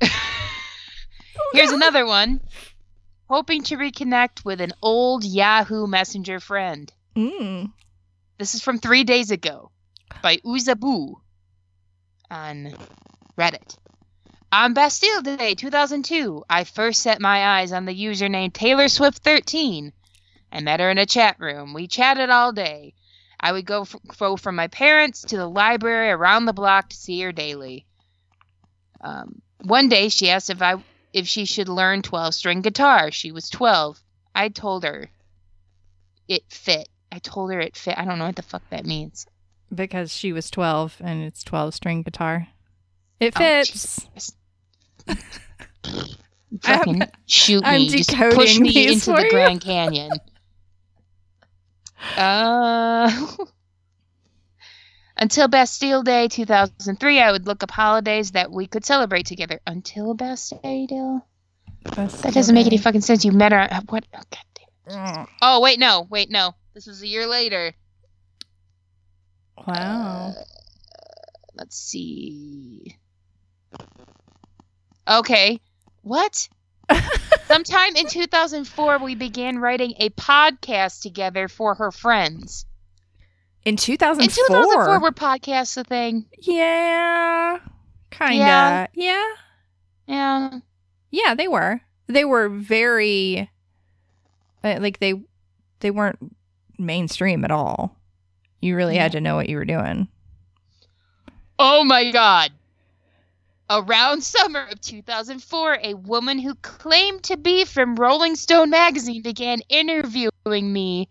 Here's 1.52 1.72
another 1.72 2.06
one. 2.06 2.40
Hoping 3.30 3.62
to 3.62 3.76
reconnect 3.76 4.44
with 4.44 4.60
an 4.60 4.72
old 4.82 5.24
Yahoo 5.24 5.86
Messenger 5.86 6.40
friend. 6.40 6.92
Mm. 7.14 7.70
This 8.38 8.56
is 8.56 8.60
from 8.60 8.80
three 8.80 9.04
days 9.04 9.30
ago 9.30 9.70
by 10.20 10.38
Uzabu 10.38 11.14
on 12.28 12.74
Reddit. 13.38 13.76
On 14.50 14.74
Bastille 14.74 15.22
Day 15.22 15.54
2002, 15.54 16.42
I 16.50 16.64
first 16.64 17.04
set 17.04 17.20
my 17.20 17.60
eyes 17.60 17.70
on 17.70 17.84
the 17.84 17.94
username 17.94 18.52
Taylor 18.52 18.88
Swift 18.88 19.18
13. 19.18 19.92
I 20.50 20.60
met 20.60 20.80
her 20.80 20.90
in 20.90 20.98
a 20.98 21.06
chat 21.06 21.36
room. 21.38 21.72
We 21.72 21.86
chatted 21.86 22.30
all 22.30 22.50
day. 22.50 22.94
I 23.38 23.52
would 23.52 23.64
go, 23.64 23.82
f- 23.82 23.94
go 24.18 24.36
from 24.36 24.56
my 24.56 24.66
parents 24.66 25.22
to 25.26 25.36
the 25.36 25.48
library 25.48 26.10
around 26.10 26.46
the 26.46 26.52
block 26.52 26.88
to 26.88 26.96
see 26.96 27.20
her 27.20 27.30
daily. 27.30 27.86
Um, 29.00 29.40
one 29.62 29.88
day, 29.88 30.08
she 30.08 30.30
asked 30.30 30.50
if 30.50 30.60
I 30.60 30.82
if 31.12 31.26
she 31.26 31.44
should 31.44 31.68
learn 31.68 32.02
12 32.02 32.34
string 32.34 32.62
guitar. 32.62 33.10
She 33.10 33.32
was 33.32 33.48
12. 33.50 34.00
I 34.34 34.48
told 34.48 34.84
her 34.84 35.10
it 36.28 36.44
fit. 36.48 36.88
I 37.12 37.18
told 37.18 37.52
her 37.52 37.60
it 37.60 37.76
fit. 37.76 37.98
I 37.98 38.04
don't 38.04 38.18
know 38.18 38.26
what 38.26 38.36
the 38.36 38.42
fuck 38.42 38.62
that 38.70 38.86
means. 38.86 39.26
Because 39.74 40.12
she 40.12 40.32
was 40.32 40.50
12 40.50 40.96
and 41.00 41.22
it's 41.22 41.42
12 41.42 41.74
string 41.74 42.02
guitar. 42.02 42.48
It 43.18 43.34
Oh, 43.36 43.38
fits. 43.38 44.06
Fucking 46.62 47.02
shoot 47.26 47.62
me. 47.62 47.68
I'm 47.68 47.82
Just 47.82 48.10
push 48.10 48.58
me 48.58 48.88
into 48.92 49.12
the. 49.12 49.26
Grand 49.30 49.60
Canyon. 49.60 50.10
uh, 52.16 53.10
until 55.20 55.48
Bastille 55.48 56.02
Day 56.02 56.28
2003, 56.28 57.20
I 57.20 57.30
would 57.30 57.46
look 57.46 57.62
up 57.62 57.70
holidays 57.70 58.32
that 58.32 58.50
we 58.50 58.66
could 58.66 58.84
celebrate 58.84 59.26
together. 59.26 59.60
Until 59.66 60.14
Bastille 60.14 60.60
Day? 60.62 60.88
That 61.94 62.32
doesn't 62.32 62.54
make 62.54 62.66
any 62.66 62.78
fucking 62.78 63.02
sense. 63.02 63.24
You 63.24 63.32
met 63.32 63.52
her. 63.52 63.68
What? 63.88 64.06
Oh, 64.14 64.22
God 64.30 64.44
damn. 64.88 65.26
Oh 65.40 65.60
wait, 65.60 65.78
no. 65.78 66.06
Wait, 66.10 66.30
no. 66.30 66.54
This 66.74 66.86
was 66.86 67.02
a 67.02 67.06
year 67.06 67.26
later. 67.26 67.74
Wow. 69.66 70.34
Uh, 70.36 70.42
let's 71.54 71.76
see. 71.76 72.96
Okay. 75.08 75.60
What? 76.02 76.48
Sometime 77.46 77.96
in 77.96 78.06
2004, 78.06 78.98
we 78.98 79.14
began 79.14 79.58
writing 79.58 79.94
a 79.98 80.10
podcast 80.10 81.02
together 81.02 81.48
for 81.48 81.74
her 81.74 81.90
friends. 81.90 82.64
In 83.64 83.76
2004. 83.76 84.24
In 84.24 84.62
2004, 84.62 85.00
were 85.00 85.10
podcasts 85.10 85.76
a 85.76 85.84
thing? 85.84 86.26
yeah. 86.38 87.58
Kinda. 88.10 88.36
Yeah. 88.36 88.86
yeah. 88.94 89.24
Yeah. 90.06 90.58
Yeah, 91.10 91.34
they 91.34 91.48
were. 91.48 91.80
They 92.06 92.24
were 92.24 92.48
very 92.48 93.50
uh, 94.64 94.78
like 94.80 94.98
they 94.98 95.14
they 95.80 95.90
weren't 95.90 96.18
mainstream 96.78 97.44
at 97.44 97.50
all. 97.50 97.96
You 98.60 98.76
really 98.76 98.96
had 98.96 99.12
to 99.12 99.20
know 99.20 99.36
what 99.36 99.48
you 99.48 99.56
were 99.56 99.64
doing. 99.64 100.08
Oh 101.58 101.84
my 101.84 102.10
god. 102.10 102.52
Around 103.70 104.24
summer 104.24 104.66
of 104.70 104.80
2004, 104.80 105.78
a 105.84 105.94
woman 105.94 106.40
who 106.40 106.56
claimed 106.56 107.22
to 107.24 107.36
be 107.36 107.64
from 107.64 107.94
Rolling 107.94 108.34
Stone 108.34 108.70
magazine 108.70 109.22
began 109.22 109.60
interviewing 109.68 110.72
me 110.72 111.08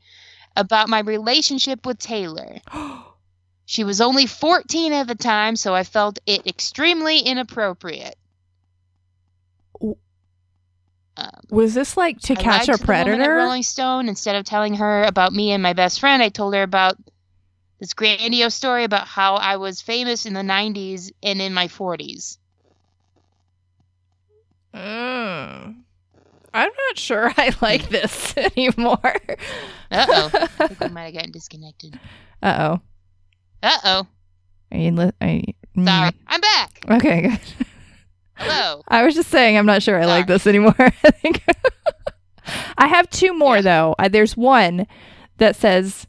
about 0.59 0.89
my 0.89 0.99
relationship 0.99 1.85
with 1.85 1.99
Taylor. 1.99 2.59
She 3.65 3.83
was 3.83 4.01
only 4.01 4.25
14 4.25 4.93
at 4.93 5.07
the 5.07 5.13
time, 5.13 5.55
so 5.55 5.75
I 5.75 5.83
felt 5.83 6.17
it 6.25 6.47
extremely 6.47 7.19
inappropriate. 7.19 8.15
Um, 11.15 11.41
Was 11.51 11.75
this 11.75 11.95
like 11.95 12.19
to 12.21 12.33
I 12.33 12.41
catch 12.41 12.67
a 12.67 12.77
to 12.77 12.77
the 12.77 12.87
woman 12.87 12.97
at 12.97 13.05
predator? 13.05 13.35
Rolling 13.35 13.61
Stone. 13.61 14.09
Instead 14.09 14.37
of 14.37 14.45
telling 14.45 14.73
her 14.73 15.03
about 15.03 15.33
me 15.33 15.51
and 15.51 15.61
my 15.61 15.73
best 15.73 15.99
friend, 15.99 16.23
I 16.23 16.29
told 16.29 16.55
her 16.55 16.63
about 16.63 16.97
this 17.79 17.93
grandiose 17.93 18.55
story 18.55 18.85
about 18.85 19.07
how 19.07 19.35
I 19.35 19.57
was 19.57 19.81
famous 19.81 20.25
in 20.25 20.33
the 20.33 20.41
90s 20.41 21.11
and 21.21 21.39
in 21.39 21.53
my 21.53 21.67
40s. 21.67 22.39
Mm. 24.73 25.83
I'm 26.53 26.71
not 26.87 26.97
sure 26.97 27.31
I 27.37 27.53
like 27.61 27.89
this 27.89 28.35
anymore. 28.57 28.99
Uh 29.91 30.05
oh. 30.09 30.29
I 30.59 30.67
think 30.67 30.79
we 30.79 30.87
might 30.91 31.05
have 31.05 31.13
gotten 31.13 31.31
disconnected. 31.31 31.99
Uh 32.41 32.57
oh. 32.59 32.81
Uh 33.63 33.77
oh. 33.83 34.07
Are 34.71 34.77
you 34.77 34.91
li- 34.91 35.11
are 35.21 35.27
you- 35.27 35.53
mm. 35.77 35.85
Sorry. 35.85 36.11
I'm 36.27 36.41
back. 36.41 36.85
Okay, 36.91 37.21
good. 37.21 37.39
Hello. 38.35 38.83
I 38.87 39.03
was 39.03 39.15
just 39.15 39.29
saying 39.29 39.57
I'm 39.57 39.65
not 39.65 39.83
sure 39.83 39.99
I 40.01 40.05
like 40.05 40.27
this 40.27 40.47
anymore. 40.47 40.75
I 40.77 40.89
think 41.11 41.43
I 42.77 42.87
have 42.87 43.09
two 43.09 43.33
more 43.33 43.57
Yeah. 43.57 43.61
though. 43.61 43.95
Uh, 43.99 44.07
there's 44.07 44.37
one 44.37 44.87
that 45.37 45.55
says 45.55 46.07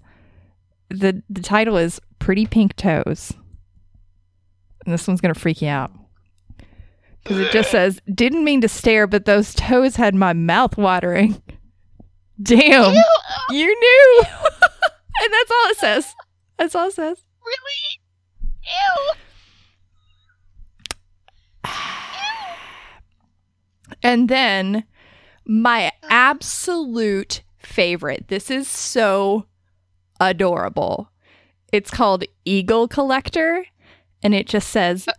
the 0.88 1.22
the 1.28 1.42
title 1.42 1.76
is 1.76 2.00
Pretty 2.18 2.46
Pink 2.46 2.76
Toes. 2.76 3.32
And 4.86 4.94
this 4.94 5.06
one's 5.08 5.20
going 5.20 5.34
to 5.34 5.38
freak 5.40 5.60
you 5.60 5.68
out. 5.68 5.90
Cuz 7.24 7.38
it 7.38 7.52
just 7.52 7.70
says 7.70 8.00
didn't 8.12 8.44
mean 8.44 8.60
to 8.62 8.68
stare 8.68 9.06
but 9.06 9.24
those 9.24 9.54
toes 9.54 9.96
had 9.96 10.14
my 10.14 10.32
mouth 10.32 10.76
watering. 10.76 11.40
Damn. 12.42 12.94
Ew, 12.94 13.02
You 13.50 13.66
knew. 13.66 14.22
and 14.62 15.32
that's 15.32 15.50
all 15.50 15.70
it 15.70 15.76
says. 15.76 16.14
That's 16.58 16.74
all 16.74 16.88
it 16.88 16.94
says. 16.94 17.24
really? 17.44 18.00
Ew. 18.64 19.12
And 24.02 24.28
then 24.28 24.84
my 25.44 25.90
absolute 26.08 27.42
favorite. 27.58 28.26
This 28.28 28.50
is 28.50 28.68
so 28.68 29.46
adorable. 30.20 31.10
It's 31.72 31.90
called 31.90 32.24
Eagle 32.44 32.88
Collector 32.88 33.66
and 34.22 34.34
it 34.34 34.46
just 34.46 34.68
says 34.70 35.08
uh, 35.08 35.12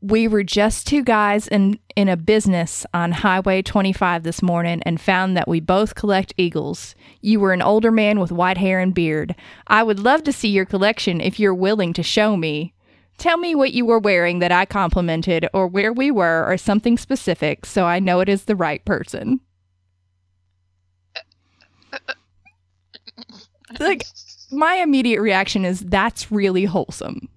we 0.00 0.28
were 0.28 0.42
just 0.42 0.86
two 0.86 1.02
guys 1.02 1.48
in 1.48 1.78
in 1.96 2.08
a 2.08 2.16
business 2.16 2.84
on 2.92 3.12
Highway 3.12 3.62
25 3.62 4.22
this 4.22 4.42
morning 4.42 4.82
and 4.84 5.00
found 5.00 5.36
that 5.36 5.48
we 5.48 5.60
both 5.60 5.94
collect 5.94 6.34
eagles. 6.36 6.94
You 7.22 7.40
were 7.40 7.52
an 7.52 7.62
older 7.62 7.90
man 7.90 8.20
with 8.20 8.30
white 8.30 8.58
hair 8.58 8.80
and 8.80 8.94
beard. 8.94 9.34
I 9.66 9.82
would 9.82 9.98
love 9.98 10.22
to 10.24 10.32
see 10.32 10.48
your 10.48 10.66
collection 10.66 11.20
if 11.20 11.40
you're 11.40 11.54
willing 11.54 11.92
to 11.94 12.02
show 12.02 12.36
me. 12.36 12.74
Tell 13.16 13.38
me 13.38 13.54
what 13.54 13.72
you 13.72 13.86
were 13.86 13.98
wearing 13.98 14.40
that 14.40 14.52
I 14.52 14.66
complimented 14.66 15.48
or 15.54 15.66
where 15.66 15.92
we 15.92 16.10
were 16.10 16.44
or 16.46 16.58
something 16.58 16.98
specific 16.98 17.64
so 17.64 17.86
I 17.86 17.98
know 17.98 18.20
it 18.20 18.28
is 18.28 18.44
the 18.44 18.56
right 18.56 18.84
person. 18.84 19.40
Like 23.80 24.06
my 24.50 24.74
immediate 24.74 25.20
reaction 25.20 25.64
is 25.64 25.80
that's 25.80 26.30
really 26.30 26.66
wholesome. 26.66 27.28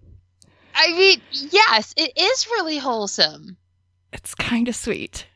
I 0.81 0.93
mean, 0.93 1.21
yes, 1.31 1.93
it 1.97 2.13
is 2.17 2.47
really 2.47 2.77
wholesome. 2.77 3.57
It's 4.13 4.33
kind 4.33 4.67
of 4.69 4.75
sweet. 4.75 5.27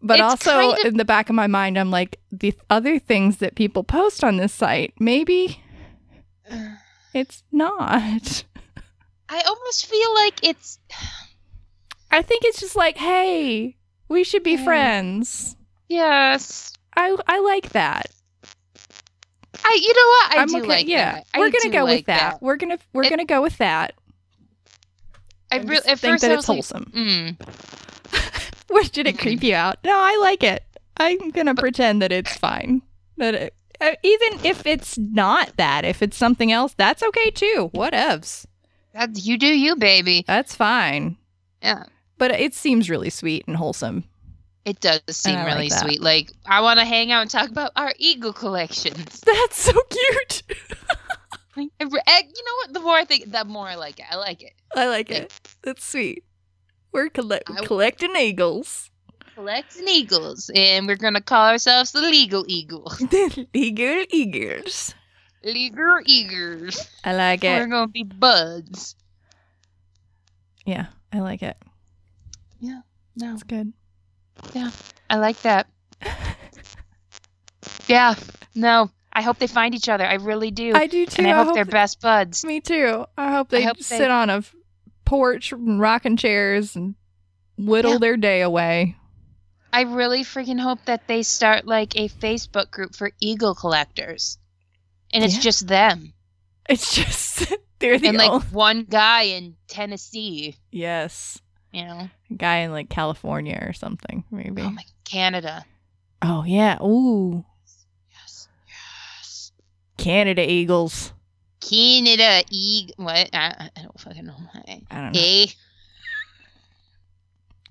But 0.00 0.14
It's 0.20 0.22
also 0.22 0.50
kind 0.52 0.78
of- 0.78 0.84
in 0.86 0.96
the 0.96 1.04
back 1.04 1.28
of 1.28 1.34
my 1.34 1.46
mind 1.48 1.76
I'm 1.78 1.90
like 1.90 2.18
the 2.30 2.54
other 2.70 2.98
things 2.98 3.38
that 3.38 3.54
people 3.56 3.82
post 3.84 4.22
on 4.24 4.36
this 4.36 4.52
site, 4.52 4.94
maybe 5.00 5.60
it's 7.14 7.42
not. 7.52 8.44
I 9.28 9.40
almost 9.46 9.86
feel 9.86 10.14
like 10.14 10.40
it's. 10.46 10.78
I 12.10 12.22
think 12.22 12.44
it's 12.44 12.60
just 12.60 12.76
like, 12.76 12.96
hey, 12.98 13.76
we 14.08 14.24
should 14.24 14.42
be 14.42 14.52
Yeah. 14.52 14.64
friends. 14.64 15.56
Yes. 15.88 16.72
I 16.96 17.16
I 17.26 17.40
like 17.40 17.70
that. 17.70 18.06
I. 19.64 19.78
You 19.80 19.94
know 19.94 20.08
what? 20.08 20.36
I 20.38 20.42
am 20.42 20.48
do 20.48 20.56
okay. 20.58 20.66
like 20.68 20.86
yeah, 20.86 21.14
that. 21.14 21.26
We're 21.38 21.50
gonna 21.50 21.72
go 21.72 21.84
like 21.84 21.98
with 22.00 22.06
that. 22.06 22.42
We're 22.42 22.56
gonna 22.56 22.78
we're 22.92 23.04
It- 23.04 23.10
gonna 23.10 23.24
go 23.24 23.40
with 23.40 23.56
that. 23.58 23.94
I 25.52 25.56
really 25.58 25.76
at 25.88 25.98
think 25.98 26.12
first 26.12 26.22
that 26.22 26.30
it's 26.32 26.48
like, 26.48 26.56
wholesome. 26.56 26.92
mm, 26.94 28.52
What 28.68 28.92
did 28.92 29.06
it 29.06 29.18
creep 29.18 29.42
you 29.42 29.54
out? 29.54 29.78
No, 29.84 29.94
I 29.94 30.18
like 30.22 30.42
it. 30.42 30.64
I'm 30.96 31.30
gonna 31.30 31.54
pretend 31.54 32.02
that 32.02 32.12
it's 32.12 32.36
fine. 32.36 32.82
That 33.18 33.34
it, 33.34 33.54
uh, 33.80 33.94
even 34.02 34.44
if 34.44 34.66
it's 34.66 34.96
not 34.96 35.56
that, 35.56 35.84
if 35.84 36.02
it's 36.02 36.16
something 36.16 36.52
else, 36.52 36.74
that's 36.76 37.02
okay 37.02 37.30
too. 37.30 37.70
Whatevs. 37.74 38.46
that's 38.92 39.26
you 39.26 39.36
do 39.38 39.46
you, 39.46 39.76
baby. 39.76 40.24
That's 40.26 40.54
fine. 40.54 41.16
Yeah. 41.62 41.84
But 42.18 42.30
it 42.32 42.54
seems 42.54 42.88
really 42.88 43.10
sweet 43.10 43.44
and 43.46 43.56
wholesome. 43.56 44.04
It 44.64 44.80
does 44.80 45.00
seem 45.10 45.36
I 45.36 45.44
like 45.44 45.54
really 45.54 45.70
sweet. 45.70 46.00
Like 46.00 46.30
I 46.46 46.60
want 46.60 46.78
to 46.78 46.84
hang 46.84 47.10
out 47.10 47.22
and 47.22 47.30
talk 47.30 47.50
about 47.50 47.72
our 47.74 47.92
eagle 47.98 48.32
collections. 48.32 49.20
That's 49.26 49.60
so 49.60 49.72
cute. 49.72 50.42
Like, 51.56 51.68
I 51.80 51.84
eh, 51.84 52.22
you 52.34 52.44
know 52.44 52.54
what? 52.62 52.72
The 52.72 52.80
more 52.80 52.94
I 52.94 53.04
think, 53.04 53.30
the 53.30 53.44
more 53.44 53.68
I 53.68 53.74
like 53.74 53.98
it. 53.98 54.06
I 54.10 54.16
like 54.16 54.42
it. 54.42 54.52
I 54.74 54.86
like 54.86 55.10
Yeah. 55.10 55.16
it. 55.28 55.40
That's 55.62 55.84
sweet. 55.84 56.24
We're 56.92 57.06
I- 57.06 57.64
collecting 57.64 58.16
eagles. 58.16 58.90
Collecting 59.34 59.88
eagles, 59.88 60.50
and 60.54 60.86
we're 60.86 60.96
gonna 60.96 61.20
call 61.22 61.48
ourselves 61.48 61.92
the 61.92 62.00
legal 62.02 62.44
eagle. 62.48 62.92
legal 63.54 64.04
eagles. 64.10 64.94
legal 65.42 66.00
eagles. 66.04 66.78
I 67.02 67.14
like 67.14 67.42
it. 67.44 67.48
We're 67.58 67.66
gonna 67.66 67.88
be 67.88 68.04
buds. 68.04 68.94
Yeah, 70.66 70.86
I 71.12 71.20
like 71.20 71.42
it. 71.42 71.56
Yeah. 72.60 72.82
No, 73.16 73.32
It's 73.34 73.42
good. 73.42 73.72
Yeah, 74.54 74.70
I 75.10 75.16
like 75.16 75.40
that. 75.42 75.66
Yeah. 77.88 78.14
No, 78.54 78.90
I 79.12 79.22
hope 79.22 79.38
they 79.38 79.46
find 79.46 79.74
each 79.74 79.88
other. 79.88 80.06
I 80.06 80.14
really 80.14 80.50
do. 80.50 80.72
I 80.74 80.86
do 80.86 81.04
too. 81.06 81.22
and 81.22 81.30
I, 81.30 81.44
hope, 81.44 81.54
they're 81.54 81.64
th- 81.64 81.72
best 81.72 82.00
buds. 82.00 82.44
Me 82.44 82.60
too. 82.60 83.04
I 83.16 83.32
hope 83.32 83.48
they 83.50 83.62
hope 83.62 83.76
they- 83.76 83.82
sit 83.82 84.10
on 84.10 84.30
a 84.30 84.36
f- 84.38 84.54
porch 85.04 85.52
and 85.52 85.78
rocking 85.80 86.16
chairs 86.16 86.74
and 86.76 86.94
whittle 87.58 87.92
Yeah. 87.92 87.98
their 87.98 88.16
day 88.16 88.40
away. 88.40 88.96
I 89.72 89.82
really 89.82 90.22
freaking 90.24 90.60
hope 90.60 90.84
that 90.86 91.06
they 91.08 91.22
start 91.22 91.66
like 91.66 91.96
a 91.96 92.08
Facebook 92.08 92.70
group 92.70 92.94
for 92.94 93.10
eagle 93.20 93.54
collectors. 93.54 94.38
And 95.12 95.22
it's 95.24 95.34
Yeah. 95.36 95.40
just 95.40 95.66
them. 95.68 96.14
It's 96.68 96.94
just 96.94 97.52
they're 97.80 97.98
the 97.98 98.08
and 98.08 98.16
like 98.16 98.30
only- 98.30 98.46
one 98.46 98.84
guy 98.84 99.22
in 99.24 99.56
Tennessee, 99.68 100.56
yes, 100.70 101.40
you 101.72 101.84
know. 101.84 102.08
A 102.30 102.34
guy 102.34 102.58
in 102.58 102.70
like 102.72 102.88
California 102.88 103.58
or 103.60 103.72
something 103.74 104.24
maybe. 104.30 104.62
Oh 104.62 104.70
my 104.70 104.84
Canada. 105.04 105.64
Oh 106.22 106.44
yeah. 106.44 106.80
Ooh. 106.82 107.44
Canada 110.02 110.48
Eagles. 110.48 111.12
Canada 111.60 112.42
eagle 112.50 112.94
what? 113.04 113.30
I, 113.32 113.70
I 113.76 113.82
don't 113.82 114.00
fucking 114.00 114.26
know. 114.26 114.34
I, 114.52 114.80
I 114.90 115.00
don't 115.00 115.12
know. 115.14 115.20
eh? 115.20 115.46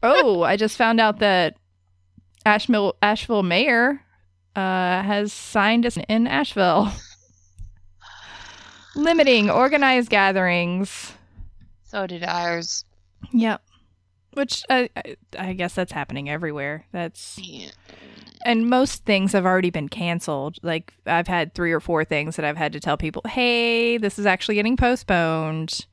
oh, 0.01 0.41
I 0.43 0.55
just 0.55 0.77
found 0.77 1.01
out 1.01 1.19
that 1.19 1.57
Asheville 2.45 2.95
Asheville 3.01 3.43
mayor 3.43 4.01
uh, 4.55 5.01
has 5.03 5.33
signed 5.33 5.85
us 5.85 5.97
in 6.07 6.25
Asheville, 6.25 6.89
limiting 8.95 9.49
organized 9.49 10.09
gatherings. 10.09 11.11
So 11.83 12.07
did 12.07 12.23
ours. 12.23 12.85
Yep. 13.33 13.61
Which 14.33 14.63
I, 14.69 14.89
guess 15.53 15.75
that's 15.75 15.91
happening 15.91 16.29
everywhere. 16.29 16.85
That's 16.91 17.37
Yeah. 17.41 17.69
and 18.45 18.69
most 18.69 19.03
things 19.05 19.33
have 19.33 19.45
already 19.45 19.69
been 19.69 19.89
canceled. 19.89 20.57
Like 20.63 20.93
I've 21.05 21.27
had 21.27 21.53
three 21.53 21.71
or 21.73 21.79
four 21.81 22.05
things 22.05 22.37
that 22.37 22.45
I've 22.45 22.57
had 22.57 22.71
to 22.73 22.79
tell 22.79 22.95
people, 22.97 23.21
"Hey, 23.27 23.97
this 23.97 24.17
is 24.17 24.25
actually 24.25 24.55
getting 24.55 24.77
postponed," 24.77 25.85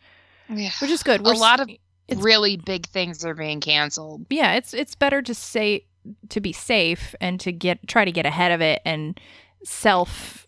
Yeah. 0.49 0.71
which 0.81 0.91
is 0.91 1.03
good. 1.03 1.21
A 1.21 1.25
We're 1.25 1.33
s- 1.33 1.41
lot 1.41 1.61
of 1.61 1.69
really 2.17 2.57
big 2.57 2.87
things 2.87 3.25
are 3.25 3.35
being 3.35 3.61
canceled. 3.61 4.25
yeah, 4.31 4.55
it's 4.55 4.73
it's 4.73 4.95
better 4.95 5.21
to 5.23 5.35
say 5.35 5.85
to 6.31 6.41
be 6.41 6.53
safe 6.53 7.15
and 7.21 7.39
to 7.41 7.51
get 7.53 7.87
try 7.89 8.05
to 8.05 8.13
get 8.13 8.25
ahead 8.25 8.53
of 8.53 8.61
it 8.63 8.81
and 8.85 9.21
self, 9.65 10.47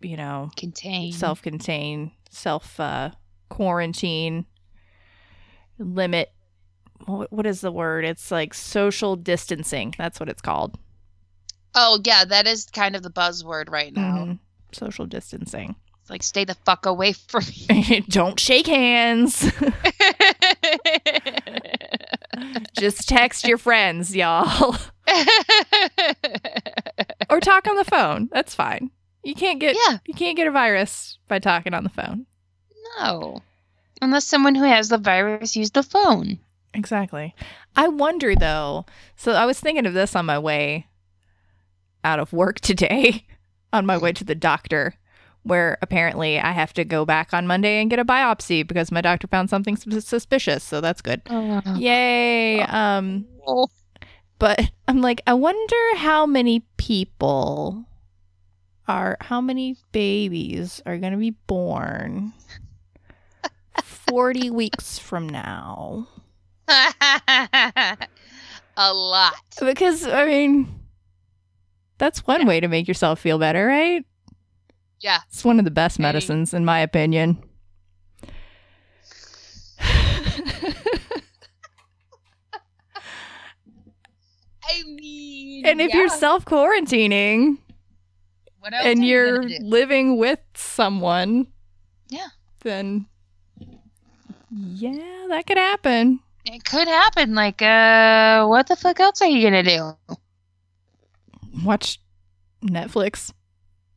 you 0.00 0.16
know, 0.16 0.50
contain, 0.56 1.12
self 1.12 1.40
contain, 1.42 2.10
self 2.28 2.78
uh, 2.80 3.10
quarantine, 3.48 4.44
limit. 5.78 6.32
What, 7.06 7.32
what 7.32 7.46
is 7.46 7.60
the 7.60 7.72
word? 7.72 8.04
It's 8.04 8.30
like 8.30 8.54
social 8.54 9.16
distancing. 9.16 9.94
That's 9.98 10.20
what 10.20 10.28
it's 10.28 10.42
called. 10.42 10.78
Oh 11.74 12.00
yeah, 12.04 12.24
that 12.24 12.46
is 12.46 12.66
kind 12.66 12.96
of 12.96 13.02
the 13.02 13.10
buzzword 13.10 13.70
right 13.70 13.94
now. 13.94 14.16
Mhm. 14.26 14.38
Social 14.72 15.06
distancing. 15.06 15.76
It's 16.00 16.10
like 16.10 16.22
stay 16.22 16.44
the 16.44 16.54
fuck 16.64 16.86
away 16.86 17.12
from 17.12 17.44
me. 17.68 18.00
Don't 18.08 18.38
shake 18.40 18.66
hands. 18.66 19.50
Just 22.78 23.08
text 23.08 23.46
your 23.46 23.58
friends, 23.58 24.14
y'all. 24.16 24.76
or 27.28 27.40
talk 27.40 27.66
on 27.68 27.76
the 27.76 27.84
phone. 27.84 28.28
That's 28.32 28.54
fine. 28.54 28.90
You 29.22 29.34
can't 29.34 29.60
get 29.60 29.76
yeah, 29.88 29.98
you 30.06 30.14
can't 30.14 30.36
get 30.36 30.46
a 30.46 30.50
virus 30.50 31.18
by 31.28 31.38
talking 31.38 31.74
on 31.74 31.84
the 31.84 31.90
phone. 31.90 32.26
no. 32.98 33.42
Unless 34.02 34.24
someone 34.24 34.54
who 34.54 34.64
has 34.64 34.88
the 34.88 34.96
virus 34.96 35.56
used 35.56 35.74
the 35.74 35.82
phone. 35.82 36.38
Exactly. 36.74 37.34
I 37.76 37.88
wonder 37.88 38.34
though. 38.34 38.86
So 39.16 39.32
I 39.32 39.44
was 39.46 39.58
thinking 39.60 39.86
of 39.86 39.94
this 39.94 40.14
on 40.14 40.26
my 40.26 40.38
way 40.38 40.86
out 42.04 42.20
of 42.20 42.32
work 42.32 42.60
today, 42.60 43.26
on 43.72 43.86
my 43.86 43.98
way 43.98 44.12
to 44.12 44.24
the 44.24 44.34
doctor, 44.34 44.94
where 45.42 45.78
apparently 45.82 46.38
I 46.38 46.52
have 46.52 46.72
to 46.74 46.84
go 46.84 47.04
back 47.04 47.32
on 47.34 47.46
Monday 47.46 47.80
and 47.80 47.90
get 47.90 47.98
a 47.98 48.04
biopsy 48.04 48.66
because 48.66 48.92
my 48.92 49.00
doctor 49.00 49.26
found 49.26 49.50
something 49.50 49.76
suspicious. 49.76 50.62
So 50.62 50.80
that's 50.80 51.02
good. 51.02 51.22
Yay. 51.76 52.60
Um 52.62 53.26
Oh. 53.46 53.66
but 54.38 54.70
I'm 54.86 55.00
like 55.00 55.22
I 55.26 55.34
wonder 55.34 55.96
how 55.96 56.24
many 56.26 56.60
people 56.76 57.84
are 58.86 59.16
how 59.20 59.40
many 59.40 59.76
babies 59.92 60.82
are 60.84 60.98
going 60.98 61.12
to 61.12 61.18
be 61.18 61.30
born 61.46 62.32
40 63.82 64.50
weeks 64.50 64.98
from 64.98 65.28
now. 65.28 66.06
a 68.76 68.92
lot. 68.94 69.34
Because 69.60 70.06
I 70.06 70.24
mean, 70.26 70.80
that's 71.98 72.26
one 72.26 72.42
Yeah. 72.42 72.46
way 72.46 72.60
to 72.60 72.68
make 72.68 72.86
yourself 72.88 73.18
feel 73.20 73.38
better, 73.38 73.66
right? 73.66 74.04
Yeah. 75.00 75.18
It's 75.28 75.44
one 75.44 75.58
of 75.58 75.64
the 75.64 75.70
best 75.70 75.98
medicines, 75.98 76.52
in 76.54 76.64
my 76.64 76.80
opinion. 76.80 77.42
I 84.62 84.82
mean, 84.84 85.66
and 85.66 85.80
if 85.80 85.92
you're 85.94 86.08
self 86.08 86.44
quarantining 86.44 87.58
What 88.60 88.72
else 88.74 88.84
are 88.84 88.88
and 88.88 89.02
you 89.04 89.10
you're 89.10 89.42
gonna 89.42 89.58
living 89.62 90.16
with 90.18 90.38
someone, 90.54 91.46
Yeah. 92.08 92.28
then 92.62 93.06
yeah, 94.50 95.26
that 95.28 95.46
could 95.46 95.56
happen. 95.58 96.20
It 96.54 96.64
could 96.64 96.88
happen. 96.88 97.34
Like, 97.34 97.60
uh, 97.62 98.46
what 98.46 98.66
the 98.66 98.76
fuck 98.76 99.00
else 99.00 99.20
are 99.22 99.28
you 99.28 99.42
gonna 99.42 99.62
do? 99.62 100.16
Watch 101.64 102.00
Netflix. 102.64 103.32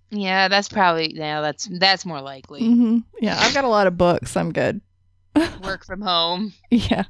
Yeah, 0.10 0.47
that's 0.47 0.70
probably 0.70 1.16
yeah. 1.16 1.41
That's 1.41 1.68
that's 1.80 2.06
more 2.06 2.22
likely. 2.22 2.66
hmm 2.66 2.97
Yeah, 3.20 3.38
I've 3.39 3.54
got 3.54 3.64
a 3.64 3.70
lot 3.70 3.88
of 3.88 3.97
books. 3.97 4.36
I'm 4.38 4.51
good. 4.51 4.82
Work 5.64 5.86
from 5.86 6.01
home, 6.01 6.54
Yeah. 6.70 7.06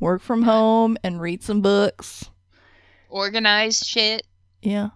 Work 0.00 0.20
from 0.20 0.42
home 0.42 0.98
and 1.04 1.20
read 1.20 1.42
some 1.42 1.62
books. 1.62 2.28
organize 3.08 3.78
shit, 3.78 4.26
Yeah. 4.60 4.90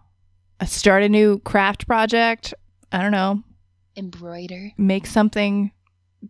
I 0.60 0.64
start 0.66 1.02
a 1.02 1.08
new 1.08 1.38
craft 1.40 1.86
project. 1.86 2.52
I 2.92 3.00
don't 3.02 3.12
know. 3.12 3.42
embroider. 3.96 4.72
Make 4.76 5.06
something 5.06 5.70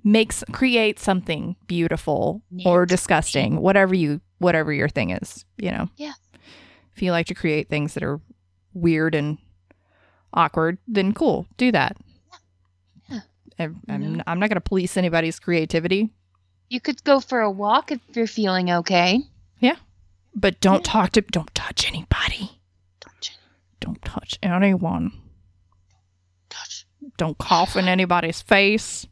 makes 0.05 0.43
create 0.53 0.99
something 0.99 1.57
beautiful 1.67 2.43
or 2.65 2.87
disgusting. 2.87 3.61
Whatever 3.61 3.95
you 3.95 4.21
whatever 4.39 4.73
your 4.73 4.89
thing 4.89 5.11
is, 5.11 5.45
you 5.57 5.71
know. 5.71 5.89
Yeah. 5.97 6.13
If 6.95 7.03
you 7.03 7.11
like 7.13 7.27
to 7.27 7.35
create 7.35 7.69
things 7.69 7.95
that 7.95 8.03
are 8.03 8.21
weird 8.75 9.15
and 9.15 9.39
awkward, 10.33 10.79
then 10.89 11.13
cool. 11.13 11.47
Do 11.57 11.71
that. 11.73 11.97
Yeah. 13.11 13.21
I'm, 13.59 13.81
I'm? 13.89 14.23
I'm 14.27 14.39
not 14.41 14.49
going 14.49 14.57
to 14.57 14.61
police 14.61 14.97
anybody's 14.97 15.39
creativity, 15.39 16.11
You 16.69 16.81
could 16.81 17.03
go 17.05 17.21
for 17.21 17.41
a 17.41 17.51
walk 17.51 17.93
if 17.93 18.01
you're 18.15 18.27
feeling 18.27 18.71
okay. 18.71 19.21
Yeah. 19.61 19.77
But 20.35 20.61
don't 20.61 20.87
Yeah. 20.87 20.93
talk 20.93 21.13
to 21.13 21.21
don't 21.23 21.55
touch 21.55 21.87
anybody. 21.89 22.61
Touch, 23.01 23.37
Don't 23.81 24.03
touch 24.03 24.39
anyone. 24.43 25.13
touch, 26.51 26.87
Don't 27.17 27.39
cough 27.39 27.77
in 27.77 27.89
anybody's 27.89 28.43
face. 28.43 29.07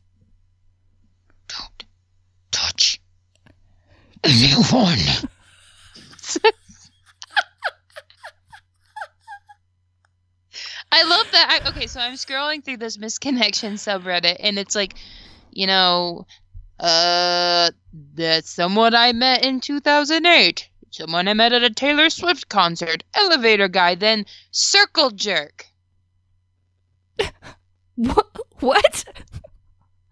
Don't 2.65 2.73
touch 2.73 3.01
anyone. 4.25 4.99
I 10.93 11.03
love 11.03 11.27
that. 11.33 11.61
I, 11.65 11.69
okay, 11.71 11.87
so 11.89 12.01
I'm 12.01 12.15
scrolling 12.15 12.65
through 12.65 12.77
this 12.77 12.97
misconnection 12.99 13.73
subreddit, 13.73 14.37
and 14.39 14.59
it's 14.59 14.77
like, 14.77 14.95
you 15.51 15.67
know, 15.67 16.27
uh, 16.79 17.71
that's 18.15 18.51
someone 18.51 18.95
I 18.95 19.13
met 19.13 19.45
in 19.45 19.61
2008. 19.61 20.69
Someone 20.91 21.27
I 21.27 21.35
met 21.35 21.53
at 21.53 21.65
a 21.65 21.71
Taylor 21.71 22.09
Swift 22.11 22.49
concert. 22.49 23.03
Elevator 23.15 23.67
guy. 23.67 23.97
Then 23.97 24.27
circle 24.53 25.11
jerk. 25.11 25.67
What? 27.97 28.27
What? 28.61 29.05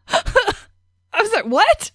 I 0.09 1.23
was 1.23 1.33
like, 1.33 1.47
what? 1.47 1.91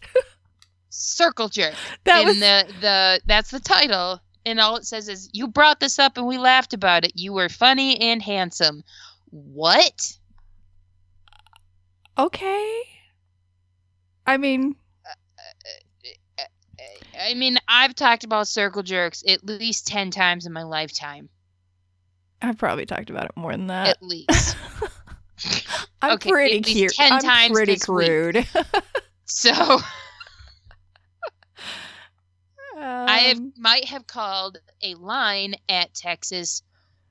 Circle 0.99 1.49
jerk. 1.49 1.75
That 2.05 2.19
and 2.19 2.27
was 2.27 2.39
the 2.39 2.73
the 2.81 3.21
that's 3.27 3.51
the 3.51 3.59
title. 3.59 4.19
and 4.45 4.59
all 4.59 4.77
it 4.77 4.85
says 4.85 5.07
is, 5.07 5.29
"You 5.31 5.47
brought 5.47 5.79
this 5.79 5.99
up 5.99 6.17
and 6.17 6.25
we 6.25 6.37
laughed 6.39 6.73
about 6.73 7.05
it. 7.05 7.11
You 7.15 7.33
were 7.33 7.49
funny 7.49 7.99
and 8.01 8.21
handsome." 8.21 8.83
What? 9.29 10.17
Okay. 12.17 12.81
I 14.25 14.37
mean, 14.37 14.75
I 17.19 17.33
mean, 17.35 17.57
I've 17.67 17.93
talked 17.95 18.23
about 18.23 18.47
circle 18.47 18.83
jerks 18.83 19.23
at 19.27 19.43
least 19.45 19.87
10 19.87 20.11
times 20.11 20.45
in 20.45 20.53
my 20.53 20.63
lifetime. 20.63 21.29
I've 22.41 22.57
probably 22.57 22.85
talked 22.85 23.09
about 23.09 23.25
it 23.25 23.31
more 23.35 23.51
than 23.51 23.67
that. 23.67 23.87
At 23.89 24.03
least. 24.03 24.55
I'm 26.01 26.13
Okay, 26.15 26.29
pretty 26.29 26.57
at 26.59 26.65
least 26.65 26.77
cute. 26.77 26.93
10 26.93 27.11
I'm 27.13 27.19
times 27.21 27.51
pretty 27.53 27.73
this 27.75 27.87
week. 27.87 28.07
crude. 28.07 28.47
so 29.25 29.79
I 33.17 33.21
have, 33.29 33.37
Um, 33.37 33.53
might 33.57 33.85
have 33.85 34.07
called 34.07 34.57
a 34.81 34.95
line 34.95 35.55
at 35.69 35.93
Texas 35.93 36.61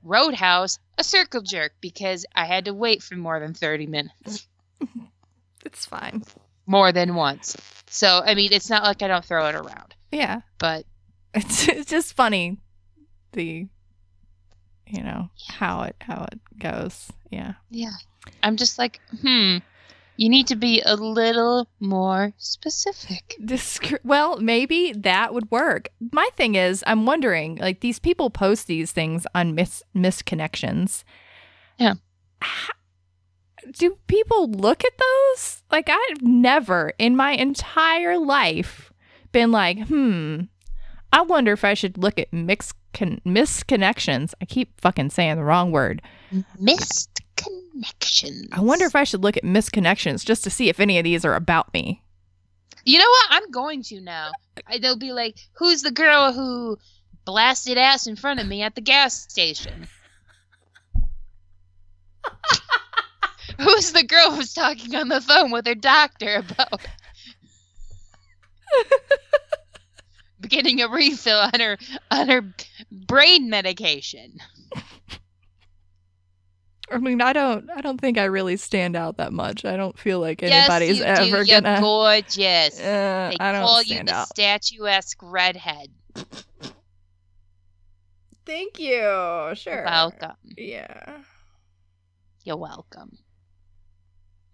Roadhouse 0.03 0.79
a 0.97 1.03
circle 1.03 1.41
jerk 1.41 1.73
because 1.81 2.25
I 2.33 2.45
had 2.45 2.65
to 2.65 2.73
wait 2.73 3.03
for 3.03 3.15
more 3.15 3.39
than 3.39 3.53
30 3.53 3.87
minutes. 3.87 4.47
it's 5.65 5.85
fine. 5.85 6.23
More 6.65 6.91
than 6.91 7.15
once. 7.15 7.55
So, 7.89 8.21
I 8.25 8.35
mean, 8.35 8.51
it's 8.51 8.69
not 8.69 8.83
like 8.83 9.01
I 9.01 9.07
don't 9.07 9.23
throw 9.25 9.47
it 9.47 9.55
around, 9.55 9.95
Yeah. 10.11 10.41
but 10.57 10.85
It's 11.33 11.67
it's 11.67 11.89
just 11.89 12.13
funny 12.15 12.57
the 13.33 13.67
you 14.87 15.03
know 15.03 15.29
how 15.49 15.81
it 15.83 15.95
how 15.99 16.25
it 16.31 16.39
goes. 16.59 17.11
Yeah. 17.29 17.53
yeah. 17.69 17.91
I'm 18.41 18.55
just 18.57 18.77
like, 18.79 18.99
hmm, 19.21 19.57
you 20.17 20.29
need 20.29 20.47
to 20.47 20.55
be 20.55 20.81
a 20.81 20.95
little 20.95 21.69
more 21.79 22.33
specific. 22.37 23.35
Disc- 23.43 23.93
well, 24.03 24.39
maybe 24.41 24.91
that 24.93 25.33
would 25.33 25.49
work. 25.51 25.89
My 26.11 26.27
thing 26.35 26.55
is, 26.55 26.83
I'm 26.87 27.05
wondering, 27.05 27.55
like 27.57 27.79
these 27.79 27.99
people 27.99 28.29
post 28.29 28.67
these 28.67 28.91
things 28.91 29.25
on 29.33 29.55
mis 29.55 29.83
misconnections. 29.95 31.03
Yeah. 31.77 31.93
Do 33.71 33.97
people 34.07 34.49
look 34.49 34.83
at 34.83 34.97
those? 34.97 35.63
Like 35.71 35.89
I've 35.89 36.21
never 36.21 36.93
in 36.97 37.15
my 37.15 37.31
entire 37.31 38.17
life 38.17 38.91
been 39.31 39.51
like, 39.51 39.87
hmm, 39.87 40.41
I 41.13 41.21
wonder 41.21 41.51
if 41.51 41.63
I 41.63 41.73
should 41.73 41.97
look 41.97 42.17
at 42.17 42.33
mix 42.33 42.73
con- 42.93 43.21
misconnections. 43.25 44.33
I 44.41 44.45
keep 44.45 44.79
fucking 44.81 45.11
saying 45.11 45.35
the 45.35 45.43
wrong 45.43 45.71
word. 45.71 46.01
Missed 46.59 47.16
connections. 47.37 48.47
I 48.51 48.61
wonder 48.61 48.85
if 48.85 48.95
I 48.95 49.03
should 49.03 49.23
look 49.23 49.37
at 49.37 49.43
misconnections 49.43 50.25
just 50.25 50.43
to 50.43 50.49
see 50.49 50.69
if 50.69 50.79
any 50.79 50.97
of 50.97 51.03
these 51.03 51.23
are 51.23 51.35
about 51.35 51.73
me. 51.73 52.01
You 52.85 52.99
know 52.99 53.09
what? 53.09 53.27
I'm 53.31 53.51
going 53.51 53.83
to 53.83 54.01
now. 54.01 54.31
I, 54.67 54.77
they'll 54.79 54.97
be 54.97 55.13
like, 55.13 55.37
"Who's 55.53 55.81
the 55.81 55.91
girl 55.91 56.31
who 56.31 56.77
blasted 57.25 57.77
ass 57.77 58.07
in 58.07 58.15
front 58.15 58.39
of 58.39 58.47
me 58.47 58.61
at 58.61 58.75
the 58.75 58.81
gas 58.81 59.13
station?" 59.21 59.87
Who's 63.59 63.91
the 63.91 64.03
girl 64.03 64.31
who's 64.31 64.53
talking 64.53 64.95
on 64.95 65.07
the 65.07 65.21
phone 65.21 65.51
with 65.51 65.65
her 65.65 65.75
doctor 65.75 66.35
about 66.35 66.81
getting 70.47 70.81
a 70.81 70.87
refill 70.87 71.39
on 71.39 71.59
her 71.59 71.77
on 72.11 72.29
her 72.29 72.53
brain 72.91 73.49
medication? 73.49 74.37
I 76.89 76.99
mean, 76.99 77.21
I 77.21 77.33
don't 77.33 77.69
I 77.69 77.81
don't 77.81 77.99
think 77.99 78.17
I 78.17 78.25
really 78.25 78.57
stand 78.57 78.95
out 78.95 79.17
that 79.17 79.33
much. 79.33 79.65
I 79.65 79.75
don't 79.75 79.97
feel 79.97 80.19
like 80.19 80.41
yes, 80.41 80.69
anybody's 80.69 80.99
you 80.99 81.03
ever 81.03 81.43
do. 81.43 81.51
You're 81.51 81.61
gonna 81.61 81.79
gorgeous. 81.81 82.79
Uh, 82.79 83.31
they 83.31 83.37
I 83.39 83.51
don't 83.51 83.65
call 83.65 83.81
you 83.81 83.95
stand 83.95 84.07
the 84.07 84.13
out. 84.13 84.27
statuesque 84.29 85.17
redhead. 85.21 85.89
Thank 88.45 88.79
you. 88.79 89.51
Sure. 89.55 89.83
Welcome. 89.85 90.37
Yeah. 90.57 91.17
You're 92.45 92.55
welcome. 92.57 93.17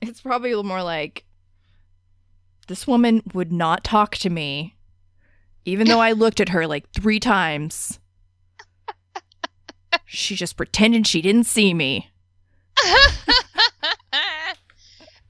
It's 0.02 0.22
probably 0.22 0.56
more 0.64 0.82
like 0.82 1.26
this 2.68 2.88
woman 2.88 3.22
would 3.34 3.52
not 3.52 3.84
talk 3.84 4.16
to 4.18 4.30
me 4.32 4.76
even 5.66 5.88
though 5.88 6.00
I 6.00 6.12
looked 6.14 6.40
at 6.40 6.50
her 6.50 6.66
like 6.68 6.90
3 6.92 7.20
times. 7.20 8.00
she 10.06 10.36
just 10.36 10.58
pretended 10.58 11.06
she 11.06 11.22
didn't 11.22 11.46
see 11.46 11.74
me. 11.74 12.10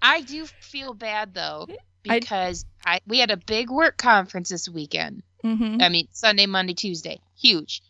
I 0.02 0.22
do 0.22 0.46
feel 0.60 0.94
bad 0.94 1.34
though 1.34 1.68
because 2.04 2.66
I, 2.86 3.00
we 3.08 3.20
had 3.20 3.32
a 3.32 3.38
big 3.38 3.70
work 3.70 3.98
conference 3.98 4.50
this 4.50 4.68
weekend. 4.68 5.24
Mhm. 5.44 5.82
I 5.82 5.90
mean 5.90 6.08
Sunday, 6.12 6.46
Monday, 6.46 6.74
Tuesday, 6.74 7.20
huge. 7.40 7.82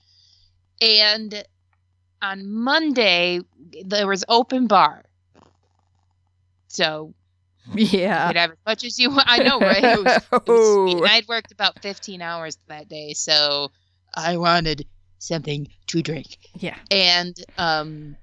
And 0.82 1.44
on 2.22 2.50
Monday 2.50 3.42
there 3.86 4.08
was 4.08 4.24
open 4.30 4.68
bar, 4.68 5.04
so 6.68 7.14
you 7.74 7.86
Yeah. 7.86 8.28
could 8.28 8.38
have 8.38 8.52
as 8.52 8.58
much 8.66 8.84
as 8.84 9.00
you 9.00 9.10
want. 9.10 9.24
I 9.28 9.40
know, 9.40 9.60
right? 9.60 9.84
It 9.84 10.04
was, 10.04 10.18
it 10.34 11.02
was 11.02 11.02
I'd 11.12 11.28
worked 11.28 11.52
about 11.52 11.82
fifteen 11.82 12.22
hours 12.22 12.58
that 12.68 12.88
day, 12.90 13.14
so 13.14 13.72
I 14.14 14.38
wanted 14.38 14.86
something 15.20 15.68
to 15.88 16.02
drink. 16.02 16.38
Yeah. 16.56 16.78
and 16.92 17.36
um 17.58 18.18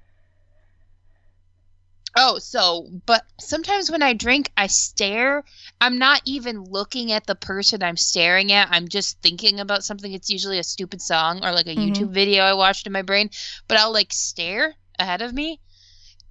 oh 2.15 2.37
so 2.39 2.87
but 3.05 3.23
sometimes 3.39 3.89
when 3.89 4.01
i 4.03 4.13
drink 4.13 4.51
i 4.57 4.67
stare. 4.67 5.43
I'm 5.79 5.97
not 5.97 6.21
even 6.25 6.63
looking 6.63 7.11
at 7.11 7.25
the 7.25 7.35
person 7.35 7.81
i'm 7.81 7.97
staring 7.97 8.51
at. 8.51 8.67
I'm 8.71 8.87
just 8.87 9.19
thinking 9.21 9.59
about 9.59 9.83
something. 9.83 10.11
It's 10.13 10.29
usually 10.29 10.59
a 10.59 10.63
stupid 10.63 11.01
song 11.01 11.43
or 11.43 11.51
like 11.51 11.67
a 11.67 11.75
Mhm. 11.75 11.89
youtube 11.91 12.13
video 12.13 12.43
i 12.43 12.53
watched 12.53 12.85
in 12.85 12.93
my 12.93 13.01
brain 13.01 13.29
but 13.67 13.77
i'll 13.77 13.93
like 13.93 14.13
stare 14.13 14.75
ahead 14.99 15.21
of 15.21 15.33
me. 15.33 15.59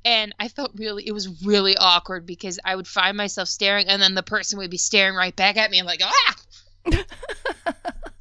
And 0.04 0.34
i 0.38 0.48
felt 0.48 0.72
really 0.76 1.06
it 1.06 1.12
was 1.12 1.42
really 1.44 1.76
awkward 1.76 2.26
because 2.26 2.58
i 2.64 2.74
would 2.76 2.88
find 2.88 3.16
myself 3.16 3.48
staring 3.48 3.88
and 3.88 4.00
then 4.00 4.14
the 4.14 4.22
person 4.22 4.58
would 4.58 4.70
be 4.70 4.78
staring 4.78 5.14
right 5.14 5.34
back 5.34 5.56
at 5.56 5.70
me 5.70 5.78
i'm 5.78 5.86
like 5.86 6.02
ah! 6.02 6.36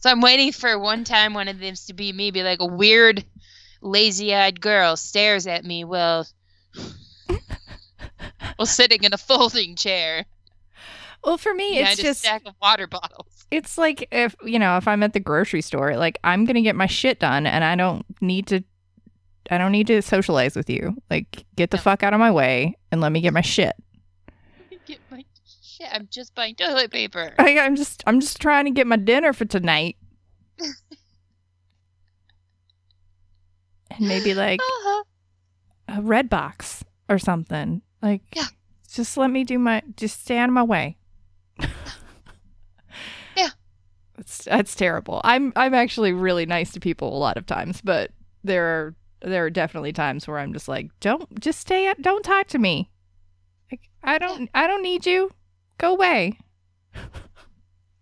So 0.02 0.10
i'm 0.10 0.22
waiting 0.22 0.54
for 0.54 0.80
one 0.80 1.04
time 1.04 1.34
one 1.34 1.50
of 1.50 1.60
them 1.60 1.76
to 1.88 1.94
be 1.94 2.12
me 2.14 2.32
be 2.32 2.42
like 2.42 2.62
a 2.62 2.66
weird 2.66 3.26
lazy-eyed 3.82 4.60
girl 4.62 4.96
stares 4.98 5.48
at 5.48 5.64
me. 5.64 5.84
While 5.84 6.28
while 8.56 8.66
sitting 8.66 9.04
in 9.04 9.14
a 9.14 9.18
folding 9.18 9.76
chair 9.76 10.26
Well, 11.24 11.38
for 11.38 11.54
me, 11.54 11.80
it's 11.80 12.00
a 12.00 12.04
just 12.04 12.20
stack 12.22 12.44
of 12.46 12.56
water 12.62 12.88
bottles. 12.88 13.46
it's 13.52 13.78
like 13.78 14.08
if 14.12 14.36
you 14.44 14.60
know 14.60 14.78
if 14.78 14.88
i'm 14.88 15.04
at 15.04 15.14
the 15.14 15.20
grocery 15.20 15.62
store 15.62 15.96
like 15.98 16.18
i'm 16.24 16.46
gonna 16.46 16.62
get 16.62 16.76
my 16.76 16.86
shit 16.88 17.20
done 17.20 17.46
and 17.48 17.64
i 17.64 17.76
don't 17.76 18.06
need 18.22 18.48
to 18.48 18.64
i 19.50 19.58
don't 19.58 19.72
need 19.72 19.88
to 19.88 20.02
socialize 20.02 20.56
with 20.56 20.70
you 20.70 20.96
like 21.10 21.46
get 21.56 21.72
the 21.72 21.78
No. 21.78 21.84
fuck 21.84 22.04
out 22.04 22.14
of 22.14 22.20
my 22.20 22.32
way 22.32 22.76
and 22.92 23.02
let 23.02 23.12
me 23.12 23.22
get 23.22 23.34
my 23.34 23.42
shit 23.42 23.74
Get 24.86 25.00
my 25.12 25.24
shit. 25.62 25.88
I'm 25.94 26.08
just 26.12 26.34
buying 26.36 26.56
toilet 26.56 26.90
paper. 26.92 27.34
I, 27.40 27.60
i'm 27.60 27.76
just 27.76 28.04
i'm 28.08 28.20
just 28.20 28.40
trying 28.42 28.66
to 28.66 28.72
get 28.72 28.88
my 28.88 28.96
dinner 28.98 29.34
for 29.34 29.46
tonight 29.46 29.98
and 33.92 34.08
maybe 34.08 34.34
like 34.34 34.60
Uh-huh. 34.62 35.04
a 35.98 36.02
red 36.02 36.30
box 36.30 36.84
or 37.08 37.18
something 37.20 37.82
like 38.02 38.22
Yeah. 38.36 38.46
just 38.92 39.18
let 39.18 39.30
me 39.30 39.44
do 39.44 39.58
my 39.60 39.82
just 39.96 40.22
stay 40.22 40.38
out 40.38 40.50
of 40.50 40.54
my 40.54 40.64
way 40.64 40.98
Yeah. 43.38 43.50
That's, 44.18 44.48
it's 44.52 44.76
terrible 44.76 45.22
i'm 45.24 45.54
i'm 45.56 45.74
actually 45.74 46.12
really 46.14 46.46
nice 46.46 46.72
to 46.74 46.80
people 46.80 47.16
a 47.16 47.20
lot 47.20 47.38
of 47.38 47.46
times 47.46 47.82
but 47.82 48.12
there 48.44 48.66
are 48.66 48.96
there 49.22 49.46
are 49.46 49.50
definitely 49.50 49.94
times 49.94 50.28
where 50.28 50.38
i'm 50.40 50.54
just 50.54 50.68
like 50.68 50.90
don't 51.00 51.40
just 51.40 51.60
stay 51.60 51.88
at 51.88 52.02
don't 52.02 52.24
talk 52.24 52.48
to 52.48 52.58
me 52.58 52.90
like 53.72 53.82
i 54.04 54.18
don't 54.18 54.50
i 54.54 54.66
don't 54.68 54.84
need 54.84 55.06
you 55.06 55.32
go 55.78 55.94
away 55.94 56.38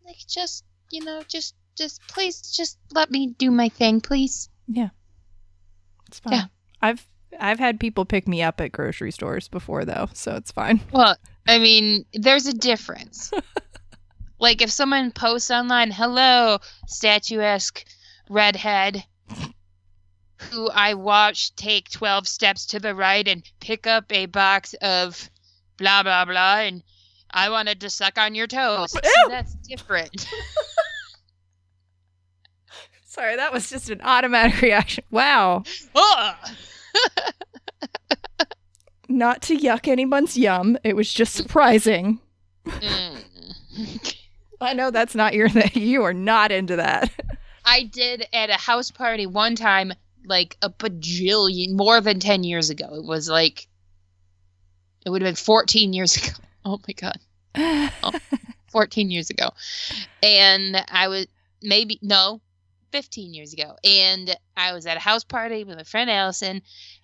Like 0.05 0.17
just 0.27 0.63
you 0.89 1.03
know, 1.03 1.21
just 1.27 1.53
just 1.77 2.01
please 2.07 2.41
just 2.55 2.77
let 2.91 3.11
me 3.11 3.35
do 3.37 3.51
my 3.51 3.67
thing, 3.67 3.99
please. 3.99 4.49
Yeah. 4.69 4.89
It's 6.07 6.19
fine 6.19 6.31
Yeah. 6.33 6.43
i've 6.81 7.05
i've 7.39 7.59
had 7.59 7.79
people 7.79 8.05
pick 8.05 8.27
me 8.27 8.41
up 8.41 8.59
at 8.61 8.71
grocery 8.71 9.11
stores 9.11 9.47
before 9.47 9.85
though 9.85 10.07
so 10.13 10.35
it's 10.35 10.51
fine 10.51 10.79
Well, 10.91 11.15
I 11.47 11.59
mean, 11.59 12.03
there's 12.13 12.45
a 12.45 12.53
difference. 12.53 13.31
like 14.39 14.61
if 14.61 14.69
someone 14.69 15.11
posts 15.11 15.49
online, 15.49 15.91
"Hello, 15.91 16.57
statuesque 16.87 17.85
redhead." 18.29 19.05
Who 20.51 20.69
I 20.69 20.93
watched 20.93 21.55
take 21.57 21.89
12 21.89 22.27
steps 22.27 22.65
to 22.67 22.79
the 22.79 22.93
right 22.93 23.25
and 23.27 23.43
pick 23.59 23.87
up 23.87 24.11
a 24.11 24.25
box 24.27 24.75
of 24.81 25.29
blah, 25.77 26.03
blah, 26.03 26.25
blah, 26.25 26.57
and 26.59 26.83
I 27.31 27.49
wanted 27.49 27.79
to 27.81 27.89
suck 27.89 28.17
on 28.17 28.35
your 28.35 28.47
toes. 28.47 28.91
So 29.03 29.29
that's 29.29 29.55
different. 29.55 30.27
sorry 33.05 33.35
that 33.37 33.51
was 33.53 33.69
just 33.69 33.89
an 33.89 34.01
automatic 34.01 34.61
reaction 34.61 35.03
wow 35.09 35.63
Ugh. 35.95 36.35
Not 39.09 39.41
to 39.41 39.57
yuck 39.57 39.87
anyone's 39.87 40.37
yum 40.37 40.77
it 40.83 40.95
was 40.95 41.11
just 41.13 41.33
surprising 41.33 42.19
Mm. 42.65 43.23
I 44.59 44.73
know 44.73 44.91
that's 44.91 45.15
not 45.15 45.33
your 45.33 45.49
thing. 45.49 45.71
You 45.75 46.03
are 46.03 46.13
not 46.13 46.51
into 46.51 46.77
that. 46.77 47.11
I 47.63 47.83
did 47.83 48.25
at 48.33 48.49
a 48.49 48.53
house 48.55 48.91
party 48.91 49.25
one 49.25 49.55
time, 49.55 49.93
like 50.25 50.57
a 50.61 50.69
bajillion, 50.69 51.75
more 51.77 52.01
than 52.01 52.19
10 52.19 52.43
years 52.43 52.69
ago. 52.69 52.95
It 52.95 53.05
was 53.05 53.29
like, 53.29 53.67
it 55.05 55.09
would 55.09 55.21
have 55.21 55.27
been 55.27 55.35
14 55.35 55.93
years 55.93 56.17
ago. 56.17 56.33
Oh 56.65 56.79
my 56.87 56.93
God. 56.93 58.21
14 58.71 59.11
years 59.11 59.29
ago. 59.29 59.49
And 60.23 60.83
I 60.89 61.07
was 61.07 61.27
maybe, 61.61 61.99
no, 62.01 62.41
15 62.97 63.31
years 63.35 63.53
ago. 63.53 63.75
And 63.83 64.35
I 64.55 64.73
was 64.73 64.87
at 64.87 64.97
a 64.97 64.99
house 64.99 65.23
party 65.23 65.63
with 65.63 65.77
my 65.77 65.83
friend 65.83 66.09
Allison, 66.09 66.63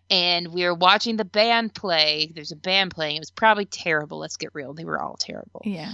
and 0.09 0.47
we 0.47 0.63
were 0.63 0.73
watching 0.73 1.17
the 1.17 1.25
band 1.25 1.75
play. 1.75 2.31
There's 2.33 2.51
a 2.51 2.55
band 2.55 2.89
playing. 2.95 3.17
It 3.17 3.21
was 3.21 3.29
probably 3.29 3.65
terrible. 3.65 4.17
Let's 4.17 4.37
get 4.37 4.49
real. 4.55 4.73
They 4.73 4.85
were 4.85 4.99
all 4.99 5.17
terrible. 5.17 5.61
yeah. 5.65 5.91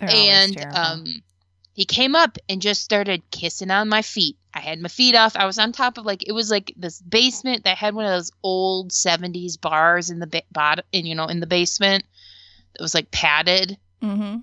And 0.00 0.56
terrible. 0.56 0.78
um, 0.78 1.04
he 1.74 1.84
came 1.84 2.16
up 2.16 2.38
and 2.48 2.62
just 2.62 2.82
started 2.82 3.22
kissing 3.30 3.70
on 3.70 3.90
my 3.90 4.00
feet. 4.00 4.36
I 4.54 4.60
had 4.60 4.80
my 4.80 4.88
feet 4.88 5.14
off. 5.14 5.36
I 5.36 5.44
was 5.44 5.58
on 5.58 5.70
top 5.72 5.98
of 5.98 6.06
like 6.06 6.26
it 6.26 6.32
was 6.32 6.50
like 6.50 6.72
this 6.76 7.00
basement 7.02 7.64
that 7.64 7.76
had 7.76 7.94
one 7.94 8.06
of 8.06 8.10
those 8.10 8.30
old 8.42 8.90
70s 8.90 9.60
bars 9.60 10.08
in 10.08 10.18
the 10.18 10.26
ba- 10.26 10.42
bottom, 10.50 10.84
and 10.94 11.06
you 11.06 11.14
know, 11.14 11.26
in 11.26 11.40
the 11.40 11.46
basement. 11.46 12.04
It 12.74 12.80
was 12.80 12.94
like 12.94 13.10
padded. 13.10 13.76
Mhm. 14.02 14.42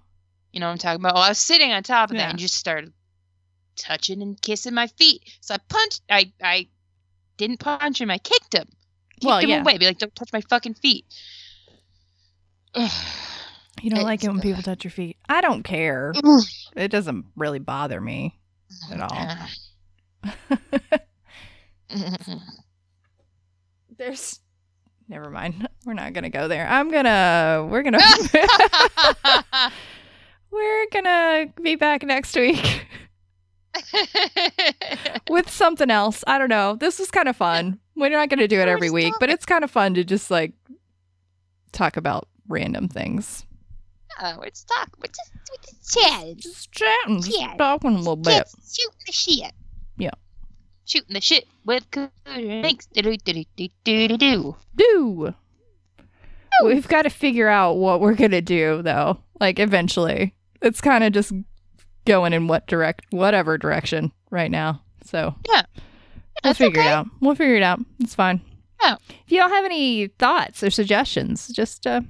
You 0.53 0.60
know 0.60 0.68
what 0.68 0.74
I'm 0.74 0.78
talking 0.78 1.01
about? 1.01 1.16
Well, 1.16 1.24
I 1.24 1.30
was 1.30 1.39
sitting 1.39 1.72
on 1.72 1.82
top 1.82 2.12
of 2.12 2.16
Yeah. 2.16 2.22
that 2.26 2.30
and 2.30 2.39
just 2.39 2.55
started 2.55 2.93
touching 3.80 4.21
and 4.21 4.39
kissing 4.41 4.73
my 4.73 4.88
feet. 4.88 5.23
So 5.41 5.55
I 5.55 5.57
punched. 5.69 6.01
I 6.09 6.32
I 6.43 6.67
didn't 7.38 7.59
punch 7.59 8.01
him. 8.01 8.11
I 8.11 8.17
kicked 8.17 8.53
him. 8.53 8.67
Kicked 9.15 9.25
Well, 9.25 9.39
him 9.39 9.49
yeah. 9.49 9.61
away. 9.61 9.77
Be 9.77 9.86
like, 9.86 9.97
don't 9.97 10.13
touch 10.15 10.32
my 10.34 10.41
fucking 10.41 10.75
feet. 10.75 11.05
You 13.82 13.91
don't 13.91 14.03
like 14.03 14.21
it 14.25 14.27
when 14.27 14.41
people 14.41 14.61
touch 14.61 14.84
your 14.84 14.91
feet. 14.91 15.15
I 15.30 15.39
don't 15.39 15.63
care. 15.63 16.13
It 16.75 16.89
doesn't 16.89 17.25
really 17.38 17.59
bother 17.59 18.01
me 18.01 18.38
at 18.91 18.99
all. 18.99 19.38
There's 23.97 24.39
never 25.07 25.30
mind. 25.30 25.67
We're 25.86 25.93
not 25.93 26.13
gonna 26.13 26.30
go 26.30 26.47
there. 26.47 26.67
I'm 26.67 26.91
gonna 26.91 27.67
we're 27.69 27.84
gonna 27.84 27.99
we're 30.51 30.86
gonna 30.91 31.47
be 31.61 31.75
back 31.75 32.03
next 32.03 32.36
week 32.36 32.86
with 35.30 35.49
something 35.49 35.89
else. 35.89 36.24
I 36.28 36.38
don't 36.38 36.49
know. 36.49 36.76
This 36.76 36.99
was 36.99 37.11
kind 37.11 37.28
of 37.28 37.36
fun. 37.36 37.80
We're 37.95 38.09
not 38.09 38.30
gonna 38.30 38.47
do 38.47 38.59
it 38.59 38.67
every 38.67 38.89
week, 38.89 39.13
but 39.20 39.30
it's 39.30 39.45
kind 39.45 39.63
of 39.63 39.72
fun 39.72 39.93
to 39.95 40.03
just 40.03 40.32
like 40.32 40.53
talk 41.72 41.97
about 41.97 42.28
random 42.47 42.88
things. 42.88 43.45
Oh, 44.22 44.38
we're 44.39 44.49
just 44.49 44.67
talking. 44.67 44.93
We're 44.99 45.07
just, 45.07 45.32
we're 45.49 45.61
just 45.63 45.93
chatting. 45.97 46.36
Just 46.38 46.72
chatting, 46.72 47.22
just 47.22 47.39
Yeah. 47.39 47.55
talking 47.55 47.91
a 47.91 47.97
little 47.97 48.15
bit. 48.15 48.45
Just 48.45 48.76
shooting 48.82 48.99
the 49.05 49.11
shit. 49.13 49.51
Yeah. 49.97 50.11
Shooting 50.86 51.13
the 51.13 51.22
shit 51.22 51.45
with 51.65 51.89
Cooter 51.91 52.09
Links. 52.63 52.88
Do-do-do-do-do-do-do. 52.88 54.55
Do. 54.76 55.34
We've 56.65 56.88
got 56.88 57.03
to 57.03 57.09
figure 57.09 57.47
out 57.47 57.74
what 57.78 58.01
we're 58.01 58.15
gonna 58.15 58.41
do 58.41 58.82
though. 58.82 59.20
Like 59.39 59.59
eventually, 59.59 60.36
it's 60.61 60.82
kind 60.82 61.03
of 61.03 61.13
just 61.13 61.32
going 62.10 62.34
in 62.34 62.47
what 62.47 62.68
direct, 62.68 63.05
whatever 63.12 63.57
direction 63.57 64.12
right 64.32 64.49
now. 64.49 64.82
So 65.05 65.36
Yeah. 65.47 65.62
we'll 66.43 66.53
figure 66.55 66.82
okay. 66.82 66.89
it 66.89 66.93
out. 66.93 67.07
We'll 67.22 67.36
figure 67.36 67.55
it 67.55 67.64
out. 67.64 67.80
It's 67.99 68.16
fine. 68.16 68.41
Yeah. 68.82 68.95
If 69.10 69.32
you 69.32 69.38
don't 69.38 69.51
have 69.51 69.66
any 69.66 70.07
thoughts 70.07 70.64
or 70.64 70.72
suggestions, 70.72 71.47
just 71.49 71.86
uh, 71.86 72.01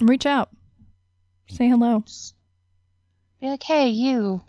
reach 0.00 0.26
out. 0.26 0.50
Say 1.48 1.68
hello. 1.68 2.04
Be 3.40 3.48
like, 3.48 3.62
hey, 3.62 3.88
you. 3.88 4.42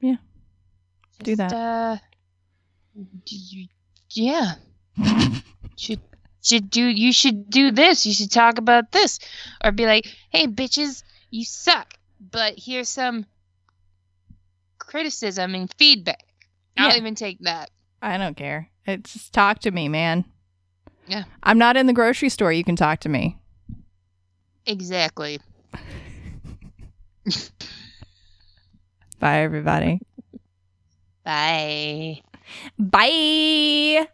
Yeah. 0.00 0.16
Do 1.22 1.36
that. 1.36 1.52
Uh, 1.52 1.96
you, 3.26 3.66
yeah. 4.10 4.54
should 5.76 6.00
should 6.42 6.70
do 6.70 6.82
you 6.82 7.12
should 7.12 7.50
do 7.50 7.70
this. 7.70 8.06
You 8.06 8.12
should 8.12 8.30
talk 8.30 8.58
about 8.58 8.92
this, 8.92 9.18
or 9.62 9.72
be 9.72 9.86
like, 9.86 10.06
hey, 10.30 10.46
bitches, 10.46 11.02
you 11.30 11.44
suck. 11.44 11.94
But 12.20 12.54
here's 12.58 12.88
some 12.88 13.26
criticism 14.78 15.54
and 15.54 15.72
feedback. 15.78 16.24
I'll 16.76 16.90
Yeah. 16.90 16.96
even 16.96 17.14
take 17.14 17.38
that. 17.40 17.70
I 18.02 18.18
don't 18.18 18.36
care. 18.36 18.70
It's 18.86 19.12
just 19.12 19.32
talk 19.32 19.60
to 19.60 19.70
me, 19.70 19.88
man. 19.88 20.24
Yeah. 21.06 21.24
I'm 21.42 21.58
not 21.58 21.76
in 21.76 21.86
the 21.86 21.92
grocery 21.92 22.28
store. 22.28 22.52
You 22.52 22.64
can 22.64 22.76
talk 22.76 23.00
to 23.00 23.08
me. 23.08 23.38
Exactly. 24.66 25.40
Bye, 29.18 29.40
everybody. 29.40 30.00
Bye. 31.24 32.22
Bye. 32.78 34.08